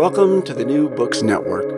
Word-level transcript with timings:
Welcome 0.00 0.40
to 0.44 0.54
the 0.54 0.64
New 0.64 0.88
Books 0.88 1.20
Network. 1.22 1.68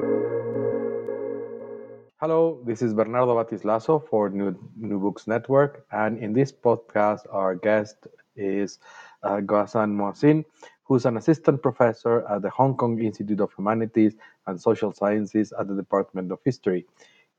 Hello, 2.20 2.60
this 2.64 2.80
is 2.80 2.94
Bernardo 2.94 3.34
Bátiz-Lazo 3.34 3.98
for 3.98 4.30
New, 4.30 4.56
New 4.76 5.00
Books 5.00 5.26
Network, 5.26 5.84
and 5.90 6.16
in 6.18 6.32
this 6.32 6.52
podcast, 6.52 7.22
our 7.32 7.56
guest 7.56 8.06
is 8.36 8.78
uh, 9.24 9.38
Ghassan 9.38 9.90
Moazzin, 9.96 10.44
who's 10.84 11.04
an 11.04 11.16
assistant 11.16 11.64
professor 11.64 12.24
at 12.28 12.42
the 12.42 12.50
Hong 12.50 12.76
Kong 12.76 13.02
Institute 13.02 13.40
of 13.40 13.52
Humanities 13.58 14.14
and 14.46 14.60
Social 14.60 14.92
Sciences 14.92 15.52
at 15.58 15.66
the 15.66 15.74
Department 15.74 16.30
of 16.30 16.38
History. 16.44 16.86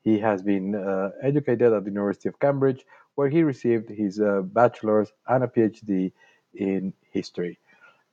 He 0.02 0.18
has 0.18 0.42
been 0.42 0.74
uh, 0.74 1.12
educated 1.22 1.72
at 1.72 1.84
the 1.84 1.90
University 1.90 2.28
of 2.28 2.38
Cambridge, 2.40 2.84
where 3.14 3.30
he 3.30 3.42
received 3.42 3.88
his 3.88 4.20
uh, 4.20 4.42
bachelor's 4.42 5.14
and 5.28 5.44
a 5.44 5.46
PhD 5.46 6.12
in 6.52 6.92
history. 7.10 7.58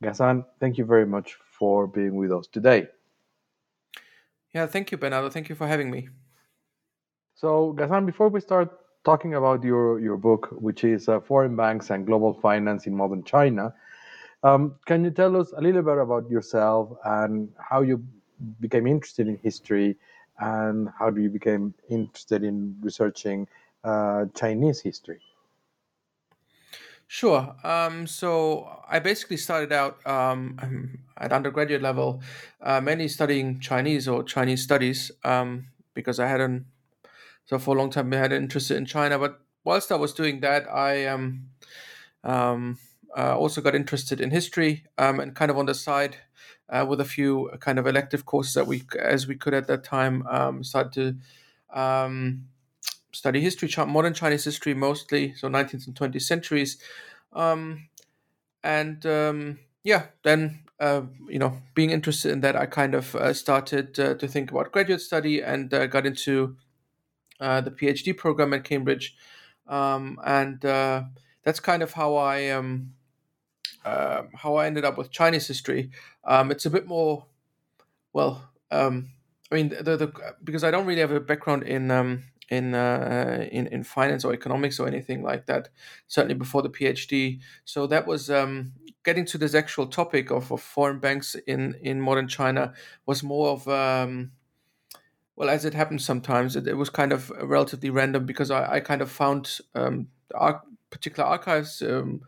Ghassan, 0.02 0.46
thank 0.60 0.78
you 0.78 0.86
very 0.86 1.06
much 1.06 1.38
for 1.58 1.88
being 1.88 2.16
with 2.16 2.32
us 2.32 2.48
today. 2.48 2.88
Yeah, 4.54 4.66
thank 4.66 4.92
you, 4.92 4.98
Bernardo. 4.98 5.30
Thank 5.30 5.50
you 5.50 5.56
for 5.56 5.68
having 5.68 5.90
me. 5.90 6.10
So, 7.36 7.74
Ghassan, 7.78 8.06
before 8.06 8.30
we 8.30 8.42
start 8.42 8.70
talking 9.04 9.36
about 9.36 9.64
your, 9.64 10.00
your 10.00 10.18
book, 10.18 10.50
which 10.52 10.84
is 10.84 11.08
uh, 11.08 11.20
Foreign 11.20 11.56
Banks 11.56 11.90
and 11.90 12.06
Global 12.06 12.34
Finance 12.34 12.88
in 12.88 12.96
Modern 12.96 13.24
China, 13.24 13.74
um, 14.44 14.76
can 14.86 15.04
you 15.04 15.12
tell 15.12 15.36
us 15.40 15.54
a 15.56 15.62
little 15.62 15.82
bit 15.82 15.98
about 15.98 16.30
yourself 16.30 16.90
and 17.06 17.50
how 17.58 17.82
you 17.82 18.04
became 18.60 18.88
interested 18.88 19.28
in 19.28 19.38
history 19.38 19.98
and 20.40 20.90
how 20.98 21.10
do 21.10 21.22
you 21.22 21.30
became 21.30 21.74
interested 21.90 22.44
in 22.44 22.76
researching 22.82 23.48
uh, 23.84 24.26
Chinese 24.36 24.82
history? 24.82 25.22
Sure. 27.14 27.58
Um, 27.62 28.08
so 28.08 28.84
I 28.88 29.00
basically 29.00 29.36
started 29.36 29.74
out 29.74 30.00
um, 30.08 30.98
at 31.18 31.34
undergraduate 31.34 31.82
level, 31.82 32.22
uh, 32.62 32.80
mainly 32.80 33.10
studying 33.10 33.60
Chinese 33.60 34.08
or 34.08 34.24
Chinese 34.24 34.64
studies 34.64 35.12
um, 35.26 35.68
because 35.94 36.22
I 36.22 36.28
hadn't 36.28 36.68
so 37.48 37.60
for 37.60 37.76
a 37.76 37.80
long 37.80 37.90
time 37.90 38.14
I 38.14 38.16
had 38.16 38.32
an 38.32 38.44
interest 38.44 38.72
in 38.72 38.86
China. 38.86 39.20
But 39.20 39.42
whilst 39.66 39.92
I 39.92 39.96
was 39.96 40.14
doing 40.14 40.40
that, 40.40 40.72
I 40.72 41.06
um, 41.08 41.50
um, 42.24 42.78
uh, 43.18 43.38
also 43.38 43.60
got 43.60 43.76
interested 43.76 44.22
in 44.22 44.32
history 44.32 44.86
um, 44.98 45.20
and 45.20 45.36
kind 45.36 45.52
of 45.52 45.58
on 45.58 45.66
the 45.66 45.76
side 45.76 46.16
uh, 46.70 46.86
with 46.88 47.02
a 47.02 47.06
few 47.06 47.52
kind 47.60 47.78
of 47.78 47.88
elective 47.88 48.26
courses 48.26 48.54
that 48.54 48.68
we 48.68 48.84
as 48.98 49.28
we 49.28 49.36
could 49.36 49.54
at 49.54 49.68
that 49.68 49.84
time 49.84 50.26
um, 50.28 50.64
started 50.64 50.94
to 51.74 51.78
um, 51.82 52.46
study 53.12 53.42
history, 53.42 53.70
modern 53.86 54.14
Chinese 54.14 54.44
history 54.44 54.74
mostly, 54.74 55.34
so 55.36 55.48
19th 55.48 55.88
and 55.88 55.96
20th 55.96 56.22
centuries. 56.22 56.78
Um, 57.34 57.90
and 58.64 59.06
um, 59.06 59.60
yeah, 59.84 60.08
then, 60.24 60.62
uh, 60.80 61.04
you 61.28 61.40
know, 61.40 61.58
being 61.74 61.92
interested 61.92 62.32
in 62.32 62.42
that, 62.42 62.56
I 62.56 62.66
kind 62.66 62.96
of 62.96 63.16
uh, 63.16 63.34
started 63.34 64.00
uh, 64.00 64.16
to 64.16 64.28
think 64.28 64.52
about 64.52 64.72
graduate 64.72 65.02
study 65.02 65.42
and 65.42 65.74
uh, 65.74 65.88
got 65.88 66.06
into 66.06 66.58
uh, 67.40 67.62
the 67.62 67.72
PhD 67.72 68.16
program 68.16 68.54
at 68.54 68.64
Cambridge. 68.64 69.16
Um, 69.68 70.20
and 70.26 70.64
uh, 70.66 71.04
that's 71.44 71.60
kind 71.60 71.82
of 71.82 71.94
how 71.94 72.16
I 72.16 72.50
um, 72.50 72.94
how 73.84 74.56
I 74.56 74.68
ended 74.68 74.86
up 74.86 74.98
with 74.98 75.12
Chinese 75.12 75.48
history. 75.48 75.90
Um, 76.24 76.52
it's 76.52 76.66
a 76.66 76.70
bit 76.70 76.86
more, 76.88 77.26
well, 78.14 78.50
um, 78.70 79.10
I 79.52 79.56
mean, 79.56 79.70
the, 79.70 79.98
the 79.98 80.36
because 80.44 80.64
I 80.64 80.72
don't 80.72 80.86
really 80.86 81.02
have 81.02 81.12
a 81.12 81.20
background 81.20 81.64
in 81.64 81.90
um, 81.92 82.24
in, 82.50 82.76
uh, 82.76 83.48
in 83.52 83.68
in 83.68 83.84
finance 83.84 84.26
or 84.26 84.34
economics 84.34 84.80
or 84.80 84.88
anything 84.88 85.24
like 85.24 85.46
that. 85.46 85.70
Certainly 86.08 86.36
before 86.36 86.62
the 86.62 86.70
PhD. 86.70 87.40
So 87.66 87.88
that 87.88 88.06
was 88.06 88.30
um, 88.30 88.74
getting 89.04 89.26
to 89.26 89.38
this 89.38 89.56
actual 89.56 89.88
topic 89.88 90.32
of, 90.32 90.52
of 90.52 90.62
foreign 90.62 91.00
banks 91.00 91.36
in 91.48 91.76
in 91.82 92.02
modern 92.02 92.28
China 92.28 92.74
was 93.06 93.24
more 93.24 93.50
of 93.50 93.68
um, 93.68 94.32
well, 95.36 95.50
as 95.50 95.66
it 95.66 95.74
happens 95.74 96.06
sometimes, 96.06 96.56
it, 96.56 96.68
it, 96.68 96.76
was 96.76 96.90
kind 96.90 97.12
of 97.12 97.32
relatively 97.42 97.90
random 97.90 98.26
because 98.26 98.52
I, 98.52 98.74
I 98.74 98.80
kind 98.80 99.02
of 99.02 99.10
found 99.10 99.60
um, 99.74 100.08
our 100.36 100.62
particular 100.90 101.28
archives. 101.28 101.82
Um, 101.82 102.22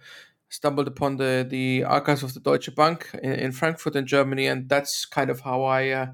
stumbled 0.50 0.88
upon 0.88 1.18
the 1.18 1.46
the 1.50 1.84
archives 1.84 2.22
of 2.22 2.36
the 2.36 2.40
Deutsche 2.40 2.74
Bank 2.76 3.10
in, 3.24 3.34
in 3.34 3.52
Frankfurt 3.52 3.96
in 3.96 4.06
Germany, 4.06 4.46
and 4.46 4.70
that's 4.70 5.04
kind 5.06 5.32
of 5.32 5.42
how 5.42 5.64
I 5.64 5.90
uh, 5.90 6.08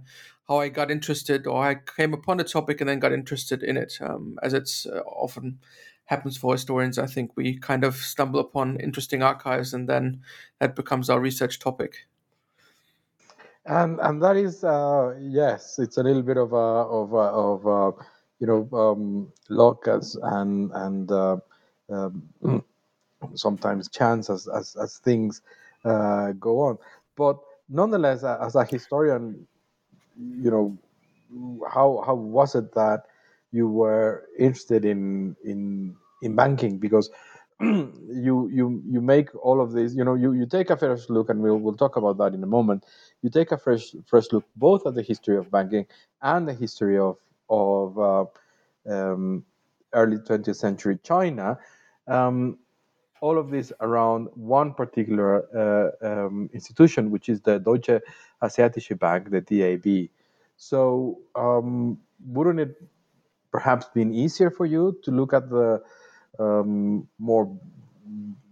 how 0.49 0.57
I 0.57 0.69
got 0.69 0.89
interested 0.89 1.45
or 1.45 1.63
I 1.63 1.75
came 1.75 2.13
upon 2.13 2.37
the 2.37 2.43
topic 2.43 2.81
and 2.81 2.89
then 2.89 2.99
got 2.99 3.13
interested 3.13 3.61
in 3.61 3.77
it. 3.77 3.99
Um, 4.01 4.39
as 4.41 4.53
it's 4.53 4.87
uh, 4.87 5.01
often 5.05 5.59
happens 6.05 6.37
for 6.37 6.53
historians, 6.53 6.97
I 6.97 7.05
think 7.05 7.31
we 7.35 7.59
kind 7.59 7.83
of 7.83 7.95
stumble 7.95 8.39
upon 8.39 8.79
interesting 8.79 9.21
archives 9.21 9.75
and 9.75 9.87
then 9.87 10.21
that 10.59 10.75
becomes 10.75 11.07
our 11.07 11.19
research 11.19 11.59
topic. 11.59 12.07
And 13.67 13.99
and 13.99 14.23
that 14.23 14.35
is 14.37 14.63
uh, 14.63 15.15
yes, 15.21 15.77
it's 15.77 15.97
a 15.97 16.03
little 16.03 16.23
bit 16.23 16.37
of 16.37 16.53
a 16.53 16.55
of 16.55 17.13
a, 17.13 17.17
of 17.17 17.65
a, 17.67 18.03
you 18.39 18.47
know 18.47 18.67
um, 18.73 19.31
luck 19.49 19.87
as 19.87 20.17
and 20.23 20.71
and 20.73 21.11
uh, 21.11 21.37
um, 21.91 22.23
sometimes 23.35 23.87
chance 23.89 24.31
as 24.31 24.47
as, 24.47 24.75
as 24.81 24.97
things 24.97 25.43
uh, 25.85 26.31
go 26.31 26.61
on. 26.61 26.79
But 27.15 27.37
nonetheless, 27.67 28.23
as 28.23 28.55
a 28.55 28.65
historian, 28.65 29.45
you 30.19 30.51
know, 30.51 30.77
how 31.69 32.03
how 32.05 32.15
was 32.15 32.55
it 32.55 32.73
that 32.73 33.03
you 33.51 33.67
were 33.67 34.25
interested 34.37 34.85
in 34.85 35.35
in 35.43 35.95
in 36.21 36.35
banking? 36.35 36.77
Because 36.79 37.09
you 37.61 38.49
you 38.51 38.81
you 38.85 39.01
make 39.01 39.29
all 39.43 39.61
of 39.61 39.73
these, 39.73 39.95
you 39.95 40.03
know, 40.03 40.15
you, 40.15 40.33
you 40.33 40.45
take 40.45 40.69
a 40.69 40.77
fresh 40.77 41.09
look, 41.09 41.29
and 41.29 41.41
we'll 41.41 41.57
we'll 41.57 41.75
talk 41.75 41.97
about 41.97 42.17
that 42.17 42.33
in 42.33 42.43
a 42.43 42.47
moment. 42.47 42.85
You 43.21 43.29
take 43.29 43.51
a 43.51 43.57
fresh 43.57 43.95
fresh 44.05 44.31
look 44.31 44.45
both 44.55 44.85
at 44.87 44.95
the 44.95 45.03
history 45.03 45.37
of 45.37 45.51
banking 45.51 45.85
and 46.21 46.47
the 46.47 46.53
history 46.53 46.97
of 46.97 47.17
of 47.49 47.99
uh, 47.99 48.25
um, 48.89 49.45
early 49.93 50.17
20th 50.17 50.55
century 50.55 50.97
China. 51.03 51.57
Um, 52.07 52.57
all 53.21 53.37
of 53.37 53.49
this 53.49 53.71
around 53.81 54.27
one 54.35 54.73
particular 54.73 55.45
uh, 55.55 56.07
um, 56.07 56.49
institution, 56.53 57.11
which 57.11 57.29
is 57.29 57.41
the 57.41 57.59
Deutsche 57.59 58.01
Asiatische 58.41 58.97
Bank, 58.97 59.29
the 59.29 59.41
DAB. 59.41 60.09
So, 60.57 61.19
um, 61.35 61.99
wouldn't 62.25 62.59
it 62.59 62.75
perhaps 63.51 63.87
been 63.93 64.13
easier 64.13 64.51
for 64.51 64.65
you 64.65 64.97
to 65.03 65.11
look 65.11 65.33
at 65.33 65.49
the 65.49 65.81
um, 66.39 67.07
more 67.17 67.57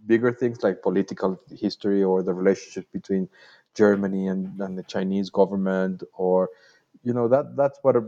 bigger 0.05 0.31
things 0.31 0.63
like 0.63 0.81
political 0.81 1.39
history 1.51 2.03
or 2.03 2.23
the 2.23 2.33
relationship 2.33 2.91
between 2.91 3.27
Germany 3.75 4.27
and, 4.27 4.59
and 4.61 4.77
the 4.77 4.83
Chinese 4.83 5.29
government, 5.29 6.03
or 6.13 6.49
you 7.03 7.13
know 7.13 7.27
that 7.27 7.55
that's 7.55 7.77
what 7.83 7.95
a, 7.95 8.03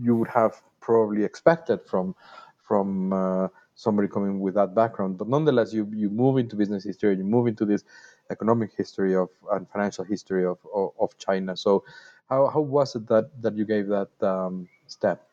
you 0.00 0.16
would 0.16 0.28
have 0.28 0.60
probably 0.80 1.24
expected 1.24 1.80
from 1.86 2.14
from 2.62 3.12
uh, 3.12 3.48
somebody 3.80 4.08
coming 4.08 4.40
with 4.40 4.54
that 4.54 4.74
background. 4.74 5.18
But 5.18 5.28
nonetheless, 5.28 5.72
you 5.72 5.88
you 5.94 6.10
move 6.10 6.38
into 6.38 6.56
business 6.56 6.84
history, 6.84 7.16
you 7.16 7.24
move 7.24 7.46
into 7.46 7.64
this 7.64 7.84
economic 8.30 8.70
history 8.76 9.16
of 9.16 9.30
and 9.52 9.68
financial 9.70 10.04
history 10.04 10.44
of 10.46 10.58
of, 10.74 10.90
of 11.00 11.16
China. 11.18 11.56
So, 11.56 11.84
how 12.28 12.48
how 12.48 12.60
was 12.60 12.96
it 12.96 13.06
that 13.08 13.30
that 13.42 13.56
you 13.56 13.64
gave 13.64 13.88
that 13.88 14.10
um, 14.22 14.68
step? 14.86 15.29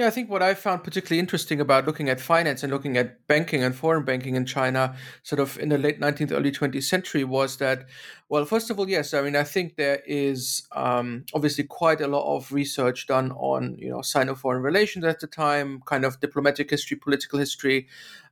Yeah, 0.00 0.06
I 0.06 0.10
think 0.10 0.30
what 0.30 0.42
I 0.42 0.54
found 0.54 0.82
particularly 0.82 1.20
interesting 1.20 1.60
about 1.60 1.84
looking 1.84 2.08
at 2.08 2.22
finance 2.22 2.62
and 2.62 2.72
looking 2.72 2.96
at 2.96 3.26
banking 3.26 3.62
and 3.62 3.76
foreign 3.76 4.02
banking 4.02 4.34
in 4.34 4.46
China, 4.46 4.96
sort 5.24 5.40
of 5.40 5.58
in 5.58 5.68
the 5.68 5.76
late 5.76 6.00
19th, 6.00 6.32
early 6.32 6.50
20th 6.50 6.84
century, 6.84 7.22
was 7.22 7.58
that, 7.58 7.84
well, 8.30 8.46
first 8.46 8.70
of 8.70 8.78
all, 8.78 8.88
yes, 8.88 9.12
I 9.12 9.20
mean, 9.20 9.36
I 9.36 9.44
think 9.44 9.76
there 9.76 10.00
is 10.06 10.66
um, 10.72 11.26
obviously 11.34 11.64
quite 11.64 12.00
a 12.00 12.08
lot 12.08 12.34
of 12.34 12.50
research 12.50 13.08
done 13.08 13.32
on, 13.32 13.76
you 13.78 13.90
know, 13.90 14.00
Sino-foreign 14.00 14.62
relations 14.62 15.04
at 15.04 15.20
the 15.20 15.26
time, 15.26 15.82
kind 15.84 16.06
of 16.06 16.18
diplomatic 16.18 16.70
history, 16.70 16.96
political 16.96 17.38
history. 17.38 17.86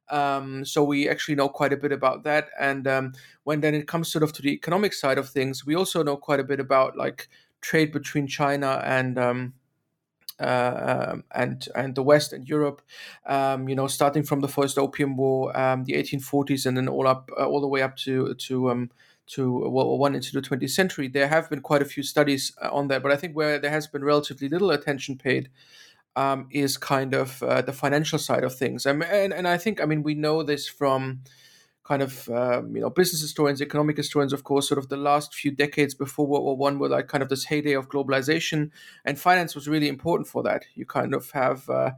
Um, 0.08 0.64
so 0.64 0.82
we 0.82 1.06
actually 1.06 1.34
know 1.34 1.50
quite 1.50 1.74
a 1.74 1.76
bit 1.76 1.92
about 1.92 2.24
that. 2.24 2.48
And 2.58 2.88
um, 2.88 3.12
when 3.44 3.60
then 3.60 3.74
it 3.74 3.86
comes 3.86 4.10
sort 4.10 4.22
of 4.22 4.32
to 4.32 4.40
the 4.40 4.54
economic 4.54 4.94
side 4.94 5.18
of 5.18 5.28
things, 5.28 5.66
we 5.66 5.74
also 5.74 6.02
know 6.02 6.16
quite 6.16 6.40
a 6.40 6.44
bit 6.44 6.60
about 6.60 6.96
like 6.96 7.28
trade 7.60 7.92
between 7.92 8.26
China 8.26 8.80
and 8.86 9.18
uh, 10.40 11.08
um, 11.10 11.24
and 11.34 11.68
and 11.74 11.94
the 11.94 12.02
West 12.02 12.32
and 12.32 12.48
Europe, 12.48 12.82
um, 13.26 13.68
you 13.68 13.74
know, 13.74 13.86
starting 13.86 14.22
from 14.22 14.40
the 14.40 14.48
first 14.48 14.78
Opium 14.78 15.16
War, 15.16 15.56
um, 15.58 15.84
the 15.84 15.94
1840s, 15.94 16.66
and 16.66 16.76
then 16.76 16.88
all 16.88 17.06
up 17.06 17.30
uh, 17.38 17.46
all 17.46 17.60
the 17.60 17.68
way 17.68 17.82
up 17.82 17.96
to 17.98 18.34
to 18.34 18.70
um, 18.70 18.90
to 19.28 19.68
War 19.68 19.98
One 19.98 20.14
into 20.14 20.32
the 20.32 20.40
20th 20.40 20.70
century. 20.70 21.08
There 21.08 21.28
have 21.28 21.50
been 21.50 21.60
quite 21.60 21.82
a 21.82 21.86
few 21.86 22.02
studies 22.02 22.52
uh, 22.62 22.68
on 22.72 22.88
that, 22.88 23.02
but 23.02 23.12
I 23.12 23.16
think 23.16 23.36
where 23.36 23.58
there 23.58 23.70
has 23.70 23.86
been 23.86 24.04
relatively 24.04 24.48
little 24.48 24.70
attention 24.70 25.16
paid. 25.16 25.50
Um, 26.16 26.48
is 26.50 26.76
kind 26.76 27.14
of 27.14 27.40
uh, 27.44 27.62
the 27.62 27.72
financial 27.72 28.18
side 28.18 28.42
of 28.42 28.52
things, 28.52 28.86
and 28.86 29.04
and 29.04 29.46
I 29.46 29.56
think 29.56 29.80
I 29.80 29.84
mean 29.84 30.02
we 30.02 30.14
know 30.14 30.42
this 30.42 30.66
from 30.66 31.20
kind 31.88 32.02
of 32.02 32.28
um, 32.28 32.76
you 32.76 32.82
know 32.82 32.90
business 32.90 33.22
historians, 33.22 33.62
economic 33.62 33.96
historians, 33.96 34.34
of 34.34 34.44
course, 34.44 34.68
sort 34.68 34.78
of 34.78 34.90
the 34.90 34.96
last 34.96 35.34
few 35.34 35.50
decades 35.50 35.94
before 35.94 36.26
World 36.26 36.44
War 36.44 36.56
One 36.56 36.78
were 36.78 36.88
like 36.88 37.08
kind 37.08 37.22
of 37.22 37.30
this 37.30 37.44
heyday 37.44 37.72
of 37.72 37.88
globalization, 37.88 38.70
and 39.06 39.18
finance 39.18 39.54
was 39.54 39.66
really 39.66 39.88
important 39.88 40.28
for 40.28 40.42
that. 40.42 40.66
You 40.74 40.84
kind 40.84 41.14
of 41.14 41.30
have 41.30 41.68
uh, 41.70 41.92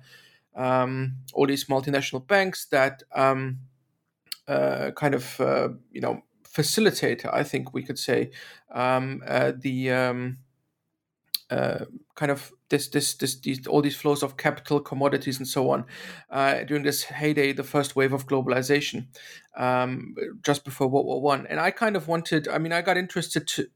um, 0.55 1.17
all 1.35 1.47
these 1.47 1.65
multinational 1.65 2.25
banks 2.25 2.67
that 2.67 3.03
um, 3.15 3.59
uh, 4.47 4.93
kind 4.93 5.15
of 5.15 5.41
uh, 5.41 5.71
you 5.91 6.01
know 6.01 6.23
facilitate, 6.45 7.25
I 7.27 7.43
think 7.43 7.75
we 7.75 7.83
could 7.83 7.99
say, 7.99 8.31
um, 8.71 9.23
uh, 9.27 9.53
the 9.57 9.91
um, 9.91 10.39
uh, 11.51 11.85
kind 12.15 12.31
of 12.31 12.53
this, 12.69 12.89
this, 12.89 13.15
this, 13.15 13.41
these, 13.41 13.67
all 13.67 13.83
these 13.83 13.97
flows 13.97 14.23
of 14.23 14.37
capital, 14.37 14.81
commodities, 14.81 15.39
and 15.39 15.49
so 15.49 15.71
on 15.71 15.85
uh, 16.31 16.63
during 16.63 16.85
this 16.85 17.03
heyday, 17.05 17.53
the 17.53 17.65
first 17.65 17.97
wave 17.97 18.13
of 18.13 18.27
globalization, 18.27 19.07
um, 19.57 20.15
just 20.43 20.65
before 20.65 20.89
World 20.89 21.07
War 21.07 21.21
One. 21.21 21.47
And 21.49 21.59
I 21.59 21.71
kind 21.71 21.97
of 21.97 22.07
wanted, 22.07 22.47
I 22.47 22.59
mean, 22.59 22.73
I 22.73 22.83
got 22.83 22.97
interested 22.97 23.47
to, 23.49 23.67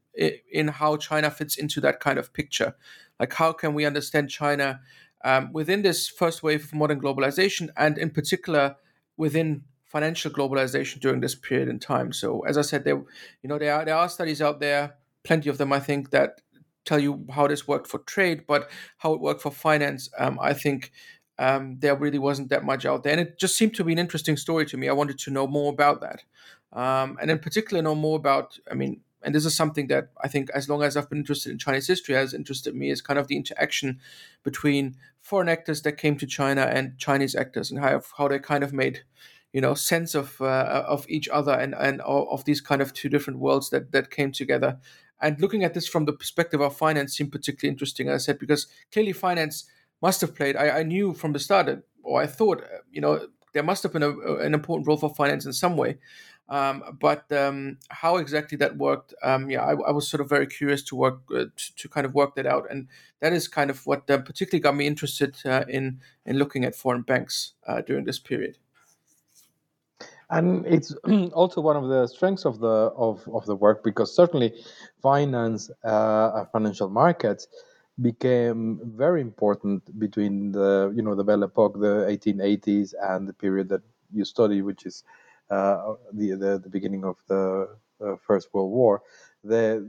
in 0.51 0.69
how 0.69 0.95
China 0.97 1.29
fits 1.29 1.57
into 1.57 1.81
that 1.81 1.99
kind 1.99 2.17
of 2.17 2.31
picture. 2.31 2.75
Like, 3.19 3.33
how 3.33 3.51
can 3.51 3.73
we 3.73 3.85
understand 3.85 4.29
China 4.29 4.79
um, 5.23 5.51
within 5.51 5.81
this 5.81 6.07
first 6.07 6.43
wave 6.43 6.63
of 6.63 6.73
modern 6.73 7.01
globalization, 7.01 7.69
and 7.75 7.97
in 7.97 8.09
particular 8.09 8.77
within 9.17 9.63
financial 9.83 10.31
globalization 10.31 10.99
during 10.99 11.19
this 11.19 11.35
period 11.35 11.67
in 11.67 11.79
time? 11.79 12.13
So, 12.13 12.41
as 12.41 12.57
I 12.57 12.61
said, 12.61 12.85
there, 12.85 13.03
you 13.43 13.49
know, 13.49 13.57
there 13.57 13.73
are 13.73 13.83
there 13.83 13.95
are 13.95 14.07
studies 14.07 14.41
out 14.41 14.59
there, 14.61 14.95
plenty 15.23 15.49
of 15.49 15.57
them, 15.57 15.73
I 15.73 15.79
think, 15.81 16.11
that 16.11 16.41
tell 16.85 16.99
you 16.99 17.25
how 17.31 17.47
this 17.47 17.67
worked 17.67 17.87
for 17.87 17.99
trade, 17.99 18.45
but 18.47 18.69
how 18.97 19.13
it 19.13 19.19
worked 19.19 19.41
for 19.41 19.51
finance, 19.51 20.09
um, 20.17 20.39
I 20.41 20.53
think 20.53 20.91
um, 21.37 21.77
there 21.79 21.95
really 21.95 22.19
wasn't 22.19 22.49
that 22.49 22.63
much 22.63 22.85
out 22.85 23.03
there. 23.03 23.11
And 23.11 23.21
it 23.21 23.39
just 23.39 23.57
seemed 23.57 23.75
to 23.75 23.83
be 23.83 23.91
an 23.91 23.99
interesting 23.99 24.37
story 24.37 24.65
to 24.67 24.77
me. 24.77 24.87
I 24.87 24.93
wanted 24.93 25.19
to 25.19 25.31
know 25.31 25.47
more 25.47 25.71
about 25.71 26.01
that. 26.01 26.23
Um, 26.71 27.17
and 27.21 27.31
in 27.31 27.39
particular, 27.39 27.81
know 27.81 27.95
more 27.95 28.17
about, 28.17 28.59
I 28.69 28.73
mean, 28.73 29.01
and 29.25 29.33
this 29.33 29.45
is 29.45 29.55
something 29.55 29.87
that 29.87 30.09
I 30.23 30.27
think, 30.27 30.49
as 30.51 30.69
long 30.69 30.83
as 30.83 30.95
I've 30.95 31.09
been 31.09 31.17
interested 31.17 31.51
in 31.51 31.57
Chinese 31.57 31.87
history, 31.87 32.13
has 32.15 32.33
interested 32.33 32.75
me 32.75 32.91
is 32.91 33.01
kind 33.01 33.17
of 33.17 33.27
the 33.27 33.35
interaction 33.35 33.99
between 34.43 34.95
foreign 35.21 35.49
actors 35.49 35.81
that 35.81 35.93
came 35.93 36.15
to 36.17 36.27
China 36.27 36.61
and 36.61 36.97
Chinese 36.99 37.33
actors, 37.33 37.71
and 37.71 37.79
how 37.79 38.01
how 38.17 38.27
they 38.27 38.37
kind 38.37 38.63
of 38.63 38.71
made, 38.71 38.99
you 39.51 39.61
know, 39.61 39.73
sense 39.73 40.13
of 40.13 40.39
uh, 40.41 40.83
of 40.87 41.05
each 41.09 41.27
other 41.29 41.53
and 41.53 41.73
and 41.73 42.01
of 42.01 42.45
these 42.45 42.61
kind 42.61 42.83
of 42.83 42.93
two 42.93 43.09
different 43.09 43.39
worlds 43.39 43.71
that 43.71 43.91
that 43.93 44.11
came 44.11 44.31
together 44.31 44.77
and 45.21 45.39
looking 45.39 45.63
at 45.63 45.73
this 45.73 45.87
from 45.87 46.05
the 46.05 46.13
perspective 46.13 46.61
of 46.61 46.75
finance 46.75 47.17
seemed 47.17 47.31
particularly 47.31 47.71
interesting, 47.71 48.09
as 48.09 48.23
I 48.23 48.25
said, 48.25 48.39
because 48.39 48.67
clearly 48.91 49.13
finance 49.13 49.65
must 50.01 50.21
have 50.21 50.35
played. 50.35 50.55
I, 50.55 50.79
I 50.79 50.83
knew 50.83 51.13
from 51.13 51.33
the 51.33 51.39
start, 51.39 51.83
or 52.03 52.21
I 52.21 52.27
thought, 52.27 52.61
uh, 52.61 52.77
you 52.91 53.01
know, 53.01 53.27
there 53.53 53.63
must 53.63 53.83
have 53.83 53.93
been 53.93 54.03
a, 54.03 54.35
an 54.37 54.53
important 54.53 54.87
role 54.87 54.97
for 54.97 55.13
finance 55.13 55.45
in 55.45 55.53
some 55.53 55.77
way. 55.77 55.97
Um, 56.47 56.97
but 56.99 57.31
um, 57.31 57.79
how 57.89 58.17
exactly 58.17 58.55
that 58.59 58.77
worked, 58.77 59.15
um, 59.23 59.49
yeah, 59.49 59.63
I, 59.63 59.71
I, 59.71 59.91
was 59.91 60.07
sort 60.07 60.21
of 60.21 60.29
very 60.29 60.45
curious 60.45 60.83
to 60.83 60.95
work 60.95 61.21
uh, 61.31 61.45
to, 61.55 61.75
to, 61.75 61.89
kind 61.89 62.05
of 62.05 62.13
work 62.13 62.35
that 62.35 62.45
out, 62.45 62.67
and 62.69 62.87
that 63.19 63.33
is 63.33 63.47
kind 63.47 63.71
of 63.71 63.83
what 63.87 64.07
uh, 64.11 64.19
particularly 64.19 64.61
got 64.61 64.75
me 64.75 64.85
interested 64.85 65.37
uh, 65.43 65.65
in 65.67 66.01
in 66.23 66.37
looking 66.37 66.63
at 66.63 66.75
foreign 66.75 67.01
banks 67.01 67.53
uh, 67.65 67.81
during 67.81 68.05
this 68.05 68.19
period 68.19 68.59
and 70.29 70.65
it's 70.65 70.93
also 71.33 71.61
one 71.61 71.75
of 71.75 71.89
the 71.89 72.07
strengths 72.07 72.45
of 72.45 72.59
the 72.59 72.67
of, 73.07 73.27
of 73.33 73.45
the 73.45 73.55
work 73.55 73.83
because 73.83 74.15
certainly 74.15 74.53
finance 75.01 75.69
uh, 75.83 76.45
financial 76.51 76.89
markets 76.89 77.47
became 78.01 78.79
very 78.95 79.21
important 79.21 79.81
between 79.99 80.51
the 80.51 80.91
you 80.95 81.01
know 81.01 81.15
the 81.15 81.23
Belle 81.23 81.43
Epoque, 81.43 81.79
the 81.79 82.05
1880s, 82.09 82.93
and 83.01 83.27
the 83.27 83.33
period 83.33 83.69
that 83.69 83.81
you 84.13 84.25
study, 84.25 84.61
which 84.61 84.85
is 84.85 85.03
uh, 85.49 85.93
the, 86.13 86.31
the, 86.31 86.59
the 86.63 86.69
beginning 86.69 87.05
of 87.05 87.17
the 87.27 87.69
uh, 88.03 88.15
First 88.25 88.53
World 88.53 88.71
War. 88.71 89.01
They 89.43 89.79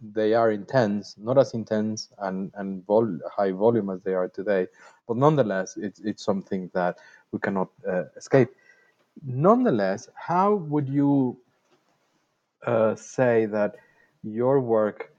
they 0.00 0.34
are 0.34 0.50
intense, 0.50 1.14
not 1.18 1.38
as 1.38 1.54
intense 1.54 2.08
and 2.18 2.50
and 2.54 2.84
vol- 2.86 3.18
high 3.30 3.52
volume 3.52 3.90
as 3.90 4.00
they 4.02 4.14
are 4.14 4.28
today, 4.28 4.66
but 5.06 5.16
nonetheless, 5.16 5.76
it's 5.76 6.00
it's 6.00 6.24
something 6.24 6.70
that 6.74 6.98
we 7.30 7.38
cannot 7.38 7.68
uh, 7.88 8.04
escape 8.16 8.48
nonetheless, 9.22 10.08
how 10.14 10.54
would 10.54 10.88
you 10.88 11.38
uh, 12.66 12.94
say 12.94 13.46
that 13.46 13.76
your 14.22 14.60
work 14.60 15.12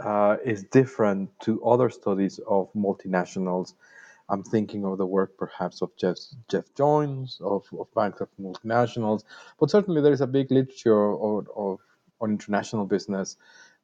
uh, 0.00 0.36
is 0.44 0.64
different 0.64 1.30
to 1.40 1.62
other 1.64 1.90
studies 1.90 2.40
of 2.48 2.72
multinationals? 2.74 3.74
I'm 4.28 4.42
thinking 4.42 4.84
of 4.84 4.96
the 4.98 5.06
work 5.06 5.36
perhaps 5.36 5.82
of 5.82 5.94
Jeff, 5.96 6.16
Jeff 6.48 6.64
Jones, 6.74 7.38
of, 7.42 7.66
of 7.78 7.92
banks 7.94 8.20
of 8.20 8.28
multinationals, 8.40 9.24
but 9.60 9.70
certainly 9.70 10.00
there 10.00 10.12
is 10.12 10.22
a 10.22 10.26
big 10.26 10.50
literature 10.50 11.12
of, 11.12 11.48
of 11.54 11.80
on 12.20 12.30
international 12.30 12.86
business 12.86 13.36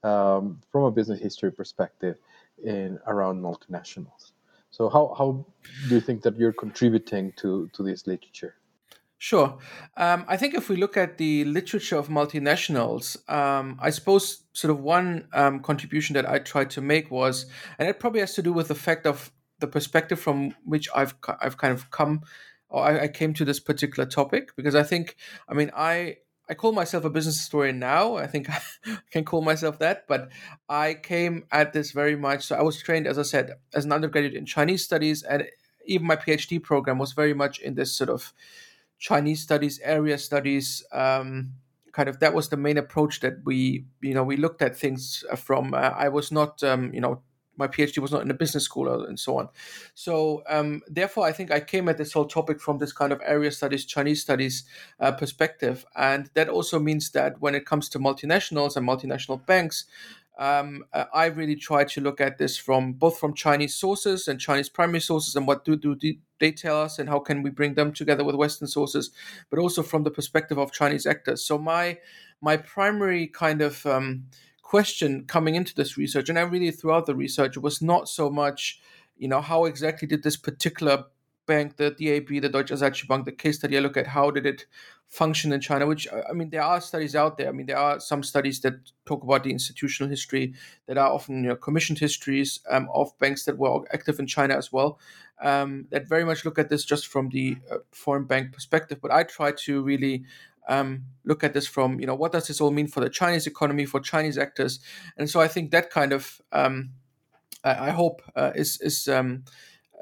um, 0.03 0.61
from 0.73 0.85
a 0.85 0.91
business 0.91 1.21
history 1.21 1.53
perspective 1.53 2.19
in 2.65 2.99
around 3.07 3.43
multinationals. 3.43 4.33
So 4.71 4.89
how, 4.89 5.15
how 5.19 5.45
do 5.89 5.95
you 5.95 6.01
think 6.01 6.23
that 6.23 6.37
you're 6.37 6.53
contributing 6.53 7.33
to, 7.39 7.69
to 7.75 7.83
this 7.83 8.07
literature? 8.07 8.55
Sure. 9.23 9.59
Um, 9.99 10.25
I 10.29 10.39
think 10.39 10.55
if 10.55 10.71
we 10.71 10.77
look 10.77 10.97
at 10.97 11.19
the 11.19 11.45
literature 11.45 11.99
of 11.99 12.09
multinationals, 12.09 13.19
um, 13.31 13.79
I 13.79 13.91
suppose 13.91 14.45
sort 14.55 14.71
of 14.71 14.81
one 14.81 15.29
um, 15.35 15.61
contribution 15.61 16.15
that 16.15 16.27
I 16.27 16.39
tried 16.39 16.71
to 16.71 16.81
make 16.81 17.11
was, 17.11 17.45
and 17.79 17.87
it 17.87 18.01
probably 18.01 18.21
has 18.21 18.33
to 18.37 18.43
do 18.43 18.51
with 18.51 18.69
the 18.69 18.75
fact 18.75 19.05
of 19.07 19.31
the 19.59 19.67
perspective 19.67 20.19
from 20.19 20.55
which 20.65 20.89
I've 20.95 21.15
I've 21.39 21.59
kind 21.59 21.75
of 21.75 21.91
come, 21.91 22.23
or 22.71 22.83
I, 22.83 23.01
I 23.03 23.09
came 23.09 23.35
to 23.35 23.45
this 23.45 23.61
particular 23.61 24.09
topic 24.09 24.57
because 24.57 24.75
I 24.75 24.85
think, 24.85 25.17
I 25.51 25.53
mean, 25.53 25.71
I 25.77 26.17
I 26.49 26.55
call 26.55 26.73
myself 26.73 27.05
a 27.05 27.11
business 27.11 27.37
historian 27.37 27.79
now. 27.79 28.17
I 28.17 28.27
think 28.27 28.49
I 28.51 28.59
can 29.11 29.27
call 29.27 29.43
myself 29.43 29.79
that, 29.81 30.07
but 30.09 30.31
I 30.71 30.95
came 30.95 31.45
at 31.53 31.75
this 31.75 31.91
very 31.93 32.17
much. 32.17 32.47
So 32.47 32.57
I 32.57 32.63
was 32.63 32.83
trained, 32.83 33.07
as 33.07 33.19
I 33.19 33.23
said, 33.25 33.51
as 33.75 33.85
an 33.85 33.93
undergraduate 33.93 34.33
in 34.35 34.47
Chinese 34.47 34.83
studies, 34.83 35.23
and 35.23 35.45
even 35.85 36.07
my 36.07 36.17
PhD 36.17 36.63
program 36.63 36.97
was 36.97 37.13
very 37.13 37.35
much 37.35 37.59
in 37.59 37.75
this 37.75 37.95
sort 37.95 38.09
of 38.09 38.33
Chinese 39.01 39.43
studies, 39.43 39.81
area 39.83 40.17
studies. 40.19 40.85
Um, 40.93 41.55
kind 41.93 42.09
of 42.09 42.21
that 42.21 42.35
was 42.35 42.49
the 42.51 42.57
main 42.57 42.79
approach 42.79 43.19
that 43.21 43.39
we, 43.45 43.87
you 44.01 44.15
know, 44.15 44.23
we 44.23 44.37
looked 44.37 44.63
at 44.63 44.77
things 44.77 45.25
uh, 45.33 45.37
from. 45.37 45.75
Uh, 45.75 45.93
I 45.97 46.09
was 46.09 46.31
not, 46.31 46.63
um, 46.63 46.95
you 46.95 47.01
know, 47.01 47.23
my 47.57 47.67
PhD 47.67 47.99
was 47.99 48.13
not 48.13 48.23
in 48.23 48.31
a 48.31 48.35
business 48.35 48.65
school 48.65 49.05
and 49.05 49.19
so 49.19 49.39
on. 49.39 49.49
So 49.95 50.43
um, 50.49 50.83
therefore, 50.89 51.27
I 51.27 51.33
think 51.33 51.51
I 51.51 51.61
came 51.61 51.89
at 51.89 51.99
this 51.99 52.13
whole 52.13 52.25
topic 52.27 52.61
from 52.61 52.79
this 52.79 52.93
kind 52.93 53.13
of 53.13 53.21
area 53.25 53.51
studies, 53.51 53.85
Chinese 53.85 54.23
studies 54.23 54.65
uh, 55.01 55.13
perspective, 55.13 55.85
and 55.97 56.31
that 56.35 56.49
also 56.49 56.79
means 56.79 57.11
that 57.11 57.41
when 57.41 57.55
it 57.55 57.67
comes 57.67 57.89
to 57.91 57.99
multinationals 57.99 58.77
and 58.77 58.87
multinational 58.87 59.45
banks, 59.45 59.87
um, 60.39 60.85
uh, 60.93 61.05
I 61.13 61.27
really 61.27 61.57
try 61.57 61.85
to 61.85 62.01
look 62.01 62.21
at 62.21 62.39
this 62.39 62.57
from 62.57 62.95
both 62.95 63.19
from 63.19 63.35
Chinese 63.35 63.75
sources 63.75 64.29
and 64.29 64.41
Chinese 64.41 64.69
primary 64.69 65.01
sources, 65.01 65.37
and 65.37 65.47
what 65.47 65.65
do, 65.65 65.77
do 65.77 65.97
they 66.39 66.53
tell 66.53 66.81
us, 66.81 66.99
and 66.99 67.09
how 67.09 67.19
can 67.19 67.43
we 67.43 67.51
bring 67.51 67.75
them 67.75 67.93
together 67.93 68.25
with 68.25 68.35
Western 68.37 68.69
sources, 68.69 69.11
but 69.51 69.59
also 69.59 69.83
from 69.83 70.05
the 70.05 70.11
perspective 70.11 70.59
of 70.59 70.73
Chinese 70.73 71.07
actors. 71.07 71.45
So 71.45 71.59
my 71.59 71.99
my 72.41 72.57
primary 72.57 73.27
kind 73.27 73.61
of 73.61 73.85
um, 73.85 74.25
question 74.63 75.25
coming 75.27 75.57
into 75.57 75.75
this 75.75 75.99
research, 75.99 76.29
and 76.29 76.39
I 76.39 76.43
really 76.43 76.71
throughout 76.71 77.07
the 77.07 77.15
research, 77.15 77.57
was 77.59 77.83
not 77.83 78.09
so 78.09 78.31
much, 78.31 78.81
you 79.19 79.29
know, 79.29 79.41
how 79.41 79.67
exactly 79.67 80.09
did 80.09 80.23
this 80.23 80.37
particular 80.37 81.05
bank, 81.51 81.77
the 81.77 81.91
DAB, 81.91 82.29
the 82.41 82.49
Deutsche 82.49 82.71
Asiatische 82.71 83.09
Bank, 83.09 83.25
the 83.25 83.33
case 83.33 83.59
study 83.59 83.77
I 83.77 83.81
look 83.81 83.97
at, 83.97 84.07
how 84.07 84.31
did 84.31 84.47
it 84.47 84.67
function 85.09 85.53
in 85.53 85.61
China? 85.61 85.87
Which 85.87 86.07
I 86.31 86.33
mean, 86.33 86.51
there 86.51 86.63
are 86.63 86.81
studies 86.81 87.17
out 87.17 87.37
there. 87.37 87.49
I 87.49 87.53
mean, 87.53 87.67
there 87.67 87.83
are 87.87 87.99
some 87.99 88.23
studies 88.23 88.61
that 88.61 88.75
talk 89.05 89.25
about 89.25 89.43
the 89.43 89.51
institutional 89.51 90.09
history 90.09 90.55
that 90.87 90.97
are 90.97 91.11
often 91.11 91.43
you 91.43 91.51
know, 91.51 91.57
commissioned 91.57 91.99
histories 91.99 92.61
um, 92.71 92.89
of 92.95 93.19
banks 93.19 93.45
that 93.47 93.59
were 93.59 93.81
active 93.93 94.21
in 94.21 94.27
China 94.27 94.55
as 94.57 94.73
well. 94.73 94.99
Um, 95.43 95.87
that 95.91 96.09
very 96.09 96.25
much 96.25 96.45
look 96.45 96.59
at 96.59 96.69
this 96.69 96.85
just 96.85 97.09
from 97.09 97.31
the 97.31 97.57
uh, 97.71 97.79
foreign 97.91 98.27
bank 98.27 98.53
perspective. 98.53 98.99
But 99.03 99.11
I 99.11 99.25
try 99.25 99.53
to 99.65 99.83
really 99.83 100.25
um, 100.69 101.07
look 101.25 101.43
at 101.43 101.55
this 101.55 101.67
from 101.67 101.99
you 102.01 102.07
know 102.07 102.15
what 102.15 102.33
does 102.33 102.47
this 102.47 102.61
all 102.61 102.71
mean 102.71 102.87
for 102.87 103.01
the 103.01 103.11
Chinese 103.11 103.47
economy, 103.47 103.87
for 103.87 104.01
Chinese 104.01 104.39
actors, 104.39 104.79
and 105.17 105.29
so 105.29 105.41
I 105.41 105.49
think 105.49 105.73
that 105.73 105.91
kind 105.91 106.13
of 106.13 106.41
um, 106.53 106.91
I, 107.65 107.89
I, 107.89 107.91
hope 107.91 108.23
uh, 108.37 108.53
is 108.55 108.81
is 108.81 109.09
um, 109.09 109.45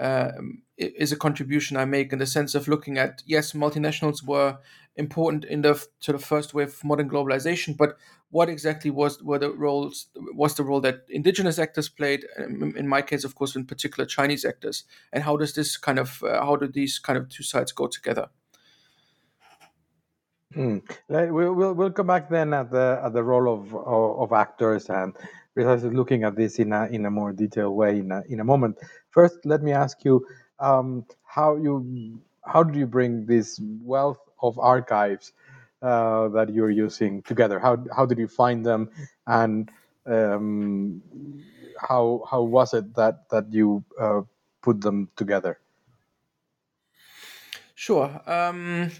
uh, 0.01 0.33
is 0.77 1.13
a 1.13 1.17
contribution 1.17 1.77
I 1.77 1.85
make 1.85 2.13
in 2.13 2.19
the 2.19 2.27
sense 2.27 2.55
of 2.55 2.69
looking 2.69 2.99
at 2.99 3.23
yes, 3.27 3.53
multinationals 3.53 4.25
were 4.25 4.59
important 4.97 5.45
in 5.45 5.63
the 5.63 5.75
sort 6.01 6.15
of 6.15 6.25
first 6.25 6.55
wave 6.55 6.69
of 6.69 6.85
modern 6.85 7.09
globalization, 7.09 7.77
but 7.77 7.97
what 8.31 8.49
exactly 8.49 8.91
was 8.91 9.23
were 9.23 9.39
the 9.39 9.51
roles 9.51 10.09
was 10.35 10.55
the 10.55 10.63
role 10.63 10.81
that 10.83 11.05
indigenous 11.09 11.59
actors 11.59 11.89
played? 11.89 12.27
In 12.39 12.87
my 12.87 13.03
case, 13.03 13.25
of 13.25 13.35
course, 13.35 13.57
in 13.57 13.65
particular 13.65 14.07
Chinese 14.07 14.45
actors, 14.45 14.85
and 15.13 15.25
how 15.25 15.37
does 15.37 15.55
this 15.55 15.77
kind 15.77 15.99
of 15.99 16.23
uh, 16.23 16.45
how 16.45 16.57
do 16.57 16.69
these 16.69 16.99
kind 16.99 17.19
of 17.19 17.29
two 17.29 17.43
sides 17.43 17.73
go 17.73 17.87
together? 17.87 18.29
Mm. 20.55 20.83
We'll, 21.09 21.55
we'll 21.55 21.75
we'll 21.75 21.91
come 21.91 22.07
back 22.07 22.29
then 22.29 22.53
at 22.53 22.71
the 22.71 23.01
at 23.03 23.13
the 23.13 23.23
role 23.23 23.53
of 23.53 23.75
of, 23.75 24.21
of 24.21 24.33
actors 24.33 24.91
and 24.91 25.17
precisely 25.55 25.91
looking 25.91 26.25
at 26.25 26.37
this 26.37 26.59
in 26.59 26.73
a 26.73 26.87
in 26.87 27.07
a 27.07 27.11
more 27.11 27.33
detailed 27.33 27.77
way 27.77 27.99
in 27.99 28.13
a, 28.13 28.23
in 28.29 28.41
a 28.41 28.45
moment. 28.45 28.79
First, 29.11 29.39
let 29.45 29.63
me 29.63 29.73
ask 29.73 30.05
you 30.05 30.27
um, 30.59 31.05
how 31.25 31.57
you 31.57 32.21
how 32.45 32.63
do 32.63 32.79
you 32.79 32.87
bring 32.87 33.27
this 33.27 33.61
wealth 33.83 34.21
of 34.43 34.59
archives 34.59 35.33
uh, 35.83 36.29
that 36.29 36.53
you're 36.53 36.71
using 36.71 37.23
together? 37.23 37.59
How 37.59 37.85
how 37.95 38.07
did 38.07 38.19
you 38.19 38.29
find 38.29 38.65
them, 38.65 38.91
and 39.27 39.71
um, 40.07 41.03
how 41.81 42.25
how 42.31 42.43
was 42.43 42.75
it 42.75 42.95
that 42.95 43.29
that 43.31 43.53
you 43.53 43.85
uh, 44.01 44.23
put 44.63 44.81
them 44.81 45.09
together? 45.17 45.59
Sure. 47.75 48.21
Um, 48.27 48.91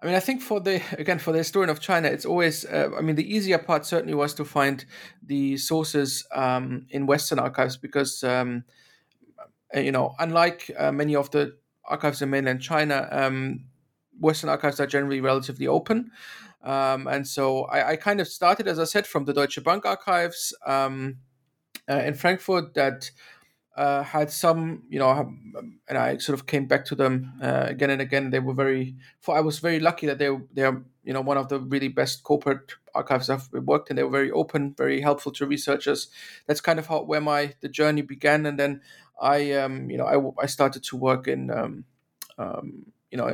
I 0.00 0.06
mean, 0.06 0.14
I 0.14 0.20
think 0.20 0.42
for 0.42 0.60
the 0.60 0.80
again 0.96 1.18
for 1.18 1.32
the 1.32 1.38
historian 1.38 1.70
of 1.70 1.80
China, 1.80 2.08
it's 2.08 2.24
always. 2.24 2.64
Uh, 2.64 2.90
I 2.96 3.00
mean, 3.00 3.16
the 3.16 3.34
easier 3.34 3.58
part 3.58 3.84
certainly 3.84 4.14
was 4.14 4.32
to 4.34 4.44
find 4.44 4.84
the 5.20 5.56
sources 5.56 6.24
um, 6.32 6.86
in 6.90 7.06
Western 7.06 7.40
archives 7.40 7.76
because 7.76 8.22
um, 8.22 8.64
uh, 9.74 9.80
you 9.80 9.92
know, 9.92 10.14
unlike 10.18 10.70
uh, 10.78 10.92
many 10.92 11.14
of 11.14 11.30
the 11.30 11.56
archives 11.84 12.22
in 12.22 12.30
mainland 12.30 12.60
China, 12.60 13.08
um, 13.10 13.64
Western 14.18 14.50
archives 14.50 14.80
are 14.80 14.86
generally 14.86 15.20
relatively 15.20 15.66
open. 15.66 16.10
Um, 16.62 17.06
and 17.06 17.26
so 17.26 17.64
I, 17.64 17.90
I, 17.90 17.96
kind 17.96 18.20
of 18.20 18.26
started, 18.26 18.66
as 18.66 18.80
I 18.80 18.84
said, 18.84 19.06
from 19.06 19.26
the 19.26 19.32
Deutsche 19.32 19.62
Bank 19.62 19.86
archives 19.86 20.52
um, 20.66 21.18
uh, 21.88 22.02
in 22.04 22.14
Frankfurt 22.14 22.74
that 22.74 23.10
uh, 23.78 24.02
had 24.02 24.28
some, 24.28 24.82
you 24.88 24.98
know, 24.98 25.08
um, 25.08 25.78
and 25.88 25.96
I 25.96 26.16
sort 26.18 26.36
of 26.36 26.46
came 26.46 26.66
back 26.66 26.84
to 26.86 26.96
them 26.96 27.32
uh, 27.40 27.66
again 27.68 27.90
and 27.90 28.02
again. 28.02 28.30
They 28.30 28.40
were 28.40 28.52
very, 28.52 28.96
I 29.28 29.40
was 29.40 29.60
very 29.60 29.78
lucky 29.78 30.08
that 30.08 30.18
they 30.18 30.36
they 30.52 30.64
are, 30.64 30.82
you 31.04 31.12
know, 31.12 31.20
one 31.20 31.36
of 31.36 31.48
the 31.48 31.60
really 31.60 31.86
best 31.86 32.24
corporate 32.24 32.72
archives 32.92 33.30
I've 33.30 33.48
worked 33.52 33.90
in. 33.90 33.96
They 33.96 34.02
were 34.02 34.10
very 34.10 34.32
open, 34.32 34.74
very 34.76 35.00
helpful 35.00 35.30
to 35.32 35.46
researchers. 35.46 36.08
That's 36.48 36.60
kind 36.60 36.80
of 36.80 36.88
how 36.88 37.04
where 37.04 37.20
my 37.20 37.54
the 37.60 37.68
journey 37.68 38.02
began, 38.02 38.46
and 38.46 38.58
then 38.58 38.80
I, 39.22 39.52
um, 39.52 39.88
you 39.90 39.96
know, 39.96 40.06
I, 40.06 40.42
I 40.42 40.46
started 40.46 40.82
to 40.82 40.96
work 40.96 41.28
in, 41.28 41.48
um, 41.52 41.84
um, 42.36 42.86
you 43.12 43.18
know, 43.18 43.28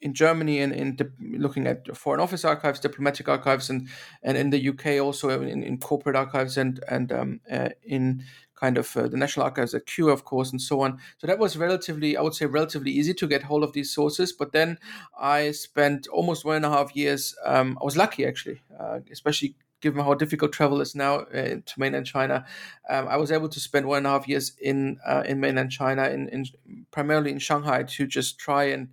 in 0.00 0.12
Germany 0.12 0.60
and 0.60 0.72
in, 0.72 0.96
in 0.98 1.40
looking 1.40 1.66
at 1.66 1.96
foreign 1.96 2.20
office 2.20 2.44
archives, 2.44 2.78
diplomatic 2.78 3.28
archives, 3.28 3.70
and 3.70 3.88
and 4.22 4.36
in 4.36 4.50
the 4.50 4.68
UK 4.68 5.02
also 5.02 5.30
in, 5.40 5.62
in 5.62 5.78
corporate 5.78 6.16
archives 6.16 6.58
and 6.58 6.84
and 6.88 7.10
um, 7.10 7.40
uh, 7.50 7.70
in 7.82 8.22
kind 8.54 8.78
of 8.78 8.96
uh, 8.96 9.08
the 9.08 9.16
National 9.16 9.44
Archives 9.44 9.74
at 9.74 9.86
Kew, 9.86 10.10
of 10.10 10.24
course, 10.24 10.50
and 10.50 10.60
so 10.60 10.80
on. 10.80 10.98
So 11.18 11.26
that 11.26 11.38
was 11.38 11.56
relatively, 11.56 12.16
I 12.16 12.22
would 12.22 12.34
say, 12.34 12.46
relatively 12.46 12.90
easy 12.90 13.14
to 13.14 13.26
get 13.26 13.42
hold 13.42 13.62
of 13.62 13.72
these 13.72 13.92
sources. 13.92 14.32
But 14.32 14.52
then 14.52 14.78
I 15.18 15.50
spent 15.52 16.06
almost 16.08 16.44
one 16.44 16.56
and 16.56 16.64
a 16.64 16.70
half 16.70 16.94
years. 16.94 17.34
Um, 17.44 17.78
I 17.80 17.84
was 17.84 17.96
lucky 17.96 18.26
actually, 18.26 18.62
uh, 18.78 19.00
especially 19.10 19.56
given 19.80 20.02
how 20.02 20.14
difficult 20.14 20.50
travel 20.50 20.80
is 20.80 20.94
now 20.94 21.16
uh, 21.16 21.56
to 21.66 21.74
mainland 21.76 22.06
China, 22.06 22.46
um, 22.88 23.06
I 23.06 23.18
was 23.18 23.30
able 23.30 23.50
to 23.50 23.60
spend 23.60 23.86
one 23.86 23.98
and 23.98 24.06
a 24.06 24.10
half 24.10 24.26
years 24.26 24.52
in 24.58 24.98
uh, 25.06 25.22
in 25.26 25.40
mainland 25.40 25.70
China, 25.70 26.08
in, 26.08 26.28
in, 26.30 26.46
primarily 26.90 27.30
in 27.30 27.38
Shanghai, 27.38 27.82
to 27.82 28.06
just 28.06 28.38
try 28.38 28.64
and 28.64 28.88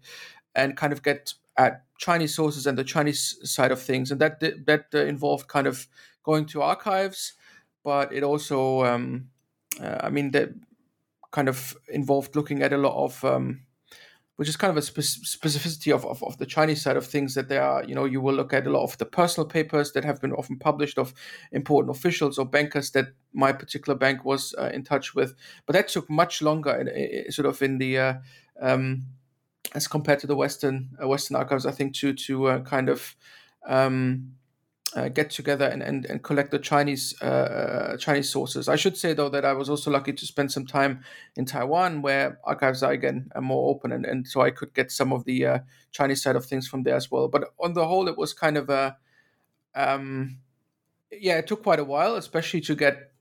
and 0.54 0.76
kind 0.76 0.92
of 0.92 1.02
get 1.02 1.34
at 1.56 1.86
Chinese 1.98 2.36
sources 2.36 2.68
and 2.68 2.78
the 2.78 2.84
Chinese 2.84 3.40
side 3.44 3.72
of 3.72 3.82
things, 3.82 4.12
and 4.12 4.20
that 4.20 4.42
that 4.66 4.86
uh, 4.94 5.06
involved 5.06 5.48
kind 5.48 5.66
of 5.66 5.88
going 6.24 6.46
to 6.48 6.62
archives, 6.62 7.34
but 7.84 8.14
it 8.14 8.24
also, 8.24 8.84
um, 8.86 9.30
uh, 9.82 10.00
I 10.02 10.10
mean, 10.10 10.32
that 10.32 10.50
kind 11.32 11.50
of 11.50 11.76
involved 11.90 12.36
looking 12.36 12.62
at 12.62 12.74
a 12.74 12.78
lot 12.78 12.96
of, 13.04 13.24
um, 13.24 13.62
which 14.36 14.50
is 14.50 14.58
kind 14.58 14.72
of 14.72 14.78
a 14.78 14.82
spe- 14.82 15.00
specificity 15.00 15.94
of, 15.94 16.06
of, 16.06 16.22
of 16.24 16.38
the 16.38 16.46
Chinese 16.46 16.82
side 16.82 16.98
of 16.98 17.06
things 17.06 17.36
that 17.36 17.48
there 17.48 17.64
are, 17.64 17.84
you 17.84 17.96
know, 17.96 18.06
you 18.06 18.22
will 18.22 18.34
look 18.34 18.54
at 18.54 18.68
a 18.68 18.72
lot 18.72 18.84
of 18.84 18.98
the 18.98 19.06
personal 19.06 19.48
papers 19.48 19.94
that 19.94 20.04
have 20.04 20.22
been 20.22 20.34
often 20.34 20.58
published 20.58 20.98
of 20.98 21.14
important 21.52 21.96
officials 21.96 22.38
or 22.38 22.46
bankers 22.46 22.92
that 22.92 23.08
my 23.34 23.54
particular 23.54 23.98
bank 23.98 24.26
was 24.26 24.54
uh, 24.58 24.70
in 24.74 24.84
touch 24.84 25.16
with, 25.16 25.36
but 25.66 25.74
that 25.74 25.88
took 25.88 26.10
much 26.10 26.42
longer, 26.42 26.72
in, 26.72 26.88
in, 26.88 27.32
sort 27.32 27.46
of 27.46 27.62
in 27.62 27.78
the 27.78 27.98
uh, 27.98 28.14
um, 28.62 29.04
as 29.74 29.88
compared 29.88 30.20
to 30.20 30.28
the 30.28 30.36
Western 30.36 30.90
uh, 31.02 31.08
Western 31.08 31.38
archives, 31.38 31.66
I 31.66 31.72
think 31.72 31.96
to 31.96 32.14
to 32.14 32.48
uh, 32.48 32.62
kind 32.62 32.90
of 32.90 33.16
um, 33.68 34.34
uh, 34.96 35.10
get 35.10 35.30
together 35.30 35.66
and, 35.66 35.82
and, 35.82 36.06
and 36.06 36.24
collect 36.24 36.52
the 36.52 36.60
Chinese 36.60 37.16
uh, 37.22 37.26
uh, 37.26 37.98
Chinese 37.98 38.30
sources. 38.30 38.68
I 38.68 38.76
should 38.76 38.98
say 38.98 39.14
though 39.14 39.30
that 39.30 39.46
I 39.46 39.54
was 39.54 39.70
also 39.70 39.92
lucky 39.92 40.14
to 40.14 40.26
spend 40.26 40.52
some 40.52 40.66
time 40.66 41.04
in 41.36 41.46
Taiwan, 41.46 42.02
where 42.02 42.40
archives 42.44 42.84
are 42.84 42.92
again 42.92 43.30
are 43.36 43.42
more 43.42 43.70
open, 43.70 43.92
and, 43.92 44.06
and 44.06 44.28
so 44.28 44.42
I 44.42 44.52
could 44.52 44.74
get 44.74 44.92
some 44.92 45.14
of 45.14 45.26
the 45.26 45.46
uh, 45.46 45.60
Chinese 45.92 46.22
side 46.22 46.36
of 46.36 46.46
things 46.46 46.68
from 46.68 46.84
there 46.84 46.96
as 46.96 47.10
well. 47.10 47.28
But 47.28 47.54
on 47.60 47.74
the 47.74 47.88
whole, 47.88 48.08
it 48.08 48.18
was 48.18 48.34
kind 48.34 48.58
of 48.58 48.70
a 48.70 48.98
um, 49.76 50.38
yeah, 51.12 51.38
it 51.38 51.48
took 51.48 51.64
quite 51.64 51.80
a 51.80 51.84
while, 51.84 52.16
especially 52.16 52.62
to 52.62 52.76
get 52.76 53.12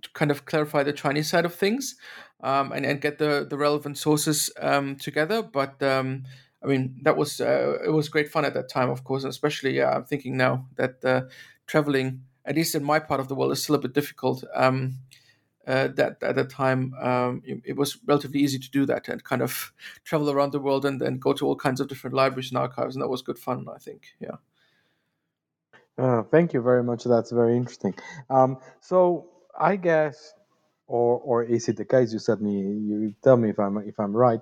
to 0.00 0.10
kind 0.14 0.30
of 0.30 0.44
clarify 0.46 0.82
the 0.82 0.92
Chinese 0.92 1.28
side 1.28 1.44
of 1.44 1.54
things 1.54 1.96
um, 2.42 2.72
and, 2.72 2.84
and 2.86 3.00
get 3.00 3.18
the, 3.18 3.46
the 3.48 3.56
relevant 3.56 3.98
sources 3.98 4.50
um, 4.60 4.96
together. 4.96 5.42
But 5.42 5.82
um, 5.82 6.24
I 6.62 6.66
mean, 6.66 6.98
that 7.02 7.16
was 7.16 7.40
uh, 7.40 7.78
it 7.84 7.90
was 7.90 8.08
great 8.08 8.30
fun 8.30 8.44
at 8.44 8.54
that 8.54 8.68
time, 8.68 8.90
of 8.90 9.04
course, 9.04 9.24
and 9.24 9.30
especially 9.30 9.76
yeah, 9.76 9.90
I'm 9.90 10.04
thinking 10.04 10.36
now 10.36 10.68
that 10.76 11.04
uh, 11.04 11.22
traveling, 11.66 12.22
at 12.44 12.56
least 12.56 12.74
in 12.74 12.84
my 12.84 12.98
part 12.98 13.20
of 13.20 13.28
the 13.28 13.34
world, 13.34 13.52
is 13.52 13.62
still 13.62 13.74
a 13.74 13.80
bit 13.80 13.92
difficult. 13.92 14.44
Um, 14.54 14.98
uh, 15.66 15.88
that 15.94 16.20
at 16.22 16.34
the 16.34 16.42
time 16.42 16.92
um, 17.00 17.40
it, 17.44 17.62
it, 17.64 17.76
was 17.76 17.96
relatively 18.06 18.40
easy 18.40 18.58
to 18.58 18.68
do 18.72 18.84
that 18.84 19.08
and 19.08 19.22
kind 19.22 19.40
of 19.40 19.72
travel 20.04 20.28
around 20.28 20.50
the 20.50 20.58
world 20.58 20.84
and, 20.84 21.00
then 21.00 21.18
go 21.18 21.32
to 21.32 21.46
all 21.46 21.54
kinds 21.54 21.80
of 21.80 21.86
different 21.86 22.16
libraries 22.16 22.50
and 22.50 22.58
archives, 22.58 22.96
and 22.96 23.02
that 23.02 23.08
was 23.08 23.22
good 23.22 23.38
fun. 23.38 23.66
I 23.72 23.78
think, 23.78 24.02
yeah. 24.18 24.36
Uh, 25.98 26.22
thank 26.24 26.52
you 26.52 26.62
very 26.62 26.82
much. 26.82 27.04
That's 27.04 27.30
very 27.30 27.56
interesting. 27.56 27.94
Um, 28.30 28.58
so 28.80 29.28
I 29.58 29.76
guess 29.76 30.34
or 30.86 31.20
or 31.20 31.42
is 31.42 31.68
it 31.68 31.76
the 31.76 31.84
case? 31.84 32.12
You 32.12 32.18
said 32.18 32.40
me. 32.40 32.52
You 32.52 33.14
tell 33.22 33.36
me 33.36 33.50
if 33.50 33.58
I'm 33.58 33.78
if 33.78 33.98
I'm 33.98 34.14
right. 34.14 34.40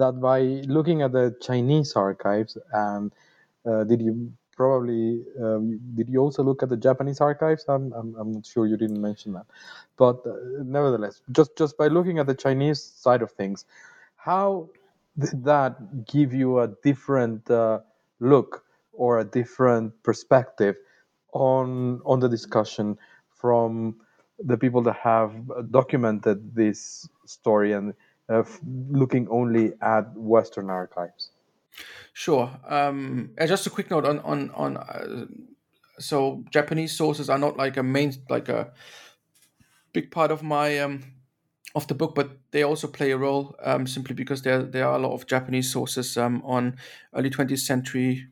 That 0.00 0.20
by 0.20 0.40
looking 0.78 1.02
at 1.02 1.12
the 1.12 1.36
Chinese 1.42 1.94
archives, 1.96 2.58
and 2.72 3.12
uh, 3.66 3.84
did 3.84 4.02
you 4.02 4.32
probably 4.56 5.24
um, 5.40 5.80
did 5.96 6.08
you 6.10 6.20
also 6.20 6.42
look 6.44 6.62
at 6.64 6.70
the 6.70 6.78
Japanese 6.78 7.20
archives? 7.22 7.66
I'm, 7.68 7.92
I'm 7.94 8.16
I'm 8.20 8.32
not 8.32 8.46
sure 8.46 8.66
you 8.66 8.78
didn't 8.78 9.02
mention 9.02 9.34
that, 9.34 9.46
but 9.98 10.16
uh, 10.26 10.34
nevertheless, 10.64 11.22
just 11.32 11.56
just 11.58 11.78
by 11.78 11.88
looking 11.88 12.18
at 12.20 12.26
the 12.28 12.34
Chinese 12.36 12.82
side 12.82 13.22
of 13.22 13.32
things, 13.32 13.66
how 14.16 14.70
did 15.18 15.44
that 15.44 16.06
give 16.06 16.34
you 16.34 16.60
a 16.60 16.68
different 16.84 17.50
uh, 17.50 17.80
look 18.20 18.64
or 18.94 19.20
a 19.20 19.24
different 19.24 19.92
perspective 20.04 20.76
on 21.34 22.02
on 22.06 22.20
the 22.20 22.28
discussion 22.30 22.98
from 23.30 23.96
the 24.40 24.58
people 24.58 24.82
that 24.82 24.96
have 24.96 25.32
documented 25.72 26.54
this 26.56 27.08
story 27.26 27.72
and 27.74 27.94
looking 28.90 29.28
only 29.28 29.72
at 29.80 30.16
Western 30.16 30.70
archives. 30.70 31.30
Sure. 32.12 32.50
Um, 32.68 33.30
just 33.46 33.66
a 33.66 33.70
quick 33.70 33.90
note 33.90 34.04
on 34.04 34.18
on 34.20 34.50
on 34.50 34.76
uh, 34.76 35.26
so 35.98 36.44
Japanese 36.50 36.96
sources 36.96 37.30
are 37.30 37.38
not 37.38 37.56
like 37.56 37.76
a 37.76 37.82
main 37.82 38.12
like 38.28 38.48
a 38.48 38.72
big 39.92 40.10
part 40.10 40.30
of 40.30 40.42
my 40.42 40.78
um, 40.78 41.02
of 41.74 41.86
the 41.86 41.94
book, 41.94 42.14
but 42.14 42.38
they 42.50 42.62
also 42.62 42.88
play 42.88 43.12
a 43.12 43.16
role 43.16 43.54
um, 43.62 43.86
simply 43.86 44.14
because 44.14 44.42
there 44.42 44.62
there 44.62 44.86
are 44.86 44.96
a 44.96 44.98
lot 44.98 45.12
of 45.12 45.26
Japanese 45.26 45.70
sources 45.70 46.16
um, 46.16 46.42
on 46.44 46.76
early 47.14 47.30
20th 47.30 47.60
century 47.60 48.28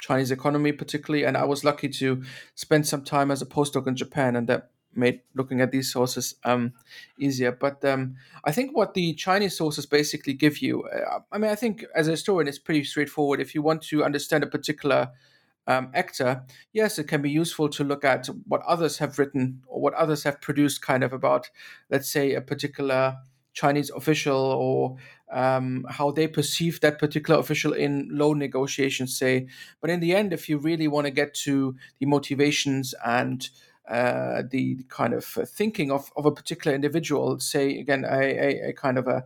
Chinese 0.00 0.30
economy, 0.30 0.72
particularly. 0.72 1.24
And 1.24 1.36
I 1.36 1.44
was 1.44 1.62
lucky 1.62 1.88
to 1.88 2.22
spend 2.54 2.86
some 2.86 3.04
time 3.04 3.30
as 3.30 3.42
a 3.42 3.46
postdoc 3.46 3.86
in 3.86 3.96
Japan, 3.96 4.34
and 4.36 4.48
that 4.48 4.69
made 4.94 5.20
looking 5.34 5.60
at 5.60 5.70
these 5.70 5.92
sources 5.92 6.34
um, 6.44 6.72
easier. 7.18 7.52
But 7.52 7.84
um, 7.84 8.16
I 8.44 8.52
think 8.52 8.76
what 8.76 8.94
the 8.94 9.14
Chinese 9.14 9.56
sources 9.56 9.86
basically 9.86 10.34
give 10.34 10.58
you, 10.58 10.84
uh, 10.84 11.20
I 11.32 11.38
mean, 11.38 11.50
I 11.50 11.54
think 11.54 11.84
as 11.94 12.08
a 12.08 12.12
historian, 12.12 12.48
it's 12.48 12.58
pretty 12.58 12.84
straightforward. 12.84 13.40
If 13.40 13.54
you 13.54 13.62
want 13.62 13.82
to 13.82 14.04
understand 14.04 14.44
a 14.44 14.48
particular 14.48 15.10
um, 15.66 15.90
actor, 15.94 16.42
yes, 16.72 16.98
it 16.98 17.04
can 17.04 17.22
be 17.22 17.30
useful 17.30 17.68
to 17.70 17.84
look 17.84 18.04
at 18.04 18.26
what 18.46 18.62
others 18.62 18.98
have 18.98 19.18
written 19.18 19.62
or 19.66 19.80
what 19.80 19.94
others 19.94 20.24
have 20.24 20.40
produced, 20.40 20.82
kind 20.82 21.04
of 21.04 21.12
about, 21.12 21.50
let's 21.90 22.10
say, 22.10 22.34
a 22.34 22.40
particular 22.40 23.16
Chinese 23.52 23.90
official 23.90 24.38
or 24.38 24.96
um, 25.32 25.84
how 25.88 26.10
they 26.10 26.26
perceive 26.26 26.80
that 26.80 26.98
particular 26.98 27.38
official 27.38 27.72
in 27.72 28.08
loan 28.10 28.38
negotiations, 28.38 29.16
say. 29.16 29.46
But 29.80 29.90
in 29.90 30.00
the 30.00 30.14
end, 30.14 30.32
if 30.32 30.48
you 30.48 30.58
really 30.58 30.88
want 30.88 31.06
to 31.06 31.10
get 31.10 31.34
to 31.44 31.76
the 31.98 32.06
motivations 32.06 32.94
and 33.04 33.48
uh, 33.90 34.42
the, 34.48 34.84
kind 34.88 35.14
of 35.14 35.24
thinking 35.24 35.90
of, 35.90 36.12
of 36.16 36.24
a 36.24 36.30
particular 36.30 36.74
individual, 36.74 37.38
say 37.40 37.78
again, 37.78 38.04
a, 38.04 38.18
a, 38.18 38.68
a 38.68 38.72
kind 38.72 38.98
of 38.98 39.08
a, 39.08 39.24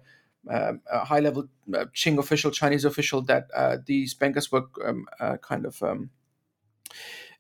um, 0.51 0.81
a 0.91 1.05
high 1.05 1.21
level 1.21 1.49
uh, 1.75 1.85
Qing 1.95 2.19
official, 2.19 2.51
Chinese 2.51 2.85
official 2.85 3.23
that 3.23 3.49
uh, 3.55 3.77
these 3.85 4.15
bankers 4.15 4.51
were 4.51 4.65
um, 4.85 5.07
uh, 5.21 5.37
kind 5.37 5.67
of 5.67 5.83
um, 5.83 6.11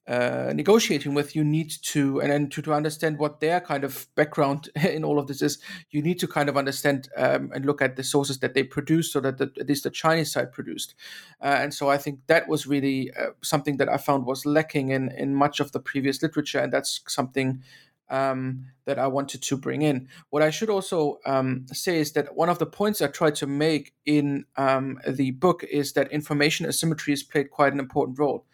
uh, 0.07 0.53
negotiating 0.55 1.15
with, 1.15 1.35
you 1.35 1.43
need 1.43 1.71
to, 1.83 2.21
and 2.21 2.31
then 2.31 2.49
to, 2.51 2.61
to 2.61 2.75
understand 2.75 3.19
what 3.19 3.41
their 3.41 3.61
kind 3.61 3.85
of 3.85 4.07
background 4.15 4.69
in 4.77 5.03
all 5.03 5.19
of 5.19 5.27
this 5.27 5.41
is, 5.41 5.59
you 5.91 6.03
need 6.03 6.19
to 6.19 6.29
kind 6.29 6.49
of 6.49 6.57
understand 6.57 7.09
um, 7.17 7.51
and 7.55 7.65
look 7.65 7.81
at 7.81 7.97
the 7.97 8.05
sources 8.05 8.39
that 8.41 8.53
they 8.53 8.63
produced, 8.63 9.13
so 9.13 9.21
that 9.21 9.39
the, 9.39 9.51
at 9.59 9.69
least 9.69 9.85
the 9.85 9.91
Chinese 9.91 10.33
side 10.33 10.53
produced. 10.53 10.95
Uh, 11.41 11.57
and 11.61 11.73
so 11.73 11.89
I 11.89 11.97
think 11.97 12.21
that 12.27 12.49
was 12.49 12.67
really 12.67 13.11
uh, 13.19 13.31
something 13.43 13.79
that 13.79 13.89
I 13.89 13.97
found 13.97 14.27
was 14.27 14.45
lacking 14.45 14.91
in 14.91 15.11
in 15.13 15.35
much 15.35 15.59
of 15.59 15.73
the 15.73 15.81
previous 15.81 16.23
literature, 16.23 16.59
and 16.59 16.73
that's 16.73 17.01
something 17.09 17.63
um, 18.11 18.67
that 18.85 18.99
I 18.99 19.07
wanted 19.07 19.41
to 19.43 19.57
bring 19.57 19.81
in. 19.81 20.09
What 20.29 20.43
I 20.43 20.51
should 20.51 20.69
also 20.69 21.19
um, 21.25 21.65
say 21.73 21.99
is 21.99 22.13
that 22.13 22.37
one 22.37 22.51
of 22.51 22.59
the 22.59 22.67
points 22.67 23.01
I 23.01 23.07
tried 23.07 23.37
to 23.37 23.47
make 23.47 23.95
in 24.05 24.45
um, 24.57 25.01
the 25.09 25.31
book 25.31 25.65
is 25.65 25.95
that 25.95 26.13
information 26.13 26.67
asymmetry 26.67 27.13
has 27.13 27.23
played 27.23 27.51
quite 27.51 27.73
an 27.73 27.81
important 27.81 28.19
role 28.19 28.45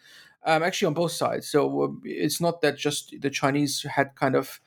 um, 0.43 0.63
actually 0.63 0.87
on 0.87 0.93
both 0.93 1.11
sides. 1.11 1.47
So 1.47 1.83
um, 1.83 2.01
it's 2.05 2.41
not 2.41 2.61
that 2.61 2.77
just 2.77 3.15
the 3.21 3.29
Chinese 3.29 3.83
had 3.83 4.15
kind 4.15 4.35
of 4.35 4.59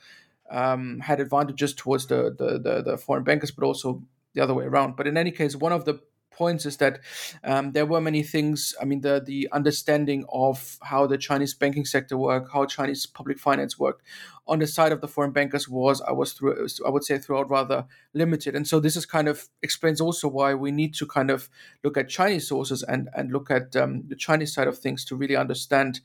um, 0.51 1.01
had 1.01 1.21
advantages 1.21 1.75
towards 1.75 2.07
the, 2.07 2.35
the, 2.37 2.59
the 2.59 2.83
the 2.83 2.99
foreign 2.99 3.25
bankers, 3.25 3.51
but 3.51 3.65
also 3.65 4.03
the 4.35 4.41
other 4.43 4.55
way 4.55 4.65
around. 4.65 4.97
But 4.97 5.07
in 5.07 5.17
any 5.17 5.31
case, 5.31 5.57
one 5.57 5.73
of 5.73 5.85
the 5.85 6.01
points 6.35 6.67
is 6.67 6.77
that 6.79 7.01
um, 7.43 7.73
there 7.73 7.87
were 7.87 8.01
many 8.01 8.23
things. 8.23 8.75
I 8.81 8.85
mean, 8.85 9.01
the 9.01 9.23
the 9.25 9.49
understanding 9.53 10.25
of 10.33 10.79
how 10.83 11.07
the 11.07 11.19
Chinese 11.19 11.55
banking 11.55 11.85
sector 11.85 12.17
worked, 12.17 12.53
how 12.53 12.67
Chinese 12.67 13.07
public 13.07 13.39
finance 13.39 13.79
worked, 13.79 14.03
on 14.47 14.59
the 14.59 14.67
side 14.67 14.93
of 14.93 15.01
the 15.01 15.09
foreign 15.09 15.33
bankers 15.33 15.69
was 15.69 16.01
I 16.03 16.13
was 16.13 16.33
through 16.33 16.67
I 16.87 16.91
would 16.91 17.05
say 17.05 17.19
throughout 17.19 17.51
rather 17.51 17.87
limited. 18.13 18.55
And 18.55 18.69
so 18.69 18.81
this 18.81 18.97
is 18.97 19.07
kind 19.07 19.29
of 19.29 19.49
explains 19.63 20.01
also 20.01 20.29
why 20.29 20.55
we 20.55 20.71
need 20.71 20.95
to 20.95 21.07
kind 21.07 21.31
of 21.31 21.49
look 21.83 21.97
at 21.97 22.09
Chinese 22.09 22.49
sources 22.49 22.83
and 22.83 23.09
and 23.15 23.33
look 23.33 23.51
at 23.51 23.75
um, 23.77 24.05
the 24.09 24.17
Chinese 24.17 24.53
side 24.53 24.69
of 24.69 24.79
things 24.79 25.05
to 25.07 25.17
really 25.17 25.37
understand 25.37 26.01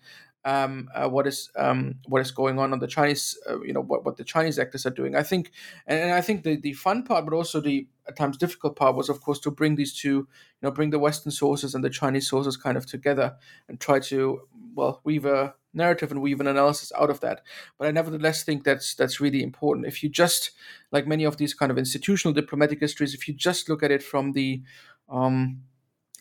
um, 0.49 0.89
uh, 0.95 1.07
what 1.07 1.27
is 1.27 1.51
um, 1.55 1.95
what 2.07 2.21
is 2.21 2.31
going 2.31 2.57
on 2.57 2.73
on 2.73 2.79
the 2.79 2.87
Chinese, 2.87 3.37
uh, 3.47 3.61
you 3.61 3.73
know, 3.73 3.81
what, 3.81 4.03
what 4.03 4.17
the 4.17 4.23
Chinese 4.23 4.57
actors 4.57 4.85
are 4.85 4.95
doing. 5.01 5.15
I 5.15 5.23
think, 5.23 5.51
and, 5.85 6.11
I 6.11 6.21
think 6.21 6.43
the, 6.43 6.55
the 6.55 6.73
fun 6.73 7.03
part, 7.03 7.25
but 7.25 7.35
also 7.35 7.61
the 7.61 7.87
at 8.07 8.17
times 8.17 8.37
difficult 8.37 8.75
part, 8.75 8.95
was 8.95 9.09
of 9.09 9.21
course 9.21 9.39
to 9.41 9.51
bring 9.51 9.75
these 9.75 9.93
two, 9.93 10.09
you 10.09 10.27
know, 10.63 10.71
bring 10.71 10.89
the 10.89 10.97
Western 10.99 11.31
sources 11.31 11.75
and 11.75 11.83
the 11.83 11.89
Chinese 11.89 12.27
sources 12.27 12.57
kind 12.57 12.77
of 12.77 12.85
together 12.87 13.35
and 13.67 13.79
try 13.79 13.99
to 13.99 14.41
well 14.73 15.01
weave 15.03 15.25
a 15.25 15.53
narrative 15.71 16.11
and 16.11 16.21
weave 16.21 16.39
an 16.39 16.47
analysis 16.47 16.91
out 16.99 17.11
of 17.11 17.19
that. 17.19 17.41
But 17.77 17.87
I 17.87 17.91
nevertheless 17.91 18.43
think 18.43 18.63
that's 18.63 18.95
that's 18.95 19.21
really 19.21 19.43
important. 19.43 19.85
If 19.85 20.01
you 20.01 20.09
just 20.09 20.51
like 20.91 21.05
many 21.05 21.25
of 21.25 21.37
these 21.37 21.53
kind 21.53 21.71
of 21.71 21.77
institutional 21.77 22.33
diplomatic 22.33 22.79
histories, 22.79 23.13
if 23.13 23.27
you 23.27 23.35
just 23.35 23.69
look 23.69 23.83
at 23.83 23.91
it 23.91 24.01
from 24.01 24.31
the 24.31 24.63
um, 25.09 25.61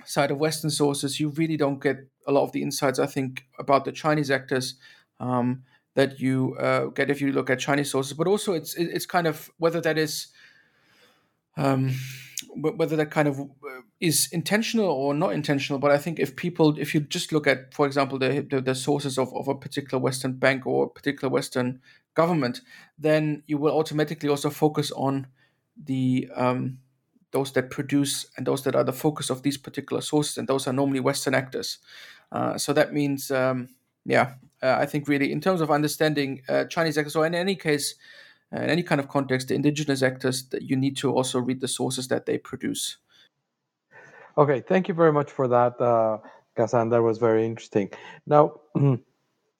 side 0.04 0.30
of 0.30 0.38
Western 0.38 0.70
sources, 0.70 1.20
you 1.20 1.30
really 1.30 1.56
don't 1.56 1.82
get 1.82 1.98
a 2.26 2.32
lot 2.32 2.44
of 2.44 2.52
the 2.52 2.62
insights, 2.62 2.98
I 2.98 3.06
think, 3.06 3.44
about 3.58 3.84
the 3.84 3.92
Chinese 3.92 4.30
actors 4.30 4.74
um, 5.20 5.62
that 5.94 6.20
you 6.20 6.56
uh, 6.58 6.87
get 6.87 7.11
if 7.11 7.20
you 7.20 7.32
look 7.32 7.50
at 7.50 7.58
Chinese 7.58 7.90
sources. 7.90 8.12
But 8.12 8.26
also, 8.26 8.52
it's 8.54 8.74
it's 8.74 9.06
kind 9.06 9.26
of 9.26 9.50
whether 9.58 9.80
that 9.80 9.98
is 9.98 10.28
um, 11.56 11.94
whether 12.54 12.96
that 12.96 13.11
kind 13.11 13.28
of 13.28 13.40
uh, 13.40 13.44
is 14.00 14.28
intentional 14.32 14.87
or 14.87 15.14
not 15.14 15.32
intentional. 15.32 15.78
But 15.78 15.90
I 15.90 15.98
think 15.98 16.18
if 16.18 16.37
people, 16.37 16.78
if 16.78 16.94
you 16.94 17.00
just 17.00 17.32
look 17.32 17.46
at, 17.46 17.74
for 17.74 17.87
example, 17.87 18.18
the 18.18 18.46
the, 18.48 18.61
the 18.61 18.74
sources 18.74 19.18
of, 19.18 19.34
of 19.34 19.48
a 19.48 19.54
particular 19.54 20.00
Western 20.02 20.34
bank 20.34 20.66
or 20.66 20.84
a 20.84 20.88
particular 20.90 21.32
Western 21.32 21.80
government, 22.14 22.61
then 22.98 23.42
you 23.46 23.58
will 23.58 23.76
automatically 23.76 24.28
also 24.28 24.50
focus 24.50 24.90
on 24.92 25.26
the 25.76 26.28
um, 26.34 26.78
those 27.33 27.53
that 27.53 27.71
produce 27.71 28.27
and 28.37 28.47
those 28.47 28.64
that 28.64 28.75
are 28.75 28.85
the 28.85 28.93
focus 28.93 29.31
of 29.31 29.43
these 29.43 29.57
particular 29.57 30.01
sources, 30.01 30.38
and 30.38 30.49
those 30.49 30.67
are 30.67 30.73
normally 30.73 31.01
Western 31.01 31.35
actors. 31.35 31.79
Uh, 32.33 32.57
so 32.59 32.73
that 32.73 32.93
means, 32.93 33.31
um, 33.31 33.69
yeah, 34.05 34.35
uh, 34.62 34.77
I 34.79 34.87
think 34.87 35.09
really 35.09 35.31
in 35.33 35.41
terms 35.41 35.61
of 35.61 35.71
understanding 35.71 36.43
uh, 36.49 36.64
Chinese 36.64 36.99
actors, 36.99 37.17
or 37.17 37.27
in 37.27 37.35
any 37.35 37.55
case, 37.55 37.95
uh, 38.55 38.61
in 38.61 38.71
any 38.71 38.83
kind 38.83 39.01
of 39.01 39.09
context, 39.09 39.49
the 39.49 39.55
indigenous 39.55 40.03
actors, 40.03 40.49
that 40.49 40.62
you 40.62 40.77
need 40.77 40.97
to 40.99 41.12
also 41.12 41.38
read 41.38 41.61
the 41.61 41.69
sources 41.69 42.09
that 42.09 42.27
they 42.27 42.38
produce. 42.38 42.97
Okay, 44.37 44.61
thank 44.61 44.88
you 44.88 44.95
very 44.95 45.12
much 45.12 45.31
for 45.31 45.49
that, 45.49 45.81
uh. 45.81 46.19
That 46.59 47.03
was 47.05 47.19
very 47.19 47.47
interesting. 47.47 47.88
Now, 48.27 48.55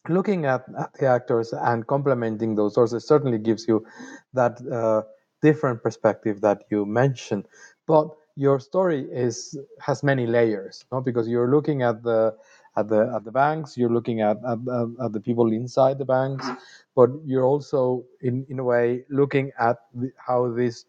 looking 0.09 0.47
at, 0.47 0.65
at, 0.77 0.93
the 0.95 1.07
actors 1.07 1.53
and 1.53 1.87
complementing 1.87 2.57
those 2.57 2.75
sources 2.75 3.07
certainly 3.07 3.39
gives 3.39 3.69
you 3.69 3.87
that 4.33 4.61
uh, 4.67 5.03
different 5.43 5.83
perspective 5.83 6.41
that 6.41 6.65
you 6.71 6.85
mentioned 6.85 7.47
but 7.87 8.09
your 8.37 8.59
story 8.61 9.07
is 9.13 9.59
has 9.81 10.03
many 10.03 10.27
layers 10.27 10.85
no? 10.93 11.01
Because 11.01 11.29
you're 11.29 11.51
looking 11.51 11.83
at 11.83 12.03
the 12.03 12.35
at 12.77 12.89
the 12.89 13.13
at 13.15 13.25
the 13.25 13.33
banks 13.33 13.77
you're 13.77 13.91
looking 13.93 14.21
at 14.21 14.37
at, 14.47 14.59
at 15.05 15.13
the 15.13 15.21
people 15.21 15.53
inside 15.53 15.99
the 15.99 16.05
banks 16.05 16.47
but 16.95 17.11
you're 17.25 17.45
also 17.45 18.05
in 18.21 18.47
in 18.49 18.59
a 18.59 18.65
way 18.65 19.05
looking 19.11 19.51
at 19.59 19.77
the, 19.95 20.11
how 20.19 20.51
these 20.53 20.85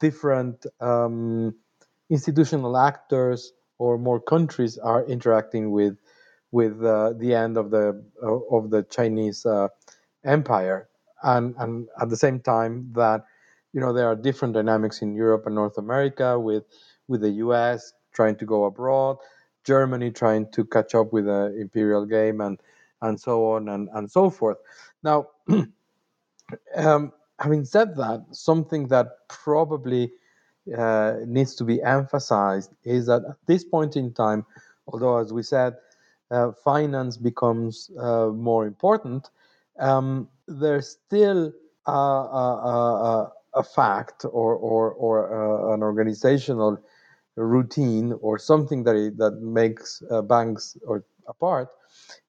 different 0.00 0.66
um, 0.80 1.54
institutional 2.10 2.76
actors 2.76 3.52
or 3.78 3.98
more 3.98 4.20
countries 4.20 4.78
are 4.78 5.04
interacting 5.06 5.70
with 5.70 5.96
with 6.52 6.82
uh, 6.84 7.12
the 7.18 7.34
end 7.34 7.56
of 7.56 7.70
the 7.70 8.02
of 8.50 8.70
the 8.70 8.82
Chinese 8.84 9.44
uh, 9.46 9.68
empire 10.24 10.88
and 11.22 11.54
and 11.58 11.88
at 12.00 12.08
the 12.08 12.16
same 12.16 12.40
time 12.40 12.90
that 12.94 13.24
you 13.72 13.80
know 13.80 13.92
there 13.92 14.06
are 14.06 14.16
different 14.16 14.54
dynamics 14.54 15.02
in 15.02 15.14
Europe 15.14 15.46
and 15.46 15.54
North 15.54 15.78
America 15.78 16.38
with 16.38 16.64
with 17.08 17.20
the 17.20 17.30
U.S. 17.44 17.92
trying 18.12 18.36
to 18.36 18.44
go 18.44 18.64
abroad, 18.64 19.18
Germany 19.64 20.10
trying 20.10 20.50
to 20.52 20.64
catch 20.64 20.94
up 20.94 21.12
with 21.12 21.26
the 21.26 21.56
imperial 21.60 22.06
game, 22.06 22.40
and 22.40 22.58
and 23.02 23.20
so 23.20 23.52
on 23.52 23.68
and 23.68 23.88
and 23.94 24.10
so 24.10 24.30
forth. 24.30 24.58
Now, 25.02 25.28
um, 26.76 27.12
having 27.38 27.64
said 27.64 27.96
that, 27.96 28.24
something 28.32 28.88
that 28.88 29.08
probably 29.28 30.12
uh, 30.76 31.16
needs 31.26 31.54
to 31.56 31.64
be 31.64 31.82
emphasized 31.82 32.72
is 32.84 33.06
that 33.06 33.22
at 33.28 33.36
this 33.46 33.64
point 33.64 33.96
in 33.96 34.12
time, 34.12 34.44
although 34.86 35.16
as 35.18 35.32
we 35.32 35.42
said, 35.42 35.74
uh, 36.30 36.52
finance 36.64 37.16
becomes 37.16 37.90
uh, 37.98 38.26
more 38.28 38.66
important, 38.66 39.30
um, 39.78 40.28
there's 40.46 40.88
still 40.88 41.52
a, 41.86 41.90
a, 41.90 41.92
a, 41.94 43.32
a 43.54 43.62
fact 43.62 44.24
or 44.24 44.54
or 44.54 44.92
or 44.92 45.14
uh, 45.32 45.74
an 45.74 45.82
organizational 45.82 46.78
routine 47.36 48.12
or 48.20 48.38
something 48.38 48.84
that 48.84 49.14
that 49.18 49.40
makes 49.42 50.02
uh, 50.10 50.22
banks 50.22 50.76
or 50.86 51.04
apart, 51.28 51.68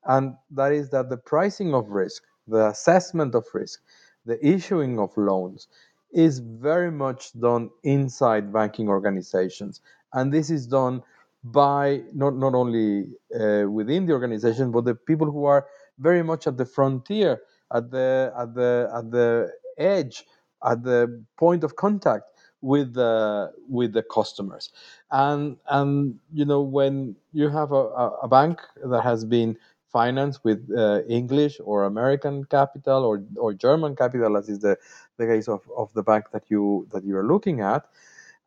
and 0.05 0.35
that 0.51 0.71
is 0.71 0.89
that 0.89 1.09
the 1.09 1.17
pricing 1.17 1.73
of 1.73 1.89
risk, 1.89 2.23
the 2.47 2.67
assessment 2.67 3.35
of 3.35 3.45
risk, 3.53 3.81
the 4.25 4.43
issuing 4.45 4.99
of 4.99 5.15
loans 5.17 5.67
is 6.13 6.39
very 6.39 6.91
much 6.91 7.31
done 7.39 7.69
inside 7.83 8.51
banking 8.51 8.87
organizations, 8.89 9.81
and 10.13 10.33
this 10.33 10.49
is 10.49 10.67
done 10.67 11.01
by 11.43 12.01
not 12.13 12.35
not 12.35 12.53
only 12.53 13.05
uh, 13.39 13.65
within 13.69 14.05
the 14.05 14.13
organization 14.13 14.71
but 14.71 14.85
the 14.85 14.93
people 14.93 15.31
who 15.31 15.45
are 15.45 15.65
very 15.99 16.21
much 16.23 16.45
at 16.45 16.57
the 16.57 16.65
frontier 16.65 17.41
at 17.73 17.89
the 17.91 18.31
at 18.37 18.53
the 18.53 18.89
at 18.93 19.09
the 19.11 19.51
edge 19.77 20.25
at 20.65 20.83
the 20.83 21.23
point 21.37 21.63
of 21.63 21.75
contact 21.75 22.25
with 22.61 22.93
the 22.93 23.51
with 23.69 23.93
the 23.93 24.03
customers. 24.03 24.69
And 25.11 25.57
and 25.69 26.19
you 26.33 26.45
know 26.45 26.61
when 26.61 27.15
you 27.33 27.49
have 27.49 27.71
a, 27.71 27.83
a 28.23 28.27
bank 28.27 28.61
that 28.83 29.01
has 29.01 29.25
been 29.25 29.57
financed 29.91 30.43
with 30.43 30.69
uh, 30.77 31.01
English 31.09 31.59
or 31.63 31.83
American 31.83 32.45
capital 32.45 33.03
or, 33.03 33.23
or 33.35 33.53
German 33.53 33.95
capital, 33.95 34.37
as 34.37 34.47
is 34.47 34.59
the, 34.59 34.77
the 35.17 35.25
case 35.25 35.49
of, 35.49 35.61
of 35.75 35.91
the 35.93 36.01
bank 36.03 36.25
that 36.31 36.43
you 36.49 36.87
that 36.91 37.03
you 37.03 37.17
are 37.17 37.27
looking 37.27 37.59
at, 37.61 37.85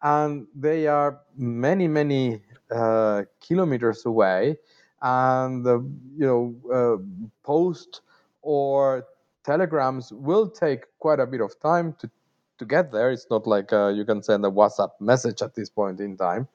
and 0.02 0.46
they 0.54 0.86
are 0.86 1.20
many 1.36 1.88
many 1.88 2.42
uh, 2.70 3.22
kilometers 3.40 4.04
away, 4.06 4.56
and 5.02 5.64
the 5.64 5.78
you 6.16 6.26
know 6.26 6.54
uh, 6.72 6.96
post 7.42 8.02
or 8.42 9.04
telegrams 9.44 10.12
will 10.12 10.48
take 10.48 10.84
quite 10.98 11.20
a 11.20 11.26
bit 11.26 11.40
of 11.40 11.58
time 11.60 11.94
to 12.00 12.10
to 12.58 12.64
get 12.64 12.92
there. 12.92 13.10
It's 13.10 13.26
not 13.30 13.46
like 13.46 13.72
uh, 13.72 13.88
you 13.88 14.04
can 14.04 14.22
send 14.22 14.44
a 14.44 14.50
WhatsApp 14.50 14.90
message 15.00 15.42
at 15.42 15.54
this 15.54 15.68
point 15.68 16.00
in 16.00 16.16
time. 16.16 16.46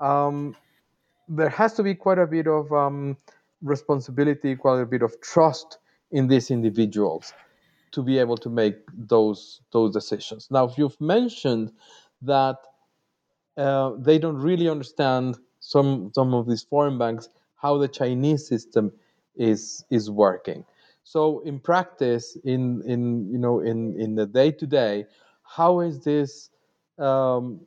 Um, 0.00 0.56
there 1.28 1.50
has 1.50 1.74
to 1.74 1.82
be 1.82 1.94
quite 1.94 2.18
a 2.18 2.26
bit 2.26 2.46
of 2.46 2.72
um, 2.72 3.18
responsibility, 3.62 4.56
quite 4.56 4.80
a 4.80 4.86
bit 4.86 5.02
of 5.02 5.20
trust 5.20 5.78
in 6.10 6.28
these 6.28 6.50
individuals 6.50 7.34
to 7.92 8.02
be 8.02 8.18
able 8.18 8.36
to 8.38 8.48
make 8.48 8.76
those 8.94 9.60
those 9.72 9.92
decisions. 9.92 10.48
Now, 10.50 10.64
if 10.64 10.78
you've 10.78 11.00
mentioned 11.00 11.72
that 12.22 12.56
uh, 13.56 13.92
they 13.98 14.18
don't 14.18 14.36
really 14.36 14.68
understand 14.68 15.36
some 15.60 16.12
some 16.14 16.34
of 16.34 16.46
these 16.46 16.62
foreign 16.62 16.98
banks 16.98 17.28
how 17.56 17.78
the 17.78 17.88
Chinese 17.88 18.46
system 18.46 18.92
is 19.34 19.84
is 19.90 20.10
working. 20.10 20.64
So, 21.06 21.38
in 21.44 21.60
practice, 21.60 22.36
in 22.42 22.82
in 22.84 23.30
you 23.30 23.38
know 23.38 23.60
in 23.60 23.94
in 23.94 24.16
the 24.16 24.26
day 24.26 24.50
to 24.50 24.66
day, 24.66 25.06
how 25.44 25.78
is 25.78 26.00
this 26.00 26.50
um, 26.98 27.60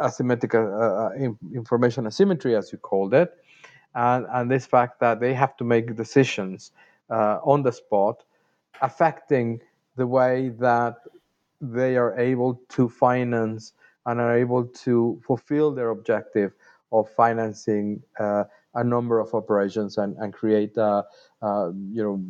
asymmetric 0.00 0.54
uh, 0.56 1.04
uh 1.06 1.34
information 1.54 2.04
asymmetry, 2.08 2.56
as 2.56 2.72
you 2.72 2.78
called 2.78 3.14
it, 3.14 3.30
and, 3.94 4.26
and 4.32 4.50
this 4.50 4.66
fact 4.66 4.98
that 4.98 5.20
they 5.20 5.32
have 5.34 5.56
to 5.58 5.64
make 5.64 5.94
decisions 5.94 6.72
uh, 7.10 7.38
on 7.44 7.62
the 7.62 7.70
spot, 7.70 8.24
affecting 8.82 9.60
the 9.94 10.08
way 10.08 10.48
that 10.58 10.96
they 11.60 11.96
are 11.96 12.18
able 12.18 12.60
to 12.70 12.88
finance 12.88 13.72
and 14.06 14.20
are 14.20 14.36
able 14.36 14.64
to 14.64 15.22
fulfill 15.24 15.70
their 15.70 15.90
objective 15.90 16.52
of 16.90 17.08
financing 17.10 18.02
uh, 18.18 18.42
a 18.74 18.82
number 18.82 19.20
of 19.20 19.32
operations 19.32 19.96
and, 19.96 20.16
and 20.16 20.32
create, 20.34 20.76
uh, 20.76 21.04
uh, 21.40 21.70
you 21.92 22.02
know, 22.02 22.20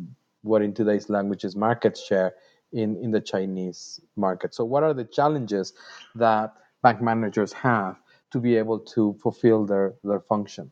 what 0.45 0.61
in 0.61 0.73
today's 0.73 1.09
language 1.09 1.43
is 1.43 1.55
market 1.55 1.97
share 1.97 2.33
in, 2.71 2.97
in 3.03 3.11
the 3.11 3.21
Chinese 3.21 3.99
market. 4.15 4.53
So, 4.53 4.65
what 4.65 4.83
are 4.83 4.93
the 4.93 5.05
challenges 5.05 5.73
that 6.15 6.53
bank 6.83 7.01
managers 7.01 7.53
have 7.53 7.97
to 8.31 8.39
be 8.39 8.55
able 8.55 8.79
to 8.79 9.17
fulfill 9.21 9.65
their, 9.65 9.95
their 10.03 10.19
function? 10.19 10.71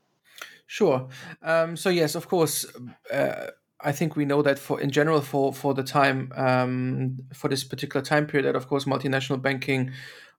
Sure. 0.68 1.08
Um, 1.42 1.78
so 1.78 1.90
yes, 1.90 2.16
of 2.16 2.28
course. 2.28 2.66
Uh, 3.12 3.48
I 3.86 3.92
think 3.92 4.16
we 4.16 4.24
know 4.24 4.42
that 4.42 4.58
for 4.58 4.80
in 4.80 4.92
general 4.92 5.22
for 5.22 5.54
for 5.54 5.74
the 5.74 5.84
time 5.84 6.32
um, 6.36 7.18
for 7.34 7.50
this 7.50 7.64
particular 7.64 8.04
time 8.04 8.26
period 8.28 8.46
that 8.48 8.56
of 8.56 8.68
course 8.68 8.86
multinational 8.86 9.42
banking 9.42 9.92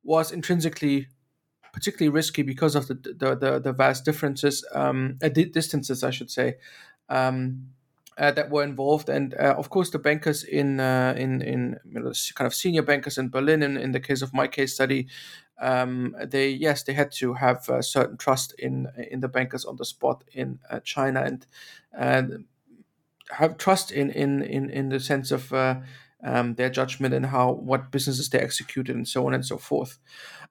was 0.03 0.33
intrinsically 0.33 1.09
particularly 1.73 2.09
risky 2.09 2.42
because 2.42 2.75
of 2.75 2.88
the 2.88 2.94
the, 2.94 3.37
the, 3.37 3.61
the 3.61 3.73
vast 3.73 4.05
differences 4.05 4.64
um, 4.73 5.18
distances 5.53 6.03
I 6.03 6.11
should 6.11 6.31
say 6.31 6.55
um, 7.11 7.68
uh, 8.18 8.31
that 8.33 8.50
were 8.50 8.62
involved, 8.62 9.09
and 9.09 9.35
uh, 9.35 9.55
of 9.57 9.70
course 9.70 9.90
the 9.90 9.98
bankers 9.98 10.44
in 10.44 10.81
uh, 10.81 11.14
in 11.16 11.42
in 11.42 11.77
you 11.85 12.00
know, 12.00 12.12
kind 12.35 12.46
of 12.46 12.55
senior 12.55 12.83
bankers 12.83 13.18
in 13.18 13.29
Berlin. 13.29 13.62
In, 13.62 13.77
in 13.77 13.92
the 13.92 14.00
case 14.00 14.22
of 14.22 14.33
my 14.33 14.46
case 14.46 14.74
study, 14.74 15.09
um, 15.61 16.14
they 16.24 16.48
yes 16.48 16.83
they 16.83 16.92
had 16.92 17.12
to 17.12 17.35
have 17.35 17.68
a 17.68 17.83
certain 17.83 18.16
trust 18.16 18.55
in 18.59 18.88
in 19.11 19.20
the 19.20 19.29
bankers 19.29 19.64
on 19.64 19.77
the 19.77 19.85
spot 19.85 20.24
in 20.33 20.59
uh, 20.70 20.81
China 20.81 21.22
and 21.22 21.46
and 21.92 22.44
have 23.31 23.57
trust 23.59 23.90
in 23.90 24.11
in 24.11 24.42
in 24.42 24.70
in 24.70 24.88
the 24.88 25.00
sense 25.00 25.31
of 25.31 25.53
uh, 25.53 25.81
um, 26.22 26.55
their 26.55 26.70
judgment 26.70 27.14
and 27.14 27.27
how 27.27 27.53
what 27.53 27.90
businesses 27.90 28.29
they 28.31 28.38
executed 28.38 28.94
and 28.94 29.09
so 29.09 29.27
on 29.27 29.35
and 29.35 29.44
so 29.44 29.59
forth. 29.59 29.98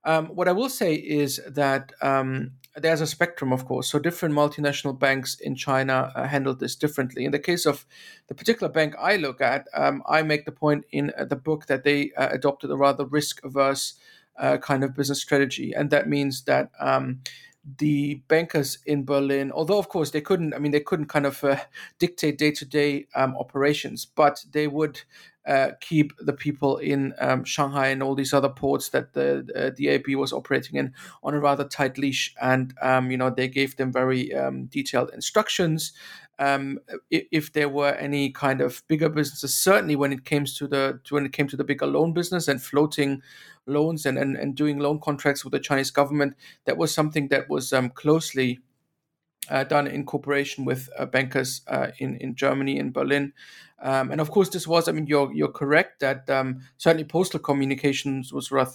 Um, 0.05 0.27
what 0.27 0.47
I 0.47 0.51
will 0.51 0.69
say 0.69 0.95
is 0.95 1.39
that 1.47 1.93
um, 2.01 2.51
there's 2.75 3.01
a 3.01 3.07
spectrum, 3.07 3.53
of 3.53 3.65
course. 3.65 3.89
So 3.89 3.99
different 3.99 4.33
multinational 4.33 4.97
banks 4.97 5.35
in 5.39 5.55
China 5.55 6.11
uh, 6.15 6.53
this 6.53 6.75
differently. 6.75 7.25
In 7.25 7.31
the 7.31 7.39
case 7.39 7.65
of 7.65 7.85
the 8.27 8.35
particular 8.35 8.71
bank 8.71 8.95
I 8.99 9.17
look 9.17 9.41
at, 9.41 9.67
um, 9.73 10.01
I 10.07 10.23
make 10.23 10.45
the 10.45 10.51
point 10.51 10.85
in 10.91 11.11
uh, 11.17 11.25
the 11.25 11.35
book 11.35 11.67
that 11.67 11.83
they 11.83 12.11
uh, 12.13 12.29
adopted 12.31 12.71
a 12.71 12.75
rather 12.75 13.05
risk-averse 13.05 13.93
uh, 14.37 14.57
kind 14.57 14.83
of 14.83 14.95
business 14.95 15.21
strategy, 15.21 15.73
and 15.73 15.91
that 15.91 16.09
means 16.09 16.43
that 16.43 16.71
um, 16.79 17.19
the 17.77 18.15
bankers 18.27 18.79
in 18.85 19.05
Berlin, 19.05 19.51
although 19.51 19.79
of 19.79 19.89
course 19.89 20.11
they 20.11 20.21
couldn't, 20.21 20.53
I 20.53 20.59
mean, 20.59 20.71
they 20.71 20.81
couldn't 20.81 21.07
kind 21.07 21.25
of 21.25 21.43
uh, 21.43 21.57
dictate 21.99 22.37
day 22.37 22.51
to 22.51 22.65
day 22.65 23.07
operations, 23.15 24.05
but 24.05 24.43
they 24.51 24.67
would 24.67 25.01
uh, 25.45 25.71
keep 25.81 26.13
the 26.19 26.33
people 26.33 26.77
in 26.77 27.13
um, 27.19 27.43
Shanghai 27.43 27.87
and 27.87 28.01
all 28.01 28.15
these 28.15 28.33
other 28.33 28.49
ports 28.49 28.89
that 28.89 29.13
the 29.13 29.45
uh, 29.55 29.69
DAB 29.71 30.15
was 30.17 30.31
operating 30.31 30.77
in 30.77 30.93
on 31.23 31.33
a 31.33 31.39
rather 31.39 31.65
tight 31.65 31.97
leash. 31.97 32.33
And 32.41 32.73
um, 32.81 33.11
you 33.11 33.17
know 33.17 33.29
they 33.29 33.47
gave 33.47 33.75
them 33.75 33.91
very 33.91 34.33
um, 34.33 34.65
detailed 34.65 35.11
instructions. 35.13 35.91
Um, 36.39 36.79
if, 37.11 37.25
if, 37.31 37.53
there 37.53 37.69
were 37.69 37.93
any 37.93 38.31
kind 38.31 38.59
of 38.59 38.81
bigger 38.87 39.07
businesses, 39.07 39.53
certainly 39.53 39.95
when 39.95 40.11
it 40.11 40.25
came 40.25 40.45
to 40.45 40.67
the 40.67 40.99
to 41.03 41.15
when 41.15 41.25
it 41.25 41.31
came 41.33 41.47
to 41.47 41.57
the 41.57 41.63
bigger 41.63 41.85
loan 41.85 42.13
business 42.13 42.47
and 42.47 42.61
floating 42.61 43.21
loans 43.67 44.05
and, 44.05 44.17
and, 44.17 44.35
and 44.35 44.55
doing 44.55 44.79
loan 44.79 44.99
contracts 44.99 45.43
with 45.43 45.53
the 45.53 45.59
Chinese 45.59 45.91
government, 45.91 46.35
that 46.65 46.77
was 46.77 46.93
something 46.93 47.27
that 47.27 47.49
was 47.49 47.71
um, 47.71 47.89
closely 47.89 48.59
uh, 49.49 49.63
done 49.63 49.87
in 49.87 50.05
cooperation 50.05 50.65
with 50.65 50.89
uh, 50.97 51.05
bankers 51.05 51.61
uh, 51.67 51.87
in 51.99 52.17
in 52.17 52.35
Germany 52.35 52.77
in 52.77 52.91
Berlin, 52.91 53.33
um, 53.81 54.11
and 54.11 54.19
of 54.19 54.31
course 54.31 54.49
this 54.49 54.67
was. 54.67 54.87
I 54.87 54.91
mean, 54.91 55.07
you're 55.07 55.31
you're 55.33 55.51
correct 55.51 55.99
that 55.99 56.29
um, 56.29 56.61
certainly 56.77 57.05
postal 57.05 57.39
communications 57.39 58.33
was 58.33 58.51
rather 58.51 58.71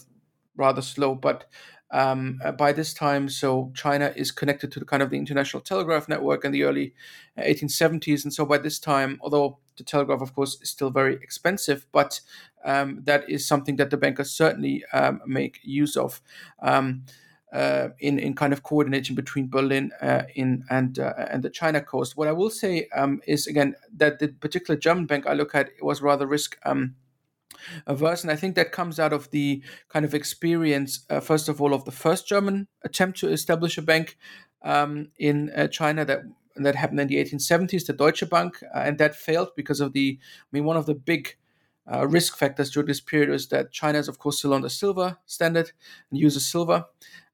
rather 0.56 0.82
slow, 0.82 1.14
but 1.14 1.44
um, 1.90 2.40
uh, 2.44 2.52
by 2.52 2.72
this 2.72 2.92
time, 2.92 3.28
so 3.28 3.72
China 3.74 4.12
is 4.14 4.30
connected 4.30 4.70
to 4.72 4.78
the 4.80 4.84
kind 4.84 5.02
of 5.02 5.10
the 5.10 5.16
international 5.16 5.62
telegraph 5.62 6.08
network 6.08 6.44
in 6.44 6.52
the 6.52 6.64
early 6.64 6.94
1870s, 7.38 8.24
and 8.24 8.32
so 8.32 8.44
by 8.44 8.58
this 8.58 8.78
time, 8.78 9.18
although 9.22 9.58
the 9.76 9.84
telegraph, 9.84 10.20
of 10.20 10.34
course, 10.34 10.60
is 10.60 10.68
still 10.68 10.90
very 10.90 11.14
expensive, 11.14 11.86
but 11.92 12.20
um, 12.64 13.00
that 13.04 13.28
is 13.30 13.46
something 13.46 13.76
that 13.76 13.90
the 13.90 13.96
bankers 13.96 14.30
certainly 14.30 14.84
um, 14.92 15.20
make 15.26 15.60
use 15.62 15.96
of. 15.96 16.20
Um, 16.60 17.04
uh, 17.50 17.88
in 18.00 18.18
in 18.18 18.34
kind 18.34 18.52
of 18.52 18.62
coordinating 18.62 19.16
between 19.16 19.48
Berlin 19.48 19.90
uh, 20.02 20.24
in 20.34 20.64
and 20.68 20.98
uh, 20.98 21.14
and 21.30 21.42
the 21.42 21.48
China 21.48 21.80
coast. 21.80 22.14
What 22.14 22.28
I 22.28 22.32
will 22.32 22.50
say 22.50 22.88
um, 22.94 23.22
is 23.26 23.46
again 23.46 23.74
that 23.96 24.18
the 24.18 24.28
particular 24.28 24.78
German 24.78 25.06
bank 25.06 25.26
I 25.26 25.32
look 25.32 25.54
at 25.54 25.70
was 25.80 26.02
rather 26.02 26.26
risk. 26.26 26.58
Um, 26.66 26.94
averse, 27.86 28.22
and 28.22 28.30
I 28.30 28.36
think 28.36 28.54
that 28.54 28.72
comes 28.72 28.98
out 28.98 29.12
of 29.12 29.30
the 29.30 29.62
kind 29.88 30.04
of 30.04 30.14
experience, 30.14 31.06
uh, 31.10 31.20
first 31.20 31.48
of 31.48 31.60
all, 31.60 31.74
of 31.74 31.84
the 31.84 31.92
first 31.92 32.26
German 32.26 32.68
attempt 32.84 33.18
to 33.20 33.28
establish 33.28 33.78
a 33.78 33.82
bank 33.82 34.16
um, 34.62 35.08
in 35.18 35.50
uh, 35.56 35.68
China 35.68 36.04
that 36.04 36.22
that 36.56 36.74
happened 36.74 37.00
in 37.00 37.08
the 37.08 37.16
1870s, 37.16 37.86
the 37.86 37.92
Deutsche 37.92 38.28
Bank, 38.28 38.62
uh, 38.74 38.80
and 38.80 38.98
that 38.98 39.14
failed 39.14 39.50
because 39.56 39.80
of 39.80 39.92
the, 39.92 40.18
I 40.20 40.46
mean, 40.50 40.64
one 40.64 40.76
of 40.76 40.86
the 40.86 40.94
big 40.94 41.36
uh, 41.90 42.06
risk 42.06 42.36
factors 42.36 42.70
during 42.70 42.86
this 42.86 43.00
period 43.00 43.30
was 43.30 43.48
that 43.48 43.72
China 43.72 43.98
is, 43.98 44.08
of 44.08 44.18
course, 44.18 44.38
still 44.38 44.54
on 44.54 44.62
the 44.62 44.70
silver 44.70 45.18
standard 45.26 45.72
and 46.10 46.18
uses 46.18 46.46
silver 46.46 46.84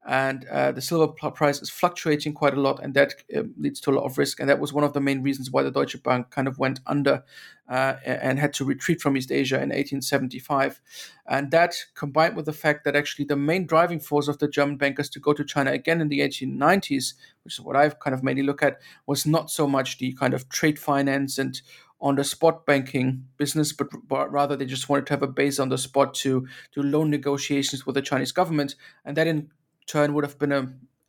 and 0.05 0.45
uh, 0.45 0.71
the 0.71 0.81
silver 0.81 1.07
price 1.31 1.61
is 1.63 1.69
fluctuating 1.69 2.33
quite 2.33 2.53
a 2.53 2.61
lot, 2.61 2.79
and 2.83 2.93
that 2.93 3.15
uh, 3.35 3.41
leads 3.57 3.79
to 3.81 3.89
a 3.89 3.93
lot 3.93 4.05
of 4.05 4.19
risk. 4.19 4.39
And 4.39 4.47
that 4.47 4.59
was 4.59 4.71
one 4.71 4.83
of 4.83 4.93
the 4.93 5.01
main 5.01 5.23
reasons 5.23 5.49
why 5.49 5.63
the 5.63 5.71
Deutsche 5.71 6.01
Bank 6.03 6.29
kind 6.29 6.47
of 6.47 6.59
went 6.59 6.79
under 6.85 7.23
uh, 7.67 7.95
and 8.05 8.37
had 8.37 8.53
to 8.53 8.65
retreat 8.65 9.01
from 9.01 9.17
East 9.17 9.31
Asia 9.31 9.55
in 9.55 9.69
1875. 9.69 10.79
And 11.27 11.49
that, 11.49 11.73
combined 11.95 12.35
with 12.35 12.45
the 12.45 12.53
fact 12.53 12.83
that 12.83 12.95
actually 12.95 13.25
the 13.25 13.35
main 13.35 13.65
driving 13.65 13.99
force 13.99 14.27
of 14.27 14.37
the 14.37 14.47
German 14.47 14.77
bankers 14.77 15.09
to 15.09 15.19
go 15.19 15.33
to 15.33 15.43
China 15.43 15.71
again 15.71 16.01
in 16.01 16.09
the 16.09 16.19
1890s, 16.19 17.15
which 17.43 17.55
is 17.55 17.61
what 17.61 17.75
I've 17.75 17.99
kind 17.99 18.13
of 18.13 18.23
mainly 18.23 18.43
look 18.43 18.61
at, 18.61 18.79
was 19.07 19.25
not 19.25 19.49
so 19.49 19.65
much 19.65 19.97
the 19.97 20.13
kind 20.13 20.35
of 20.35 20.49
trade 20.49 20.77
finance 20.77 21.39
and 21.39 21.59
on 21.99 22.15
the 22.15 22.23
spot 22.23 22.67
banking 22.67 23.25
business, 23.37 23.73
but, 23.73 23.87
but 24.07 24.31
rather 24.31 24.55
they 24.55 24.65
just 24.65 24.87
wanted 24.87 25.07
to 25.07 25.13
have 25.13 25.23
a 25.23 25.27
base 25.27 25.59
on 25.59 25.69
the 25.69 25.77
spot 25.77 26.13
to 26.13 26.45
do 26.73 26.83
loan 26.83 27.09
negotiations 27.09 27.85
with 27.87 27.95
the 27.95 28.01
Chinese 28.03 28.31
government, 28.31 28.75
and 29.03 29.17
that 29.17 29.25
in 29.25 29.49
turn 29.87 30.13
would 30.13 30.23
have 30.23 30.39
been 30.39 30.51
a, 30.51 30.59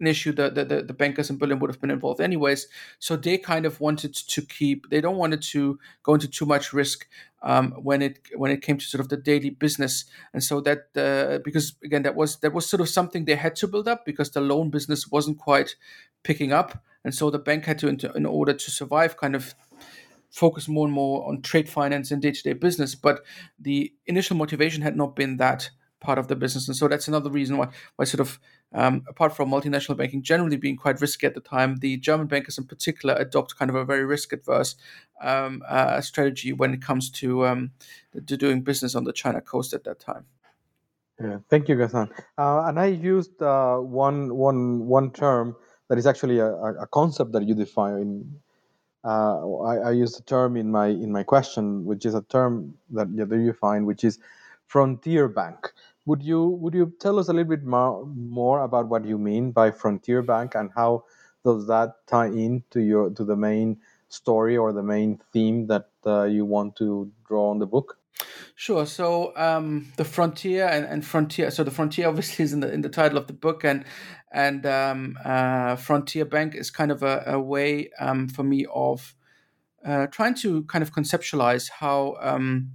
an 0.00 0.06
issue 0.06 0.32
that 0.32 0.54
the, 0.54 0.64
the, 0.64 0.82
the, 0.82 0.92
bankers 0.92 1.30
in 1.30 1.38
Berlin 1.38 1.58
would 1.58 1.70
have 1.70 1.80
been 1.80 1.90
involved 1.90 2.20
anyways. 2.20 2.68
So 2.98 3.16
they 3.16 3.38
kind 3.38 3.64
of 3.64 3.80
wanted 3.80 4.14
to 4.14 4.42
keep, 4.42 4.90
they 4.90 5.00
don't 5.00 5.16
wanted 5.16 5.42
to 5.42 5.78
go 6.02 6.14
into 6.14 6.28
too 6.28 6.44
much 6.44 6.72
risk 6.72 7.06
um, 7.42 7.72
when 7.72 8.02
it 8.02 8.18
when 8.34 8.50
it 8.50 8.62
came 8.62 8.76
to 8.76 8.84
sort 8.84 9.00
of 9.00 9.08
the 9.08 9.16
daily 9.16 9.50
business. 9.50 10.04
And 10.32 10.42
so 10.42 10.60
that 10.62 10.88
uh, 10.96 11.38
because 11.44 11.76
again 11.84 12.02
that 12.02 12.14
was 12.14 12.36
that 12.40 12.52
was 12.52 12.66
sort 12.66 12.80
of 12.80 12.88
something 12.88 13.24
they 13.24 13.36
had 13.36 13.56
to 13.56 13.68
build 13.68 13.88
up 13.88 14.04
because 14.04 14.30
the 14.30 14.40
loan 14.40 14.70
business 14.70 15.08
wasn't 15.08 15.38
quite 15.38 15.76
picking 16.22 16.52
up, 16.52 16.82
and 17.04 17.14
so 17.14 17.30
the 17.30 17.38
bank 17.38 17.64
had 17.64 17.78
to 17.78 17.88
in 17.88 18.26
order 18.26 18.52
to 18.52 18.70
survive 18.70 19.16
kind 19.16 19.36
of 19.36 19.54
focus 20.30 20.68
more 20.68 20.86
and 20.86 20.94
more 20.94 21.26
on 21.26 21.40
trade 21.40 21.68
finance 21.68 22.10
and 22.10 22.20
day 22.20 22.32
to 22.32 22.42
day 22.42 22.52
business. 22.52 22.94
But 22.94 23.24
the 23.58 23.92
initial 24.06 24.36
motivation 24.36 24.82
had 24.82 24.96
not 24.96 25.16
been 25.16 25.36
that 25.38 25.70
part 26.00 26.18
of 26.18 26.28
the 26.28 26.36
business. 26.36 26.68
And 26.68 26.76
so 26.76 26.88
that's 26.88 27.08
another 27.08 27.30
reason 27.30 27.56
why, 27.56 27.68
why 27.96 28.04
sort 28.04 28.20
of, 28.20 28.38
um, 28.72 29.02
apart 29.08 29.34
from 29.34 29.50
multinational 29.50 29.96
banking 29.96 30.22
generally 30.22 30.56
being 30.56 30.76
quite 30.76 31.00
risky 31.00 31.26
at 31.26 31.34
the 31.34 31.40
time, 31.40 31.76
the 31.76 31.96
German 31.96 32.26
bankers 32.26 32.58
in 32.58 32.64
particular 32.64 33.14
adopt 33.14 33.56
kind 33.56 33.70
of 33.70 33.74
a 33.74 33.84
very 33.84 34.04
risk 34.04 34.32
adverse 34.32 34.76
um, 35.22 35.62
uh, 35.68 36.00
strategy 36.00 36.52
when 36.52 36.74
it 36.74 36.82
comes 36.82 37.10
to, 37.10 37.46
um, 37.46 37.70
to 38.26 38.36
doing 38.36 38.62
business 38.62 38.94
on 38.94 39.04
the 39.04 39.12
China 39.12 39.40
coast 39.40 39.72
at 39.72 39.84
that 39.84 39.98
time. 39.98 40.24
Yeah, 41.20 41.38
thank 41.48 41.68
you, 41.68 41.76
Ghassan. 41.76 42.10
Uh, 42.36 42.64
and 42.66 42.78
I 42.78 42.86
used 42.86 43.40
uh, 43.40 43.78
one, 43.78 44.34
one, 44.34 44.86
one 44.86 45.10
term 45.12 45.56
that 45.88 45.96
is 45.96 46.06
actually 46.06 46.40
a, 46.40 46.52
a 46.52 46.86
concept 46.88 47.32
that 47.32 47.46
you 47.48 47.54
define. 47.54 47.94
In, 47.94 48.40
uh, 49.04 49.60
I, 49.60 49.76
I 49.76 49.90
used 49.92 50.18
a 50.20 50.22
term 50.24 50.56
in 50.56 50.70
my 50.70 50.88
in 50.88 51.12
my 51.12 51.22
question, 51.22 51.84
which 51.84 52.04
is 52.04 52.14
a 52.14 52.22
term 52.22 52.74
that, 52.90 53.16
that 53.16 53.30
you 53.30 53.46
define, 53.46 53.86
which 53.86 54.04
is 54.04 54.18
frontier 54.66 55.28
bank. 55.28 55.72
Would 56.06 56.22
you 56.22 56.48
would 56.48 56.74
you 56.74 56.94
tell 57.00 57.18
us 57.18 57.28
a 57.28 57.32
little 57.32 57.50
bit 57.50 57.64
more, 57.64 58.06
more 58.06 58.62
about 58.62 58.88
what 58.88 59.04
you 59.04 59.18
mean 59.18 59.50
by 59.50 59.70
frontier 59.70 60.22
bank 60.22 60.54
and 60.54 60.70
how 60.74 61.04
does 61.44 61.66
that 61.66 62.06
tie 62.06 62.26
in 62.26 62.64
to 62.70 62.80
your 62.80 63.10
to 63.10 63.24
the 63.24 63.36
main 63.36 63.78
story 64.08 64.56
or 64.56 64.72
the 64.72 64.82
main 64.82 65.20
theme 65.32 65.66
that 65.66 65.90
uh, 66.06 66.24
you 66.24 66.44
want 66.44 66.76
to 66.76 67.10
draw 67.26 67.50
on 67.50 67.58
the 67.58 67.66
book? 67.66 67.98
Sure. 68.54 68.86
So 68.86 69.36
um, 69.36 69.92
the 69.96 70.04
frontier 70.04 70.66
and, 70.66 70.86
and 70.86 71.04
frontier. 71.04 71.50
So 71.50 71.62
the 71.64 71.70
frontier 71.70 72.08
obviously 72.08 72.44
is 72.44 72.52
in 72.52 72.60
the 72.60 72.72
in 72.72 72.80
the 72.80 72.88
title 72.88 73.18
of 73.18 73.26
the 73.26 73.32
book, 73.32 73.64
and 73.64 73.84
and 74.32 74.64
um, 74.64 75.18
uh, 75.24 75.76
frontier 75.76 76.24
bank 76.24 76.54
is 76.54 76.70
kind 76.70 76.90
of 76.90 77.02
a, 77.02 77.22
a 77.26 77.40
way 77.40 77.90
um, 77.98 78.28
for 78.28 78.42
me 78.42 78.66
of 78.72 79.14
uh, 79.84 80.06
trying 80.06 80.34
to 80.34 80.64
kind 80.64 80.82
of 80.82 80.92
conceptualize 80.92 81.70
how 81.70 82.16
um, 82.20 82.70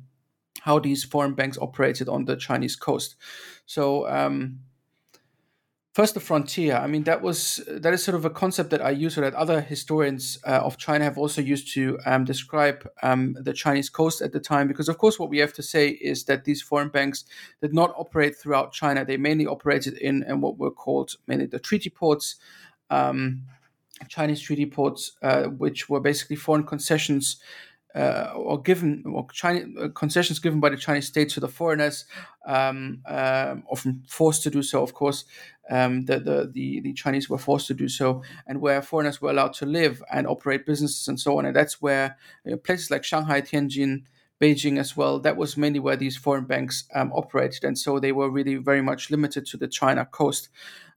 how 0.64 0.80
these 0.80 1.04
foreign 1.04 1.34
banks 1.34 1.58
operated 1.58 2.08
on 2.08 2.26
the 2.26 2.36
Chinese 2.36 2.76
coast. 2.76 3.16
So 3.66 4.08
um, 4.08 4.60
First, 5.94 6.14
the 6.14 6.22
frontier. 6.22 6.78
I 6.78 6.88
mean, 6.88 7.04
that 7.04 7.22
was 7.22 7.62
that 7.68 7.94
is 7.94 8.02
sort 8.02 8.16
of 8.16 8.24
a 8.24 8.30
concept 8.30 8.70
that 8.70 8.82
I 8.82 8.92
use, 8.92 9.18
or 9.18 9.22
that 9.22 9.34
other 9.34 9.60
historians 9.60 10.40
uh, 10.48 10.62
of 10.64 10.78
China 10.78 11.04
have 11.04 11.18
also 11.18 11.42
used 11.42 11.74
to 11.74 12.00
um, 12.06 12.24
describe 12.24 12.90
um, 13.04 13.36
the 13.38 13.52
Chinese 13.52 13.90
coast 13.90 14.22
at 14.22 14.32
the 14.32 14.40
time. 14.40 14.70
Because, 14.70 14.88
of 14.88 14.98
course, 14.98 15.20
what 15.20 15.30
we 15.30 15.40
have 15.40 15.52
to 15.52 15.62
say 15.62 15.90
is 15.90 16.24
that 16.26 16.46
these 16.46 16.62
foreign 16.62 16.88
banks 16.88 17.26
did 17.62 17.74
not 17.74 17.94
operate 17.98 18.38
throughout 18.38 18.72
China. 18.72 19.04
They 19.04 19.18
mainly 19.18 19.46
operated 19.46 19.98
in, 19.98 20.24
and 20.24 20.42
what 20.42 20.58
were 20.58 20.72
called 20.72 21.18
mainly 21.28 21.48
the 21.48 21.60
treaty 21.60 21.90
ports, 21.90 22.38
um, 22.90 23.42
Chinese 24.08 24.40
treaty 24.40 24.68
ports, 24.68 25.12
uh, 25.22 25.44
which 25.48 25.90
were 25.90 26.00
basically 26.00 26.38
foreign 26.38 26.64
concessions 26.64 27.42
uh, 27.96 28.32
or 28.36 28.62
given 28.62 29.04
or 29.06 29.28
China, 29.32 29.66
uh, 29.80 29.90
concessions 29.90 30.40
given 30.40 30.60
by 30.60 30.70
the 30.70 30.78
Chinese 30.78 31.08
state 31.08 31.30
to 31.30 31.40
the 31.40 31.48
foreigners, 31.48 32.06
um, 32.46 33.02
uh, 33.06 33.56
often 33.70 34.04
forced 34.08 34.44
to 34.44 34.50
do 34.50 34.64
so. 34.64 34.82
Of 34.82 34.94
course, 34.94 35.26
um, 35.70 36.06
the, 36.06 36.20
the, 36.20 36.52
the 36.54 36.82
the 36.82 36.94
Chinese 36.94 37.30
were 37.30 37.38
forced 37.38 37.68
to 37.68 37.74
do 37.74 37.90
so, 37.90 38.24
and 38.48 38.62
where 38.62 38.82
foreigners 38.82 39.22
were 39.22 39.30
allowed 39.30 39.54
to 39.54 39.66
live 39.66 40.02
and 40.12 40.28
operate 40.28 40.66
businesses 40.66 41.08
and 41.08 41.20
so 41.20 41.38
on. 41.38 41.46
And 41.46 41.56
that's 41.56 41.82
where 41.82 42.18
you 42.46 42.52
know, 42.52 42.58
places 42.58 42.92
like 42.92 43.04
Shanghai, 43.04 43.42
Tianjin, 43.42 44.04
Beijing 44.42 44.80
as 44.80 44.98
well. 44.98 45.20
That 45.20 45.38
was 45.38 45.56
mainly 45.56 45.80
where 45.80 45.96
these 45.96 46.18
foreign 46.18 46.46
banks 46.46 46.86
um, 46.96 47.12
operated, 47.14 47.64
and 47.64 47.78
so 47.78 48.00
they 48.00 48.12
were 48.12 48.30
really 48.30 48.56
very 48.56 48.82
much 48.82 49.12
limited 49.12 49.46
to 49.48 49.58
the 49.58 49.68
China 49.68 50.06
coast. 50.06 50.50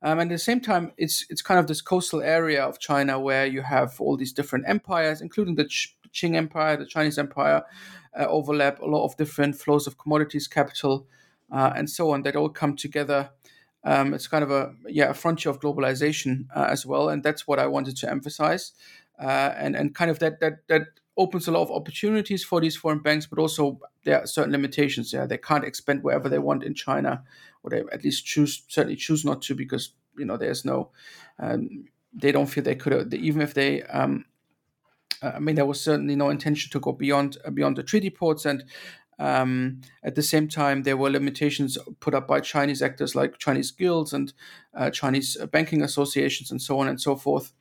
Um, 0.02 0.18
and 0.18 0.30
at 0.30 0.34
the 0.34 0.38
same 0.38 0.60
time, 0.60 0.92
it's 0.96 1.26
it's 1.28 1.42
kind 1.42 1.58
of 1.58 1.66
this 1.66 1.82
coastal 1.82 2.22
area 2.22 2.62
of 2.62 2.78
China 2.78 3.18
where 3.18 3.46
you 3.46 3.62
have 3.62 4.00
all 4.00 4.16
these 4.16 4.32
different 4.32 4.64
empires, 4.68 5.20
including 5.20 5.56
the 5.56 5.68
Qing 6.14 6.36
Empire, 6.36 6.76
the 6.76 6.86
Chinese 6.86 7.18
Empire, 7.18 7.62
uh, 8.18 8.26
overlap 8.26 8.80
a 8.80 8.86
lot 8.86 9.04
of 9.04 9.16
different 9.16 9.56
flows 9.56 9.86
of 9.86 9.98
commodities, 9.98 10.48
capital, 10.48 11.06
uh, 11.50 11.72
and 11.76 11.90
so 11.90 12.10
on 12.10 12.22
that 12.22 12.36
all 12.36 12.48
come 12.48 12.76
together. 12.76 13.30
Um, 13.84 14.14
it's 14.14 14.28
kind 14.28 14.42
of 14.42 14.50
a 14.50 14.72
yeah 14.88 15.10
a 15.10 15.14
frontier 15.14 15.50
of 15.50 15.60
globalization 15.60 16.46
uh, 16.56 16.66
as 16.70 16.86
well, 16.86 17.10
and 17.10 17.22
that's 17.22 17.46
what 17.46 17.58
I 17.58 17.66
wanted 17.66 17.96
to 17.98 18.10
emphasize, 18.10 18.72
uh, 19.20 19.52
and 19.56 19.76
and 19.76 19.94
kind 19.94 20.10
of 20.10 20.20
that 20.20 20.40
that 20.40 20.66
that 20.68 20.86
opens 21.16 21.46
a 21.46 21.52
lot 21.52 21.62
of 21.62 21.70
opportunities 21.70 22.42
for 22.42 22.60
these 22.60 22.76
foreign 22.76 22.98
banks, 22.98 23.26
but 23.26 23.38
also 23.38 23.78
there 24.04 24.20
are 24.20 24.26
certain 24.26 24.52
limitations. 24.52 25.12
Yeah, 25.12 25.26
they 25.26 25.38
can't 25.38 25.64
expand 25.64 26.02
wherever 26.02 26.28
they 26.28 26.38
want 26.38 26.64
in 26.64 26.74
China, 26.74 27.22
or 27.62 27.70
they 27.70 27.82
at 27.92 28.04
least 28.04 28.24
choose 28.24 28.64
certainly 28.68 28.96
choose 28.96 29.24
not 29.24 29.42
to 29.42 29.54
because 29.54 29.92
you 30.16 30.24
know 30.24 30.36
there's 30.36 30.64
no 30.64 30.90
um, 31.38 31.84
they 32.12 32.32
don't 32.32 32.46
feel 32.46 32.64
they 32.64 32.74
could 32.74 33.12
even 33.12 33.42
if 33.42 33.54
they 33.54 33.82
um, 33.82 34.24
I 35.22 35.38
mean, 35.38 35.56
there 35.56 35.66
was 35.66 35.80
certainly 35.80 36.16
no 36.16 36.30
intention 36.30 36.70
to 36.72 36.80
go 36.80 36.92
beyond 36.92 37.38
uh, 37.44 37.50
beyond 37.50 37.76
the 37.76 37.82
treaty 37.82 38.10
ports, 38.10 38.44
and 38.44 38.64
um, 39.18 39.80
at 40.02 40.14
the 40.14 40.22
same 40.22 40.48
time, 40.48 40.82
there 40.82 40.96
were 40.96 41.10
limitations 41.10 41.78
put 42.00 42.14
up 42.14 42.26
by 42.26 42.40
Chinese 42.40 42.82
actors 42.82 43.14
like 43.14 43.38
Chinese 43.38 43.70
guilds 43.70 44.12
and 44.12 44.32
uh, 44.74 44.90
Chinese 44.90 45.36
banking 45.52 45.82
associations, 45.82 46.50
and 46.50 46.60
so 46.60 46.78
on 46.78 46.88
and 46.88 47.00
so 47.00 47.16
forth. 47.16 47.52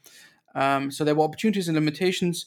Um, 0.55 0.91
so 0.91 1.03
there 1.03 1.15
were 1.15 1.25
opportunities 1.25 1.67
and 1.67 1.75
limitations, 1.75 2.45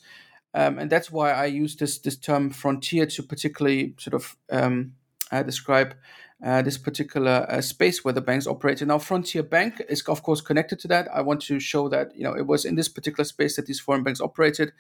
um, 0.54 0.78
and 0.78 0.90
that's 0.90 1.10
why 1.10 1.32
I 1.32 1.46
use 1.46 1.76
this 1.76 1.98
this 1.98 2.16
term 2.16 2.50
frontier 2.50 3.06
to 3.06 3.22
particularly 3.22 3.94
sort 3.98 4.14
of 4.14 4.36
um, 4.50 4.92
uh, 5.30 5.42
describe 5.42 5.94
uh, 6.44 6.60
this 6.60 6.76
particular 6.76 7.46
uh, 7.48 7.62
space 7.62 8.04
where 8.04 8.12
the 8.12 8.20
banks 8.20 8.46
operated. 8.46 8.88
Now, 8.88 8.98
Frontier 8.98 9.42
Bank 9.42 9.82
is, 9.88 10.02
of 10.02 10.22
course, 10.22 10.42
connected 10.42 10.78
to 10.80 10.88
that. 10.88 11.08
I 11.12 11.22
want 11.22 11.40
to 11.42 11.58
show 11.58 11.88
that 11.88 12.14
you 12.14 12.24
know 12.24 12.34
it 12.34 12.46
was 12.46 12.66
in 12.66 12.74
this 12.74 12.88
particular 12.88 13.24
space 13.24 13.56
that 13.56 13.66
these 13.66 13.80
foreign 13.80 14.02
banks 14.02 14.20
operated. 14.20 14.72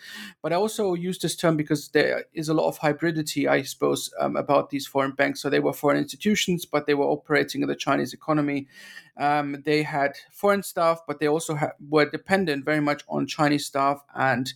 But 0.42 0.52
I 0.52 0.56
also 0.56 0.92
use 0.92 1.18
this 1.18 1.34
term 1.34 1.56
because 1.56 1.88
there 1.88 2.26
is 2.34 2.50
a 2.50 2.54
lot 2.54 2.68
of 2.68 2.80
hybridity, 2.80 3.48
I 3.48 3.62
suppose, 3.62 4.12
um, 4.20 4.36
about 4.36 4.68
these 4.68 4.86
foreign 4.86 5.12
banks. 5.12 5.40
So 5.40 5.48
they 5.48 5.60
were 5.60 5.72
foreign 5.72 5.96
institutions, 5.96 6.66
but 6.66 6.86
they 6.86 6.94
were 6.94 7.06
operating 7.06 7.62
in 7.62 7.68
the 7.68 7.76
Chinese 7.76 8.12
economy. 8.12 8.66
Um, 9.16 9.62
they 9.64 9.82
had 9.82 10.12
foreign 10.30 10.62
staff, 10.62 11.00
but 11.06 11.20
they 11.20 11.28
also 11.28 11.54
ha- 11.54 11.72
were 11.88 12.04
dependent 12.04 12.66
very 12.66 12.80
much 12.80 13.02
on 13.08 13.26
Chinese 13.26 13.64
staff 13.64 14.04
and 14.14 14.52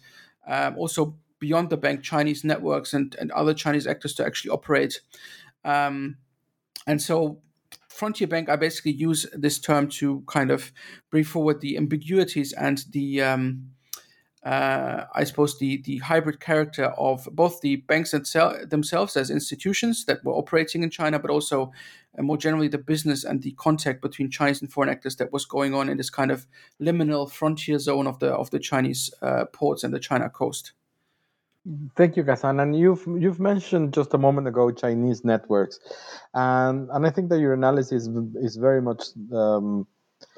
um, 0.46 0.76
also 0.76 1.16
beyond 1.38 1.70
the 1.70 1.78
bank 1.78 2.02
Chinese 2.02 2.44
networks 2.44 2.92
and, 2.92 3.16
and 3.18 3.30
other 3.32 3.54
Chinese 3.54 3.86
actors 3.86 4.14
to 4.14 4.26
actually 4.26 4.50
operate. 4.50 5.00
Um, 5.64 6.18
and 6.86 7.00
so 7.00 7.40
Frontier 7.88 8.28
Bank, 8.28 8.48
I 8.48 8.56
basically 8.56 8.92
use 8.92 9.26
this 9.32 9.58
term 9.58 9.88
to 9.88 10.22
kind 10.26 10.50
of 10.50 10.72
bring 11.10 11.24
forward 11.24 11.60
the 11.60 11.76
ambiguities 11.76 12.52
and 12.54 12.82
the, 12.92 13.20
um, 13.20 13.72
uh, 14.42 15.04
I 15.14 15.24
suppose, 15.24 15.58
the 15.58 15.82
the 15.82 15.98
hybrid 15.98 16.40
character 16.40 16.86
of 16.96 17.28
both 17.32 17.60
the 17.60 17.76
banks 17.76 18.12
themselves 18.12 19.16
as 19.16 19.30
institutions 19.30 20.06
that 20.06 20.24
were 20.24 20.32
operating 20.32 20.82
in 20.82 20.88
China, 20.88 21.18
but 21.18 21.30
also 21.30 21.72
uh, 22.18 22.22
more 22.22 22.38
generally 22.38 22.68
the 22.68 22.78
business 22.78 23.22
and 23.22 23.42
the 23.42 23.52
contact 23.52 24.00
between 24.00 24.30
Chinese 24.30 24.62
and 24.62 24.72
foreign 24.72 24.88
actors 24.88 25.16
that 25.16 25.30
was 25.30 25.44
going 25.44 25.74
on 25.74 25.90
in 25.90 25.98
this 25.98 26.10
kind 26.10 26.30
of 26.30 26.46
liminal 26.80 27.30
frontier 27.30 27.78
zone 27.78 28.06
of 28.06 28.18
the 28.18 28.32
of 28.32 28.50
the 28.50 28.58
Chinese 28.58 29.10
uh, 29.20 29.44
ports 29.52 29.84
and 29.84 29.92
the 29.92 30.00
China 30.00 30.30
coast. 30.30 30.72
Thank 31.94 32.16
you, 32.16 32.24
Ghassan. 32.24 32.62
And 32.62 32.74
you've 32.78 33.06
you've 33.18 33.38
mentioned 33.38 33.92
just 33.92 34.14
a 34.14 34.18
moment 34.18 34.48
ago 34.48 34.70
Chinese 34.70 35.24
networks, 35.24 35.78
and 36.32 36.88
and 36.90 37.06
I 37.06 37.10
think 37.10 37.28
that 37.28 37.38
your 37.38 37.52
analysis 37.52 38.08
is 38.36 38.56
very 38.56 38.80
much 38.80 39.04
um, 39.32 39.86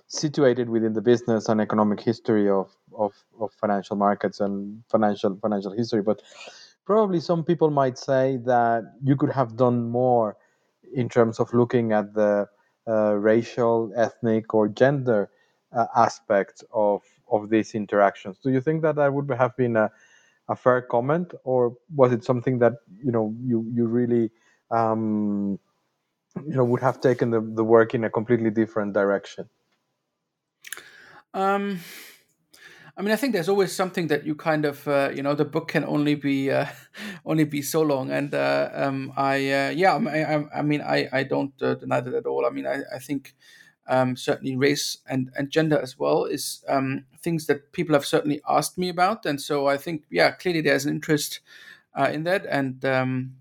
situated 0.09 0.69
within 0.69 0.93
the 0.93 1.01
business 1.01 1.49
and 1.49 1.61
economic 1.61 2.01
history 2.01 2.51
of, 2.51 2.71
of 2.99 3.13
of 3.41 3.53
financial 3.53 3.95
markets 3.95 4.41
and 4.41 4.83
financial 4.91 5.39
financial 5.41 5.71
history. 5.71 6.03
But 6.03 6.23
probably 6.85 7.21
some 7.21 7.45
people 7.45 7.71
might 7.71 7.99
say 7.99 8.39
that 8.45 8.83
you 9.05 9.15
could 9.15 9.31
have 9.31 9.57
done 9.57 9.89
more 9.89 10.37
in 10.93 11.09
terms 11.09 11.39
of 11.39 11.55
looking 11.55 11.93
at 11.93 12.15
the 12.15 12.49
uh, 12.89 13.15
racial, 13.15 13.93
ethnic, 13.97 14.53
or 14.55 14.67
gender 14.67 15.31
uh, 15.73 15.87
aspect 15.95 16.65
of 16.73 17.03
of 17.31 17.49
these 17.49 17.77
interactions. 17.77 18.39
Do 18.43 18.51
you 18.51 18.61
think 18.61 18.83
that 18.83 18.97
that 18.97 19.15
would 19.15 19.31
have 19.31 19.57
been 19.57 19.77
a 19.77 19.91
a 20.53 20.57
fair 20.57 20.83
comment, 20.83 21.35
or 21.45 21.77
was 21.95 22.13
it 22.13 22.25
something 22.25 22.59
that 22.61 22.75
you 23.05 23.11
know 23.11 23.35
you 23.43 23.67
you 23.75 23.87
really 23.87 24.31
um, 24.71 25.59
you 26.37 26.57
know 26.57 26.65
would 26.65 26.83
have 26.83 27.01
taken 27.01 27.31
the, 27.31 27.41
the 27.41 27.65
work 27.65 27.95
in 27.95 28.05
a 28.05 28.11
completely 28.11 28.51
different 28.51 28.93
direction? 28.93 29.49
Um, 31.35 31.81
I 32.97 33.01
mean, 33.01 33.13
I 33.13 33.17
think 33.17 33.33
there's 33.33 33.49
always 33.49 33.73
something 33.73 34.09
that 34.09 34.27
you 34.27 34.35
kind 34.35 34.67
of, 34.67 34.87
uh, 34.87 35.11
you 35.15 35.23
know, 35.23 35.35
the 35.35 35.47
book 35.47 35.69
can 35.69 35.85
only 35.85 36.15
be 36.15 36.51
uh, 36.51 36.67
only 37.25 37.45
be 37.45 37.63
so 37.63 37.81
long, 37.81 38.11
and 38.11 38.35
uh, 38.35 38.69
um, 38.75 39.13
I, 39.17 39.37
uh, 39.51 39.71
yeah, 39.71 39.95
I, 39.95 40.35
I, 40.35 40.59
I, 40.59 40.63
mean, 40.63 40.83
I, 40.83 41.09
I 41.11 41.23
don't 41.23 41.55
uh, 41.63 41.75
deny 41.75 42.01
that 42.01 42.13
at 42.13 42.27
all. 42.27 42.45
I 42.45 42.51
mean, 42.51 42.67
I, 42.67 42.83
I 42.95 42.99
think 42.99 43.35
um, 43.93 44.17
certainly 44.17 44.57
race 44.57 44.99
and, 45.07 45.31
and 45.37 45.51
gender 45.51 45.79
as 45.79 45.99
well 45.99 46.25
is 46.25 46.65
um, 46.69 47.05
things 47.23 47.47
that 47.47 47.73
people 47.73 47.95
have 47.95 48.07
certainly 48.07 48.41
asked 48.49 48.79
me 48.79 48.89
about. 48.89 49.27
And 49.27 49.41
so 49.41 49.67
i 49.67 49.77
think 49.77 50.05
yeah 50.11 50.31
clearly 50.33 50.63
there's 50.63 50.87
an 50.87 50.95
interest 50.95 51.41
uh, 51.99 52.11
in 52.13 52.25
that. 52.25 52.47
And 52.47 52.85
um, 52.85 53.37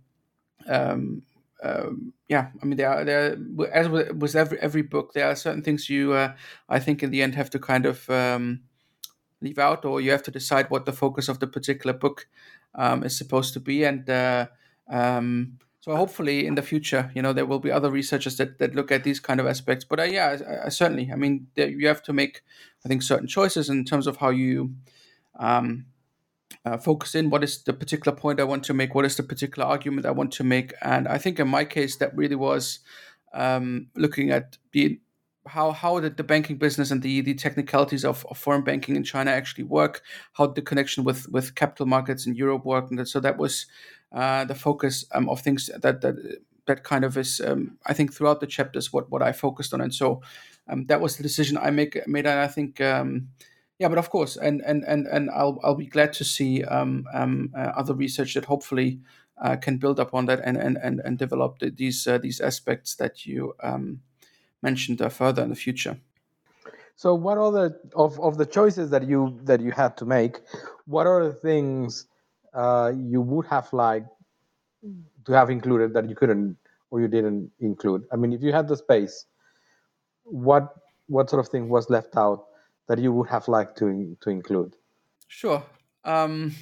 um, 0.67 1.23
um 1.63 2.13
yeah 2.27 2.47
i 2.61 2.65
mean 2.65 2.77
there 2.77 2.89
are 2.89 3.05
there 3.05 3.37
as 3.71 3.87
with 3.87 4.35
every 4.35 4.59
every 4.59 4.81
book 4.81 5.13
there 5.13 5.27
are 5.27 5.35
certain 5.35 5.61
things 5.61 5.89
you 5.91 6.11
uh, 6.13 6.33
i 6.69 6.79
think 6.79 7.03
in 7.03 7.11
the 7.11 7.21
end 7.21 7.35
have 7.35 7.51
to 7.51 7.59
kind 7.59 7.85
of 7.85 8.09
um, 8.09 8.61
leave 9.41 9.59
out 9.59 9.85
or 9.85 10.01
you 10.01 10.11
have 10.11 10.23
to 10.23 10.31
decide 10.31 10.69
what 10.69 10.85
the 10.85 10.93
focus 10.93 11.29
of 11.29 11.39
the 11.39 11.47
particular 11.47 11.93
book 11.93 12.27
is 13.03 13.17
supposed 13.17 13.53
to 13.53 13.59
be. 13.59 13.83
And 13.83 14.09
uh, 14.09 14.47
so 15.81 15.95
hopefully 15.95 16.45
in 16.45 16.53
the 16.53 16.61
future, 16.61 17.11
you 17.15 17.23
know, 17.23 17.33
there 17.33 17.47
will 17.47 17.59
be 17.59 17.71
other 17.71 17.89
researchers 17.89 18.37
that, 18.37 18.59
that 18.59 18.75
look 18.75 18.91
at 18.91 19.03
these 19.03 19.19
kind 19.19 19.39
of 19.39 19.47
aspects. 19.47 19.83
But 19.83 19.99
uh, 19.99 20.03
yeah, 20.03 20.37
I, 20.47 20.67
I 20.67 20.69
certainly, 20.69 21.09
I 21.11 21.15
mean, 21.15 21.47
you 21.55 21.87
have 21.87 22.03
to 22.03 22.13
make, 22.13 22.43
I 22.85 22.87
think, 22.87 23.01
certain 23.01 23.27
choices 23.27 23.67
in 23.67 23.83
terms 23.83 24.05
of 24.05 24.17
how 24.17 24.29
you 24.29 24.75
um, 25.39 25.85
uh, 26.63 26.77
focus 26.77 27.15
in. 27.15 27.31
What 27.31 27.43
is 27.43 27.63
the 27.63 27.73
particular 27.73 28.15
point 28.15 28.39
I 28.39 28.43
want 28.43 28.63
to 28.65 28.75
make? 28.75 28.93
What 28.93 29.05
is 29.05 29.17
the 29.17 29.23
particular 29.23 29.67
argument 29.67 30.05
I 30.05 30.11
want 30.11 30.31
to 30.33 30.43
make? 30.43 30.71
And 30.83 31.07
I 31.07 31.17
think 31.17 31.39
in 31.39 31.47
my 31.47 31.65
case, 31.65 31.95
that 31.97 32.15
really 32.15 32.35
was 32.35 32.79
um, 33.33 33.87
looking 33.95 34.29
at 34.29 34.59
the 34.73 34.99
how 35.47 35.71
how 35.71 35.99
did 35.99 36.17
the 36.17 36.23
banking 36.23 36.57
business 36.57 36.91
and 36.91 37.01
the 37.01 37.21
the 37.21 37.33
technicalities 37.33 38.05
of, 38.05 38.25
of 38.29 38.37
foreign 38.37 38.63
banking 38.63 38.95
in 38.95 39.03
China 39.03 39.31
actually 39.31 39.63
work? 39.63 40.01
How 40.33 40.47
the 40.47 40.61
connection 40.61 41.03
with 41.03 41.29
with 41.29 41.55
capital 41.55 41.85
markets 41.85 42.25
in 42.25 42.35
Europe 42.35 42.65
work? 42.65 42.91
And 42.91 43.07
so 43.07 43.19
that 43.19 43.37
was 43.37 43.65
uh, 44.11 44.45
the 44.45 44.55
focus 44.55 45.05
um, 45.13 45.29
of 45.29 45.41
things 45.41 45.69
that 45.81 46.01
that 46.01 46.15
that 46.67 46.83
kind 46.83 47.03
of 47.03 47.17
is 47.17 47.41
um, 47.41 47.77
I 47.85 47.93
think 47.93 48.13
throughout 48.13 48.39
the 48.39 48.47
chapters 48.47 48.93
what 48.93 49.09
what 49.09 49.21
I 49.21 49.31
focused 49.31 49.73
on, 49.73 49.81
and 49.81 49.93
so 49.93 50.21
um, 50.67 50.85
that 50.85 51.01
was 51.01 51.17
the 51.17 51.23
decision 51.23 51.57
I 51.57 51.71
make 51.71 52.07
made, 52.07 52.25
and 52.25 52.39
I 52.39 52.47
think. 52.47 52.81
Um, 52.81 53.29
yeah, 53.79 53.87
but 53.87 53.97
of 53.97 54.11
course, 54.11 54.37
and 54.37 54.61
and 54.61 54.83
and 54.83 55.07
and 55.07 55.31
I'll 55.31 55.59
I'll 55.63 55.73
be 55.73 55.87
glad 55.87 56.13
to 56.13 56.23
see 56.23 56.63
um, 56.65 57.07
um, 57.15 57.51
uh, 57.57 57.71
other 57.75 57.95
research 57.95 58.35
that 58.35 58.45
hopefully 58.45 58.99
uh, 59.41 59.55
can 59.55 59.77
build 59.77 59.99
upon 59.99 60.27
that 60.27 60.39
and 60.43 60.55
and 60.55 60.77
and, 60.77 61.01
and 61.03 61.17
develop 61.17 61.57
the, 61.57 61.71
these 61.71 62.05
uh, 62.05 62.19
these 62.19 62.39
aspects 62.39 62.95
that 62.97 63.25
you 63.25 63.55
mentioned 64.61 65.01
further 65.11 65.41
in 65.43 65.49
the 65.49 65.55
future. 65.55 65.97
So, 66.95 67.15
what 67.15 67.37
other 67.37 67.79
of, 67.95 68.19
of 68.19 68.37
the 68.37 68.45
choices 68.45 68.91
that 68.91 69.07
you 69.07 69.39
that 69.43 69.59
you 69.59 69.71
had 69.71 69.97
to 69.97 70.05
make? 70.05 70.37
What 70.85 71.07
are 71.07 71.25
the 71.25 71.33
things 71.33 72.05
uh, 72.53 72.91
you 72.95 73.21
would 73.21 73.47
have 73.47 73.71
liked 73.73 74.07
to 75.25 75.31
have 75.31 75.49
included 75.49 75.93
that 75.93 76.07
you 76.09 76.15
couldn't 76.15 76.57
or 76.91 77.01
you 77.01 77.07
didn't 77.07 77.51
include? 77.59 78.03
I 78.11 78.17
mean, 78.17 78.33
if 78.33 78.43
you 78.43 78.53
had 78.53 78.67
the 78.67 78.77
space, 78.77 79.25
what 80.23 80.75
what 81.07 81.29
sort 81.29 81.39
of 81.39 81.51
thing 81.51 81.69
was 81.69 81.89
left 81.89 82.15
out 82.17 82.45
that 82.87 82.99
you 82.99 83.11
would 83.13 83.29
have 83.29 83.47
liked 83.47 83.77
to 83.79 84.15
to 84.21 84.29
include? 84.29 84.75
Sure. 85.27 85.63
Um, 86.03 86.53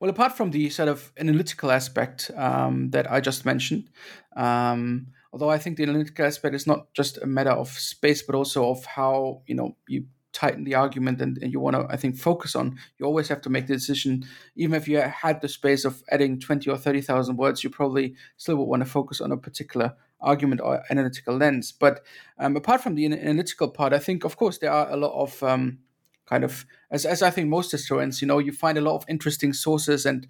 well, 0.00 0.10
apart 0.10 0.36
from 0.36 0.50
the 0.50 0.68
sort 0.70 0.88
of 0.88 1.12
analytical 1.16 1.70
aspect 1.70 2.30
um, 2.36 2.90
that 2.90 3.10
I 3.10 3.20
just 3.20 3.46
mentioned, 3.46 3.88
um, 4.36 5.06
although 5.32 5.50
I 5.50 5.58
think 5.58 5.76
the 5.76 5.84
analytical 5.84 6.26
aspect 6.26 6.54
is 6.54 6.66
not 6.66 6.92
just 6.94 7.18
a 7.18 7.26
matter 7.26 7.50
of 7.50 7.68
space, 7.68 8.22
but 8.22 8.34
also 8.34 8.70
of 8.70 8.84
how 8.84 9.42
you 9.46 9.54
know 9.54 9.76
you 9.88 10.04
tighten 10.32 10.64
the 10.64 10.74
argument 10.74 11.20
and, 11.20 11.38
and 11.42 11.52
you 11.52 11.60
want 11.60 11.76
to 11.76 11.86
i 11.90 11.96
think 11.96 12.16
focus 12.16 12.56
on. 12.56 12.78
You 12.98 13.06
always 13.06 13.28
have 13.28 13.42
to 13.42 13.50
make 13.50 13.66
the 13.66 13.74
decision. 13.74 14.24
Even 14.56 14.74
if 14.74 14.88
you 14.88 14.98
had 14.98 15.40
the 15.40 15.48
space 15.48 15.84
of 15.84 16.02
adding 16.10 16.40
20 16.40 16.70
or 16.70 16.78
30000 16.78 17.36
words 17.36 17.62
you 17.62 17.70
probably 17.70 18.14
still 18.36 18.56
would 18.56 18.64
want 18.64 18.82
to 18.82 18.88
focus 18.88 19.20
on 19.20 19.32
a 19.32 19.36
particular 19.36 19.94
argument 20.20 20.60
or 20.62 20.82
analytical 20.90 21.36
lens. 21.36 21.72
But 21.72 22.04
um, 22.38 22.56
apart 22.56 22.80
from 22.80 22.94
the 22.94 23.06
analytical 23.06 23.68
part 23.68 23.92
i 23.92 23.98
think 23.98 24.24
of 24.24 24.36
course 24.36 24.58
there 24.58 24.72
are 24.72 24.90
a 24.90 24.96
lot 24.96 25.12
of 25.12 25.42
um, 25.42 25.78
kind 26.26 26.44
of 26.44 26.64
as, 26.90 27.04
as 27.04 27.22
i 27.22 27.30
think 27.30 27.48
most 27.48 27.70
historians 27.72 28.22
you 28.22 28.28
know 28.28 28.38
you 28.38 28.52
find 28.52 28.78
a 28.78 28.80
lot 28.82 28.96
of 28.96 29.04
interesting 29.08 29.52
sources 29.52 30.06
and 30.06 30.26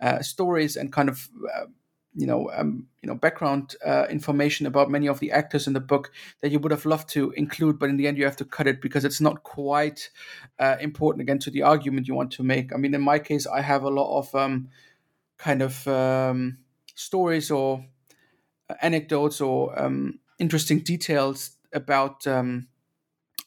uh, 0.00 0.20
stories 0.20 0.76
and 0.76 0.92
kind 0.92 1.08
of 1.08 1.28
uh, 1.54 1.66
you 2.14 2.26
know, 2.26 2.50
um, 2.54 2.86
you 3.02 3.08
know, 3.08 3.14
background 3.14 3.74
uh, 3.84 4.06
information 4.08 4.66
about 4.66 4.90
many 4.90 5.08
of 5.08 5.18
the 5.20 5.32
actors 5.32 5.66
in 5.66 5.72
the 5.72 5.80
book 5.80 6.12
that 6.40 6.50
you 6.50 6.58
would 6.60 6.70
have 6.70 6.86
loved 6.86 7.08
to 7.10 7.32
include, 7.32 7.78
but 7.78 7.90
in 7.90 7.96
the 7.96 8.06
end 8.06 8.16
you 8.16 8.24
have 8.24 8.36
to 8.36 8.44
cut 8.44 8.66
it 8.66 8.80
because 8.80 9.04
it's 9.04 9.20
not 9.20 9.42
quite 9.42 10.10
uh, 10.58 10.76
important 10.80 11.22
again 11.22 11.38
to 11.40 11.50
the 11.50 11.62
argument 11.62 12.06
you 12.06 12.14
want 12.14 12.30
to 12.32 12.42
make. 12.42 12.72
I 12.72 12.76
mean, 12.76 12.94
in 12.94 13.00
my 13.00 13.18
case, 13.18 13.46
I 13.46 13.60
have 13.60 13.82
a 13.82 13.90
lot 13.90 14.18
of 14.18 14.34
um, 14.34 14.68
kind 15.38 15.62
of 15.62 15.86
um, 15.88 16.58
stories 16.94 17.50
or 17.50 17.84
anecdotes 18.80 19.40
or 19.40 19.78
um, 19.80 20.20
interesting 20.38 20.80
details 20.80 21.56
about 21.72 22.26
um, 22.26 22.68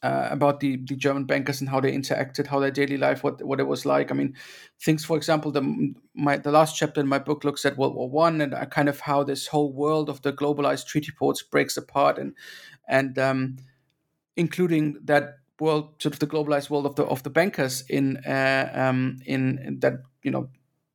uh, 0.04 0.28
about 0.30 0.60
the, 0.60 0.78
the 0.88 0.96
German 0.96 1.26
bankers 1.26 1.60
and 1.60 1.70
how 1.70 1.80
they 1.80 1.92
interacted, 1.92 2.48
how 2.48 2.60
their 2.60 2.72
daily 2.72 2.98
life, 2.98 3.24
what 3.24 3.44
what 3.44 3.60
it 3.60 3.68
was 3.68 3.86
like. 3.86 4.12
I 4.12 4.14
mean, 4.14 4.36
things, 4.82 5.04
for 5.04 5.18
example, 5.18 5.52
the 5.52 5.94
my 6.14 6.38
the 6.38 6.52
last 6.52 6.78
chapter 6.78 7.02
in 7.02 7.08
my 7.08 7.20
book 7.20 7.44
looks 7.44 7.66
at 7.66 7.78
World 7.78 7.96
War 7.96 8.10
One 8.10 8.42
and 8.42 8.54
uh, 8.54 8.66
kind 8.66 8.90
of 8.90 9.00
how 9.00 9.24
this 9.24 9.48
whole 9.48 9.74
world 9.74 10.10
of 10.10 10.22
the 10.22 10.34
globalized 10.34 10.88
treaty 10.88 11.12
ports 11.18 11.42
breaks 11.42 11.78
apart, 11.78 12.18
and 12.18 12.34
and 12.88 13.18
um, 13.18 13.58
including 14.36 14.98
that 15.04 15.40
world, 15.60 15.96
sort 16.00 16.14
of 16.14 16.20
the 16.20 16.28
globalized 16.28 16.70
world 16.70 16.86
of 16.86 16.96
the 16.96 17.04
of 17.06 17.24
the 17.24 17.30
bankers 17.30 17.84
in 17.90 18.18
uh, 18.18 18.70
um, 18.74 19.20
in, 19.26 19.60
in 19.60 19.80
that 19.80 19.96
you 20.24 20.32
know 20.32 20.50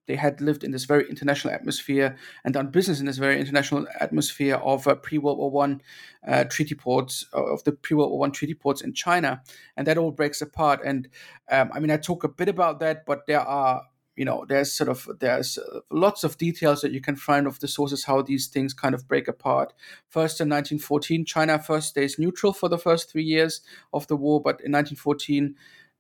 they 0.06 0.16
had 0.16 0.40
lived 0.40 0.64
in 0.64 0.70
this 0.70 0.84
very 0.84 1.08
international 1.08 1.54
atmosphere 1.54 2.16
and 2.44 2.54
done 2.54 2.68
business 2.68 3.00
in 3.00 3.06
this 3.06 3.18
very 3.18 3.38
international 3.38 3.86
atmosphere 4.00 4.56
of 4.56 4.86
uh, 4.86 4.94
pre 4.94 5.18
World 5.18 5.38
War 5.38 5.50
One 5.50 5.82
uh, 6.26 6.44
treaty 6.44 6.74
ports 6.74 7.26
uh, 7.34 7.44
of 7.44 7.64
the 7.64 7.72
pre 7.72 7.96
World 7.96 8.10
War 8.10 8.18
One 8.18 8.32
treaty 8.32 8.54
ports 8.54 8.82
in 8.82 8.92
China, 8.92 9.42
and 9.76 9.86
that 9.86 9.98
all 9.98 10.10
breaks 10.10 10.42
apart. 10.42 10.80
And 10.84 11.08
um, 11.50 11.70
I 11.72 11.80
mean, 11.80 11.90
I 11.90 11.96
talk 11.96 12.24
a 12.24 12.28
bit 12.28 12.48
about 12.48 12.80
that, 12.80 13.06
but 13.06 13.26
there 13.26 13.40
are 13.40 13.82
you 14.16 14.24
know 14.24 14.44
there's 14.48 14.72
sort 14.72 14.90
of 14.90 15.08
there's 15.20 15.58
uh, 15.58 15.80
lots 15.90 16.24
of 16.24 16.36
details 16.36 16.82
that 16.82 16.92
you 16.92 17.00
can 17.00 17.16
find 17.16 17.46
of 17.46 17.60
the 17.60 17.68
sources 17.68 18.04
how 18.04 18.20
these 18.22 18.46
things 18.46 18.74
kind 18.74 18.94
of 18.94 19.08
break 19.08 19.28
apart. 19.28 19.72
First 20.08 20.40
in 20.40 20.48
1914 20.48 21.24
china 21.24 21.58
first 21.58 21.90
stays 21.90 22.18
neutral 22.18 22.52
for 22.52 22.68
the 22.68 22.78
first 22.78 23.10
three 23.10 23.24
years 23.24 23.62
of 23.92 24.06
the 24.08 24.16
war. 24.16 24.40
But 24.40 24.60
in 24.60 24.72
1914 24.72 25.54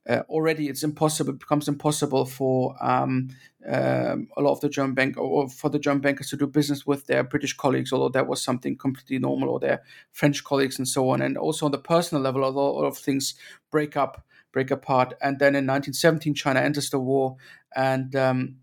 uh, 0.08 0.22
already 0.28 0.68
it's 0.68 0.82
impossible 0.82 1.32
it 1.32 1.38
becomes 1.38 1.68
impossible 1.68 2.24
for 2.24 2.74
um, 2.80 3.28
um, 3.66 4.28
a 4.36 4.42
lot 4.42 4.52
of 4.52 4.60
the 4.60 4.68
German 4.68 4.94
bank 4.94 5.16
or 5.16 5.48
for 5.48 5.68
the 5.70 5.78
German 5.78 6.00
bankers 6.00 6.30
to 6.30 6.36
do 6.36 6.46
business 6.46 6.86
with 6.86 7.06
their 7.06 7.22
British 7.22 7.56
colleagues, 7.56 7.92
although 7.92 8.08
that 8.08 8.26
was 8.26 8.42
something 8.42 8.76
completely 8.76 9.18
normal, 9.18 9.50
or 9.50 9.60
their 9.60 9.82
French 10.12 10.42
colleagues 10.42 10.78
and 10.78 10.88
so 10.88 11.08
on. 11.10 11.22
And 11.22 11.38
also 11.38 11.66
on 11.66 11.72
the 11.72 11.78
personal 11.78 12.22
level, 12.22 12.44
a 12.44 12.50
lot 12.50 12.84
of 12.84 12.98
things 12.98 13.34
break 13.70 13.96
up, 13.96 14.24
break 14.52 14.70
apart. 14.70 15.14
And 15.22 15.38
then 15.38 15.54
in 15.54 15.66
1917, 15.66 16.34
China 16.34 16.60
enters 16.60 16.90
the 16.90 16.98
war, 16.98 17.36
and 17.76 18.14
um, 18.16 18.56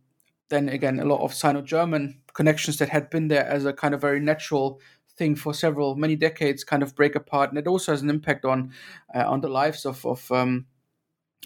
then 0.50 0.68
again, 0.68 1.00
a 1.00 1.06
lot 1.06 1.22
of 1.22 1.34
Sino-German 1.34 2.20
connections 2.34 2.78
that 2.78 2.90
had 2.90 3.10
been 3.10 3.28
there 3.28 3.46
as 3.46 3.66
a 3.66 3.74
kind 3.74 3.94
of 3.94 4.02
very 4.02 4.20
natural 4.20 4.82
thing 5.16 5.36
for 5.36 5.54
several 5.54 5.96
many 5.96 6.16
decades 6.16 6.64
kind 6.64 6.84
of 6.84 6.96
break 6.96 7.16
apart, 7.16 7.50
and 7.50 7.58
it 7.58 7.68
also 7.68 7.94
has 7.94 8.02
an 8.02 8.10
impact 8.10 8.44
on 8.44 8.72
uh, 9.16 9.24
on 9.26 9.42
the 9.42 9.50
lives 9.50 9.86
of 9.86 10.06
of 10.06 10.30
um, 10.32 10.66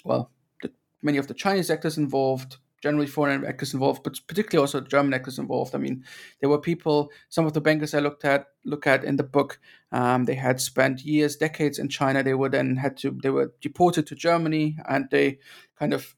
well, 0.04 0.32
the, 0.62 0.72
many 1.02 1.18
of 1.18 1.28
the 1.28 1.34
Chinese 1.34 1.70
actors 1.70 1.98
involved, 1.98 2.58
generally 2.82 3.08
foreign 3.08 3.46
actors 3.46 3.74
involved, 3.74 4.04
but 4.04 4.20
particularly 4.28 4.62
also 4.62 4.82
German 4.82 5.14
actors 5.14 5.40
involved. 5.40 5.74
I 5.74 5.78
mean, 5.78 6.04
there 6.42 6.50
were 6.50 6.60
people. 6.60 7.12
Some 7.30 7.46
of 7.46 7.54
the 7.54 7.62
bankers 7.62 7.94
I 7.94 8.00
looked 8.00 8.26
at 8.26 8.48
look 8.66 8.86
at 8.88 9.04
in 9.04 9.16
the 9.16 9.24
book, 9.24 9.60
um, 9.92 10.26
they 10.26 10.36
had 10.36 10.60
spent 10.60 11.06
years, 11.06 11.36
decades 11.36 11.80
in 11.80 11.90
China. 11.90 12.24
They 12.24 12.34
were 12.34 12.50
then 12.50 12.76
had 12.76 12.98
to 12.98 13.18
they 13.24 13.30
were 13.30 13.54
deported 13.62 14.08
to 14.08 14.16
Germany, 14.16 14.78
and 14.88 15.08
they 15.12 15.40
kind 15.78 15.94
of 15.94 16.16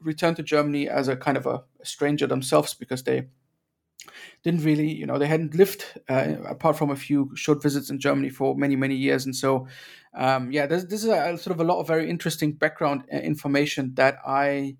returned 0.00 0.36
to 0.36 0.42
Germany 0.42 0.88
as 0.88 1.08
a 1.08 1.16
kind 1.16 1.36
of 1.36 1.46
a 1.46 1.64
stranger 1.82 2.26
themselves 2.26 2.74
because 2.74 3.02
they 3.02 3.26
didn't 4.42 4.64
really, 4.64 4.90
you 4.92 5.06
know, 5.06 5.18
they 5.18 5.26
hadn't 5.26 5.54
lived 5.54 5.84
uh, 6.08 6.34
apart 6.48 6.76
from 6.76 6.90
a 6.90 6.96
few 6.96 7.30
short 7.34 7.62
visits 7.62 7.90
in 7.90 7.98
Germany 7.98 8.30
for 8.30 8.54
many, 8.56 8.76
many 8.76 8.94
years. 8.94 9.24
And 9.24 9.34
so, 9.34 9.66
um, 10.16 10.50
yeah, 10.50 10.66
this, 10.66 10.84
this 10.84 11.04
is 11.04 11.10
a, 11.10 11.36
sort 11.38 11.54
of 11.54 11.60
a 11.60 11.64
lot 11.64 11.80
of 11.80 11.86
very 11.86 12.08
interesting 12.08 12.52
background 12.52 13.04
uh, 13.12 13.16
information 13.18 13.94
that 13.94 14.18
I 14.26 14.76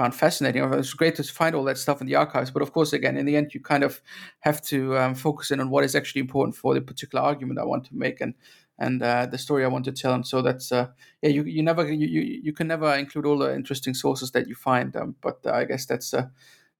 found 0.00 0.14
fascinating. 0.14 0.62
It 0.62 0.70
was 0.70 0.94
great 0.94 1.16
to 1.16 1.22
find 1.22 1.54
all 1.54 1.64
that 1.64 1.76
stuff 1.76 2.00
in 2.00 2.06
the 2.06 2.14
archives. 2.14 2.50
But 2.50 2.62
of 2.62 2.72
course, 2.72 2.94
again, 2.94 3.18
in 3.18 3.26
the 3.26 3.36
end, 3.36 3.52
you 3.52 3.60
kind 3.60 3.84
of 3.84 4.00
have 4.40 4.62
to 4.62 4.96
um, 4.96 5.14
focus 5.14 5.50
in 5.50 5.60
on 5.60 5.68
what 5.68 5.84
is 5.84 5.94
actually 5.94 6.22
important 6.22 6.56
for 6.56 6.72
the 6.72 6.80
particular 6.80 7.22
argument 7.22 7.58
I 7.58 7.64
want 7.64 7.84
to 7.86 7.94
make 7.94 8.20
and 8.20 8.34
and 8.78 9.02
uh, 9.02 9.26
the 9.26 9.36
story 9.36 9.62
I 9.62 9.68
want 9.68 9.84
to 9.84 9.92
tell. 9.92 10.14
And 10.14 10.26
so 10.26 10.40
that's 10.40 10.72
uh, 10.72 10.86
yeah, 11.20 11.28
you 11.28 11.44
you 11.44 11.62
never 11.62 11.86
you, 11.92 12.06
you 12.06 12.40
you 12.42 12.52
can 12.54 12.66
never 12.66 12.94
include 12.94 13.26
all 13.26 13.38
the 13.38 13.54
interesting 13.54 13.94
sources 13.94 14.30
that 14.30 14.48
you 14.48 14.54
find. 14.54 14.96
Um, 14.96 15.16
but 15.20 15.40
uh, 15.44 15.52
I 15.52 15.66
guess 15.66 15.84
that's 15.84 16.14
uh, 16.14 16.28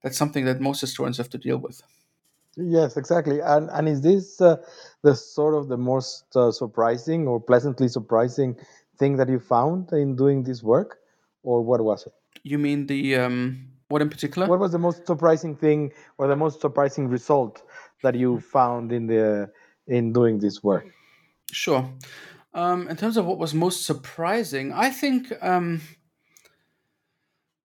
that's 0.02 0.16
something 0.16 0.44
that 0.44 0.60
most 0.60 0.80
historians 0.80 1.18
have 1.18 1.30
to 1.30 1.38
deal 1.38 1.58
with. 1.58 1.82
Yes, 2.56 2.96
exactly. 2.96 3.40
And 3.40 3.70
and 3.70 3.88
is 3.88 4.00
this 4.02 4.40
uh, 4.40 4.56
the 5.02 5.14
sort 5.14 5.54
of 5.54 5.68
the 5.68 5.76
most 5.76 6.24
uh, 6.36 6.50
surprising 6.50 7.28
or 7.28 7.40
pleasantly 7.40 7.88
surprising 7.88 8.56
thing 8.98 9.16
that 9.16 9.28
you 9.28 9.38
found 9.38 9.92
in 9.92 10.16
doing 10.16 10.42
this 10.42 10.62
work, 10.62 10.98
or 11.42 11.62
what 11.62 11.82
was 11.82 12.06
it? 12.06 12.12
You 12.42 12.58
mean 12.58 12.86
the 12.86 13.16
um, 13.16 13.68
what 13.88 14.02
in 14.02 14.10
particular? 14.10 14.48
What 14.48 14.58
was 14.58 14.72
the 14.72 14.78
most 14.78 15.06
surprising 15.06 15.56
thing 15.56 15.92
or 16.18 16.26
the 16.26 16.36
most 16.36 16.60
surprising 16.60 17.08
result 17.08 17.62
that 18.02 18.14
you 18.14 18.40
found 18.40 18.92
in 18.92 19.06
the 19.06 19.50
in 19.86 20.12
doing 20.12 20.38
this 20.38 20.62
work? 20.62 20.86
Sure. 21.52 21.88
Um, 22.52 22.88
in 22.88 22.96
terms 22.96 23.16
of 23.16 23.26
what 23.26 23.38
was 23.38 23.54
most 23.54 23.86
surprising, 23.86 24.72
I 24.72 24.90
think. 24.90 25.32
Um, 25.40 25.80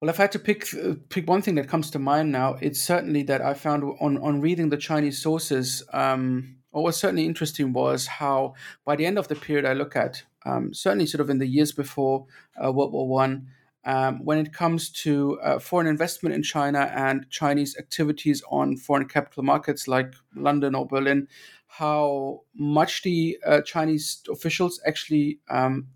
well, 0.05 0.13
if 0.13 0.19
I 0.19 0.23
had 0.23 0.33
to 0.33 0.39
pick 0.39 0.71
uh, 0.75 0.93
pick 1.09 1.27
one 1.27 1.41
thing 1.41 1.55
that 1.55 1.67
comes 1.67 1.89
to 1.89 1.97
mind 1.97 2.31
now, 2.31 2.57
it's 2.61 2.79
certainly 2.79 3.23
that 3.23 3.41
I 3.41 3.55
found 3.55 3.83
on 3.99 4.19
on 4.19 4.39
reading 4.39 4.69
the 4.69 4.77
Chinese 4.77 5.19
sources. 5.19 5.81
Um, 5.93 6.57
what 6.69 6.83
was 6.83 6.95
certainly 6.95 7.25
interesting 7.25 7.73
was 7.73 8.05
how 8.05 8.53
by 8.85 8.95
the 8.95 9.07
end 9.07 9.17
of 9.17 9.29
the 9.29 9.35
period 9.35 9.65
I 9.65 9.73
look 9.73 9.95
at, 9.95 10.21
um, 10.45 10.75
certainly 10.75 11.07
sort 11.07 11.21
of 11.21 11.31
in 11.31 11.39
the 11.39 11.47
years 11.47 11.71
before 11.71 12.27
uh, 12.63 12.71
World 12.71 12.93
War 12.93 13.07
One, 13.07 13.47
um, 13.83 14.23
when 14.23 14.37
it 14.37 14.53
comes 14.53 14.91
to 14.91 15.39
uh, 15.39 15.57
foreign 15.57 15.87
investment 15.87 16.35
in 16.35 16.43
China 16.43 16.81
and 16.93 17.27
Chinese 17.31 17.75
activities 17.75 18.43
on 18.51 18.77
foreign 18.77 19.07
capital 19.07 19.41
markets 19.41 19.87
like 19.87 20.13
London 20.35 20.75
or 20.75 20.85
Berlin, 20.85 21.27
how 21.65 22.41
much 22.53 23.01
the 23.01 23.39
uh, 23.43 23.61
Chinese 23.61 24.21
officials 24.29 24.79
actually 24.85 25.39
um, 25.49 25.87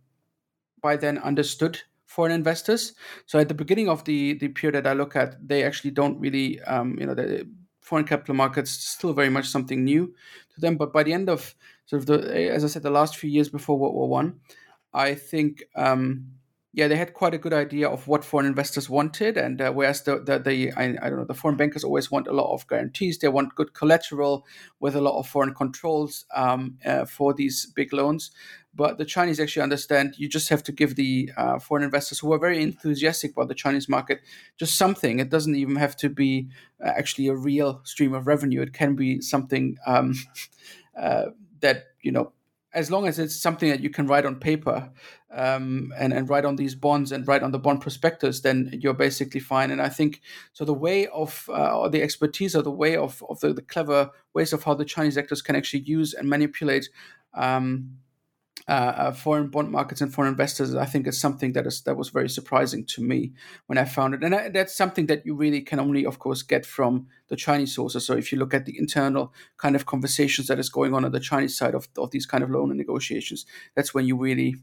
by 0.82 0.96
then 0.96 1.20
understood 1.20 1.82
foreign 2.10 2.34
investors. 2.34 2.94
So 3.28 3.40
at 3.40 3.48
the 3.48 3.54
beginning 3.54 3.88
of 3.88 4.04
the 4.04 4.34
the 4.40 4.50
period 4.50 4.76
that 4.76 4.90
I 4.90 4.94
look 4.94 5.16
at, 5.16 5.36
they 5.48 5.64
actually 5.64 5.92
don't 5.92 6.20
really, 6.20 6.60
um, 6.62 6.98
you 7.00 7.06
know, 7.06 7.14
the 7.14 7.48
foreign 7.80 8.06
capital 8.06 8.36
markets 8.36 8.72
still 8.72 9.14
very 9.14 9.30
much 9.30 9.48
something 9.48 9.84
new 9.84 10.08
to 10.54 10.62
them. 10.62 10.78
But 10.78 10.92
by 10.92 11.04
the 11.04 11.14
end 11.14 11.30
of 11.30 11.56
sort 11.86 12.02
of 12.02 12.06
the, 12.08 12.18
as 12.56 12.64
I 12.64 12.68
said, 12.68 12.84
the 12.84 12.90
last 12.90 13.18
few 13.18 13.30
years 13.30 13.50
before 13.50 13.78
World 13.78 13.96
War 13.96 14.10
One, 14.10 14.40
I, 14.94 15.10
I 15.12 15.16
think. 15.16 15.64
Um, 15.76 16.39
yeah, 16.72 16.88
they 16.88 16.96
had 16.96 17.16
quite 17.16 17.34
a 17.34 17.40
good 17.40 17.54
idea 17.54 17.90
of 17.90 18.08
what 18.08 18.24
foreign 18.24 18.46
investors 18.46 18.90
wanted, 18.90 19.38
and 19.38 19.60
uh, 19.60 19.72
whereas 19.72 20.04
the 20.04 20.20
the, 20.20 20.38
the 20.38 20.72
I, 20.74 20.96
I, 21.02 21.10
don't 21.10 21.18
know 21.18 21.26
the 21.26 21.34
foreign 21.34 21.58
bankers 21.58 21.84
always 21.84 22.12
want 22.12 22.28
a 22.28 22.32
lot 22.32 22.54
of 22.54 22.68
guarantees, 22.68 23.18
they 23.18 23.28
want 23.28 23.56
good 23.56 23.74
collateral 23.74 24.46
with 24.80 24.96
a 24.96 25.02
lot 25.02 25.18
of 25.18 25.28
foreign 25.28 25.56
controls 25.56 26.26
um, 26.36 26.78
uh, 26.86 27.06
for 27.06 27.34
these 27.34 27.66
big 27.66 27.92
loans. 27.92 28.30
But 28.76 29.00
the 29.00 29.06
Chinese 29.06 29.40
actually 29.40 29.64
understand 29.64 30.14
you 30.18 30.30
just 30.30 30.50
have 30.50 30.62
to 30.64 30.72
give 30.72 30.96
the 30.96 31.32
uh, 31.36 31.58
foreign 31.58 31.84
investors 31.84 32.20
who 32.20 32.32
are 32.34 32.40
very 32.40 32.62
enthusiastic 32.62 33.32
about 33.32 33.48
the 33.48 33.56
Chinese 33.56 33.90
market 33.90 34.22
just 34.58 34.78
something. 34.78 35.18
It 35.18 35.32
doesn't 35.32 35.56
even 35.56 35.76
have 35.78 35.98
to 35.98 36.10
be 36.10 36.50
uh, 36.86 36.90
actually 36.90 37.30
a 37.30 37.36
real 37.36 37.82
stream 37.84 38.14
of 38.14 38.28
revenue. 38.28 38.62
It 38.62 38.74
can 38.74 38.96
be 38.96 39.22
something 39.22 39.78
um, 39.88 40.14
uh, 41.00 41.26
that 41.62 41.86
you 42.04 42.12
know 42.12 42.32
as 42.74 42.92
long 42.92 43.08
as 43.08 43.18
it's 43.18 43.36
something 43.36 43.70
that 43.70 43.80
you 43.80 43.90
can 43.90 44.06
write 44.06 44.26
on 44.26 44.36
paper 44.36 44.92
um, 45.34 45.92
and, 45.98 46.14
and 46.14 46.30
write 46.30 46.46
on 46.46 46.56
these 46.56 46.76
bonds 46.76 47.12
and 47.12 47.28
write 47.28 47.42
on 47.42 47.52
the 47.52 47.60
bond 47.60 47.82
prospectus, 47.82 48.42
then 48.42 48.70
you're 48.80 48.94
basically 48.94 49.40
fine. 49.40 49.72
And 49.72 49.82
I 49.82 49.90
think 49.90 50.22
so. 50.54 50.66
The 50.66 50.74
way 50.74 51.08
of 51.08 51.46
uh, 51.50 51.80
or 51.80 51.90
the 51.90 52.04
expertise 52.04 52.56
or 52.56 52.62
the 52.62 52.72
way 52.72 52.96
of, 52.96 53.24
of 53.28 53.40
the, 53.40 53.54
the, 53.54 53.62
clever 53.62 54.12
ways 54.34 54.54
of 54.54 54.64
how 54.64 54.76
the 54.76 54.86
Chinese 54.86 55.18
actors 55.18 55.42
can 55.42 55.56
actually 55.56 55.82
use 55.82 56.14
and 56.14 56.30
manipulate 56.30 56.90
um, 57.34 57.98
uh, 58.68 58.72
uh, 58.72 59.12
foreign 59.12 59.48
bond 59.48 59.72
markets 59.72 60.02
and 60.02 60.14
foreign 60.14 60.32
investors, 60.32 60.76
I 60.76 60.86
think 60.86 61.08
is 61.08 61.20
something 61.20 61.54
that 61.54 61.66
is 61.66 61.82
that 61.82 61.98
was 61.98 62.10
very 62.10 62.30
surprising 62.30 62.86
to 62.86 63.02
me 63.02 63.32
when 63.68 63.78
I 63.78 63.86
found 63.86 64.14
it, 64.14 64.24
and 64.24 64.36
I, 64.36 64.50
that's 64.50 64.76
something 64.76 65.08
that 65.08 65.26
you 65.26 65.36
really 65.36 65.62
can 65.62 65.80
only, 65.80 66.06
of 66.06 66.20
course, 66.20 66.42
get 66.42 66.66
from 66.66 67.08
the 67.30 67.36
Chinese 67.36 67.74
sources. 67.74 68.06
So 68.06 68.14
if 68.14 68.32
you 68.32 68.38
look 68.38 68.54
at 68.54 68.66
the 68.66 68.78
internal 68.78 69.34
kind 69.58 69.76
of 69.76 69.86
conversations 69.86 70.48
that 70.48 70.60
is 70.60 70.70
going 70.70 70.94
on 70.94 71.06
on 71.06 71.12
the 71.12 71.20
Chinese 71.20 71.58
side 71.58 71.76
of, 71.76 71.88
of 71.98 72.12
these 72.12 72.26
kind 72.26 72.44
of 72.44 72.50
loan 72.50 72.76
negotiations, 72.76 73.46
that's 73.76 73.94
when 73.94 74.06
you 74.06 74.18
really 74.18 74.56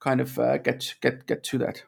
kind 0.00 0.20
of 0.20 0.38
uh, 0.38 0.58
get 0.58 0.94
get 1.00 1.26
get 1.26 1.42
to 1.44 1.58
that. 1.58 1.82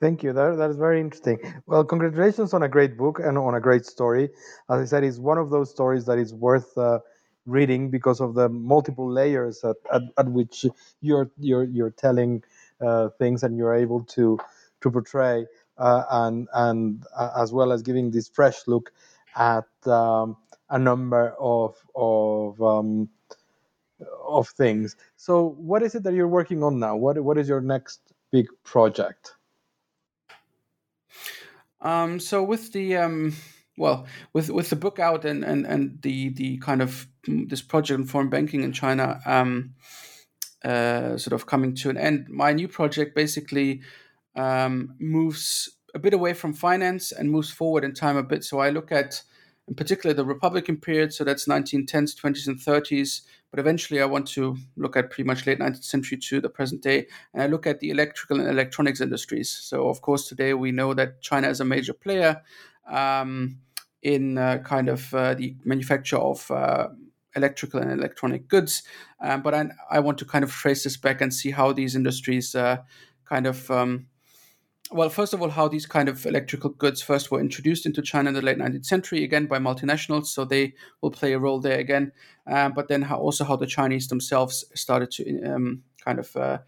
Thank 0.00 0.22
you. 0.22 0.32
That, 0.32 0.56
that 0.58 0.70
is 0.70 0.76
very 0.76 1.00
interesting. 1.00 1.38
Well, 1.66 1.84
congratulations 1.84 2.54
on 2.54 2.62
a 2.62 2.68
great 2.68 2.96
book 2.96 3.18
and 3.18 3.36
on 3.36 3.54
a 3.54 3.60
great 3.60 3.84
story. 3.84 4.30
As 4.70 4.80
I 4.80 4.84
said, 4.84 5.02
it's 5.02 5.18
one 5.18 5.38
of 5.38 5.50
those 5.50 5.70
stories 5.70 6.04
that 6.06 6.18
is 6.18 6.32
worth 6.32 6.78
uh, 6.78 7.00
reading 7.48 7.90
because 7.90 8.20
of 8.20 8.34
the 8.34 8.48
multiple 8.48 9.10
layers 9.10 9.64
at, 9.64 9.76
at, 9.92 10.02
at 10.16 10.28
which 10.28 10.66
you're 11.00 11.30
you're 11.38 11.64
you're 11.64 11.90
telling 11.90 12.42
uh, 12.80 13.08
things 13.18 13.42
and 13.42 13.56
you're 13.56 13.74
able 13.74 14.04
to 14.04 14.38
to 14.80 14.90
portray 14.90 15.46
uh, 15.78 16.04
and 16.10 16.48
and 16.54 17.04
uh, 17.16 17.30
as 17.36 17.52
well 17.52 17.72
as 17.72 17.82
giving 17.82 18.10
this 18.10 18.28
fresh 18.28 18.66
look 18.66 18.92
at 19.36 19.66
um, 19.86 20.36
a 20.70 20.78
number 20.78 21.34
of 21.40 21.76
of 21.94 22.60
um, 22.62 23.08
of 24.26 24.48
things. 24.48 24.96
So, 25.16 25.50
what 25.58 25.82
is 25.82 25.94
it 25.94 26.02
that 26.04 26.14
you're 26.14 26.28
working 26.28 26.62
on 26.62 26.78
now? 26.78 26.96
What 26.96 27.22
what 27.22 27.38
is 27.38 27.48
your 27.48 27.60
next 27.60 28.00
big 28.30 28.46
project? 28.64 29.34
Um, 31.80 32.18
so 32.18 32.42
with 32.42 32.72
the 32.72 32.96
um, 32.96 33.34
well, 33.78 34.06
with 34.32 34.50
with 34.50 34.70
the 34.70 34.76
book 34.76 34.98
out 34.98 35.24
and 35.24 35.44
and 35.44 35.66
and 35.66 36.02
the 36.02 36.30
the 36.30 36.58
kind 36.58 36.82
of 36.82 37.06
mm, 37.26 37.48
this 37.48 37.62
project 37.62 38.00
in 38.00 38.06
foreign 38.06 38.28
banking 38.28 38.62
in 38.62 38.72
China, 38.72 39.20
um, 39.24 39.74
uh, 40.64 41.16
sort 41.16 41.32
of 41.32 41.46
coming 41.46 41.74
to 41.76 41.90
an 41.90 41.96
end, 41.96 42.28
my 42.28 42.52
new 42.52 42.68
project 42.68 43.14
basically 43.14 43.80
um, 44.34 44.94
moves 44.98 45.70
a 45.94 45.98
bit 45.98 46.14
away 46.14 46.34
from 46.34 46.52
finance 46.52 47.12
and 47.12 47.30
moves 47.30 47.50
forward 47.50 47.84
in 47.84 47.94
time 47.94 48.16
a 48.16 48.22
bit. 48.22 48.44
So 48.44 48.58
I 48.58 48.70
look 48.70 48.92
at, 48.92 49.22
in 49.66 49.74
particular, 49.74 50.14
the 50.14 50.24
Republican 50.24 50.76
period. 50.76 51.12
So 51.14 51.24
that's 51.24 51.46
1910s, 51.46 52.14
20s, 52.20 52.46
and 52.46 52.58
30s. 52.58 53.22
But 53.50 53.60
eventually, 53.60 54.02
I 54.02 54.04
want 54.04 54.26
to 54.28 54.56
look 54.76 54.96
at 54.96 55.10
pretty 55.10 55.26
much 55.26 55.46
late 55.46 55.58
19th 55.58 55.84
century 55.84 56.18
to 56.18 56.40
the 56.40 56.50
present 56.50 56.82
day, 56.82 57.06
and 57.32 57.42
I 57.42 57.46
look 57.46 57.66
at 57.66 57.80
the 57.80 57.88
electrical 57.88 58.38
and 58.40 58.48
electronics 58.48 59.00
industries. 59.00 59.48
So, 59.48 59.88
of 59.88 60.02
course, 60.02 60.28
today 60.28 60.52
we 60.52 60.70
know 60.70 60.92
that 60.92 61.22
China 61.22 61.48
is 61.48 61.60
a 61.60 61.64
major 61.64 61.94
player. 61.94 62.42
Um, 62.86 63.60
in 64.02 64.38
uh, 64.38 64.58
kind 64.58 64.88
of 64.88 65.12
uh, 65.14 65.34
the 65.34 65.56
manufacture 65.64 66.18
of 66.18 66.50
uh, 66.50 66.88
electrical 67.34 67.80
and 67.80 67.90
electronic 67.90 68.48
goods. 68.48 68.82
Um, 69.20 69.42
but 69.42 69.54
I, 69.54 69.70
I, 69.90 70.00
want 70.00 70.18
to 70.18 70.24
kind 70.24 70.44
of 70.44 70.50
trace 70.50 70.84
this 70.84 70.96
back 70.96 71.20
and 71.20 71.32
see 71.32 71.50
how 71.50 71.72
these 71.72 71.96
industries 71.96 72.54
uh, 72.54 72.78
kind 73.24 73.46
of, 73.46 73.70
um, 73.70 74.06
well, 74.90 75.10
first 75.10 75.34
of 75.34 75.42
all, 75.42 75.50
how 75.50 75.68
these 75.68 75.86
kind 75.86 76.08
of 76.08 76.24
electrical 76.24 76.70
goods 76.70 77.02
first 77.02 77.30
were 77.30 77.40
introduced 77.40 77.86
into 77.86 78.02
China 78.02 78.28
in 78.28 78.34
the 78.34 78.42
late 78.42 78.58
19th 78.58 78.86
century, 78.86 79.24
again 79.24 79.46
by 79.46 79.58
multinationals, 79.58 80.26
so 80.26 80.44
they 80.44 80.74
will 81.02 81.10
play 81.10 81.32
a 81.32 81.38
role 81.38 81.60
there 81.60 81.78
again. 81.78 82.12
Um, 82.46 82.72
but 82.72 82.88
then 82.88 83.02
how, 83.02 83.18
also 83.18 83.44
how 83.44 83.56
the 83.56 83.66
Chinese 83.66 84.08
themselves 84.08 84.64
started 84.74 85.10
to 85.12 85.42
um, 85.42 85.82
kind 86.02 86.18
of 86.18 86.34
uh, 86.36 86.58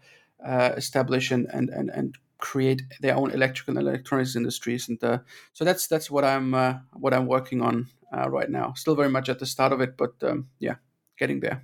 uh, 0.45 0.73
establish 0.77 1.31
and, 1.31 1.47
and, 1.51 1.69
and, 1.69 1.89
and 1.89 2.17
create 2.41 2.81
their 2.99 3.15
own 3.15 3.31
electrical 3.31 3.77
and 3.77 3.87
electronics 3.87 4.35
industries, 4.35 4.89
and 4.89 5.01
uh, 5.03 5.19
so 5.53 5.63
that's 5.63 5.87
that's 5.87 6.11
what 6.11 6.25
I'm 6.25 6.53
uh, 6.53 6.73
what 6.93 7.13
I'm 7.13 7.27
working 7.27 7.61
on 7.61 7.87
uh, 8.11 8.29
right 8.29 8.49
now. 8.49 8.73
Still 8.73 8.95
very 8.95 9.09
much 9.09 9.29
at 9.29 9.39
the 9.39 9.45
start 9.45 9.71
of 9.71 9.79
it, 9.79 9.95
but 9.95 10.13
um, 10.23 10.49
yeah, 10.59 10.75
getting 11.17 11.39
there. 11.39 11.63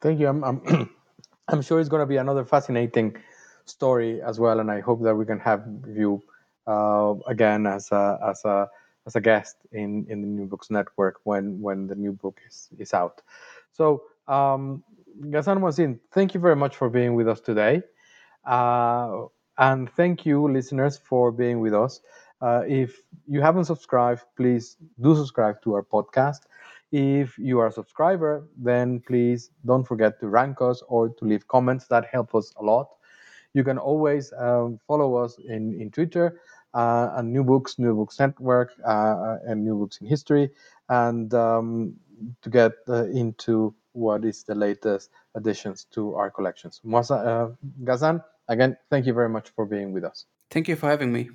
Thank 0.00 0.20
you. 0.20 0.28
I'm 0.28 0.44
I'm, 0.44 0.90
I'm 1.48 1.62
sure 1.62 1.80
it's 1.80 1.88
going 1.88 2.02
to 2.02 2.06
be 2.06 2.18
another 2.18 2.44
fascinating 2.44 3.16
story 3.64 4.22
as 4.22 4.38
well, 4.38 4.60
and 4.60 4.70
I 4.70 4.80
hope 4.80 5.02
that 5.02 5.16
we 5.16 5.24
can 5.24 5.40
have 5.40 5.66
you 5.88 6.22
uh, 6.68 7.14
again 7.26 7.66
as 7.66 7.90
a 7.90 8.20
as 8.22 8.44
a 8.44 8.68
as 9.06 9.16
a 9.16 9.20
guest 9.20 9.56
in 9.72 10.06
in 10.08 10.20
the 10.20 10.28
New 10.28 10.46
Books 10.46 10.70
Network 10.70 11.16
when 11.24 11.60
when 11.60 11.88
the 11.88 11.96
new 11.96 12.12
book 12.12 12.40
is 12.46 12.68
is 12.78 12.94
out. 12.94 13.22
So. 13.72 14.04
Um, 14.28 14.84
Ghassan 15.20 15.58
Moazzin, 15.58 15.98
thank 16.12 16.32
you 16.32 16.38
very 16.38 16.54
much 16.54 16.76
for 16.76 16.88
being 16.88 17.14
with 17.14 17.26
us 17.26 17.40
today. 17.40 17.82
Uh, 18.48 19.26
and 19.58 19.90
thank 19.92 20.24
you, 20.24 20.50
listeners, 20.50 20.98
for 20.98 21.30
being 21.30 21.60
with 21.60 21.74
us. 21.74 22.00
Uh, 22.40 22.62
if 22.66 23.02
you 23.26 23.40
haven't 23.42 23.64
subscribed, 23.64 24.22
please 24.36 24.76
do 25.00 25.14
subscribe 25.14 25.60
to 25.62 25.74
our 25.74 25.82
podcast. 25.82 26.40
If 26.92 27.36
you 27.38 27.58
are 27.58 27.66
a 27.66 27.72
subscriber, 27.72 28.48
then 28.56 29.00
please 29.00 29.50
don't 29.66 29.84
forget 29.84 30.18
to 30.20 30.28
rank 30.28 30.62
us 30.62 30.82
or 30.88 31.10
to 31.10 31.24
leave 31.24 31.46
comments. 31.48 31.86
That 31.88 32.06
helps 32.06 32.34
us 32.34 32.54
a 32.56 32.64
lot. 32.64 32.88
You 33.54 33.64
can 33.64 33.78
always 33.78 34.32
um, 34.38 34.78
follow 34.86 35.16
us 35.16 35.38
in, 35.38 35.78
in 35.80 35.90
Twitter 35.90 36.40
uh, 36.74 37.10
and 37.16 37.32
New 37.32 37.44
Books, 37.44 37.78
New 37.78 37.94
Books 37.94 38.18
Network, 38.18 38.72
uh, 38.86 39.38
and 39.46 39.64
New 39.64 39.76
Books 39.76 39.98
in 40.00 40.06
History, 40.06 40.50
and 40.88 41.34
um, 41.34 41.94
to 42.42 42.50
get 42.50 42.72
uh, 42.88 43.04
into 43.06 43.74
what 43.92 44.24
is 44.24 44.44
the 44.44 44.54
latest 44.54 45.10
additions 45.34 45.84
to 45.92 46.14
our 46.14 46.30
collections. 46.30 46.80
Ghassan, 46.86 47.26
uh, 47.26 48.20
again, 48.48 48.76
thank 48.90 49.06
you 49.06 49.12
very 49.12 49.28
much 49.28 49.50
for 49.54 49.66
being 49.66 49.92
with 49.92 50.04
us. 50.04 50.26
Thank 50.50 50.68
you 50.68 50.76
for 50.76 50.88
having 50.88 51.12
me. 51.12 51.30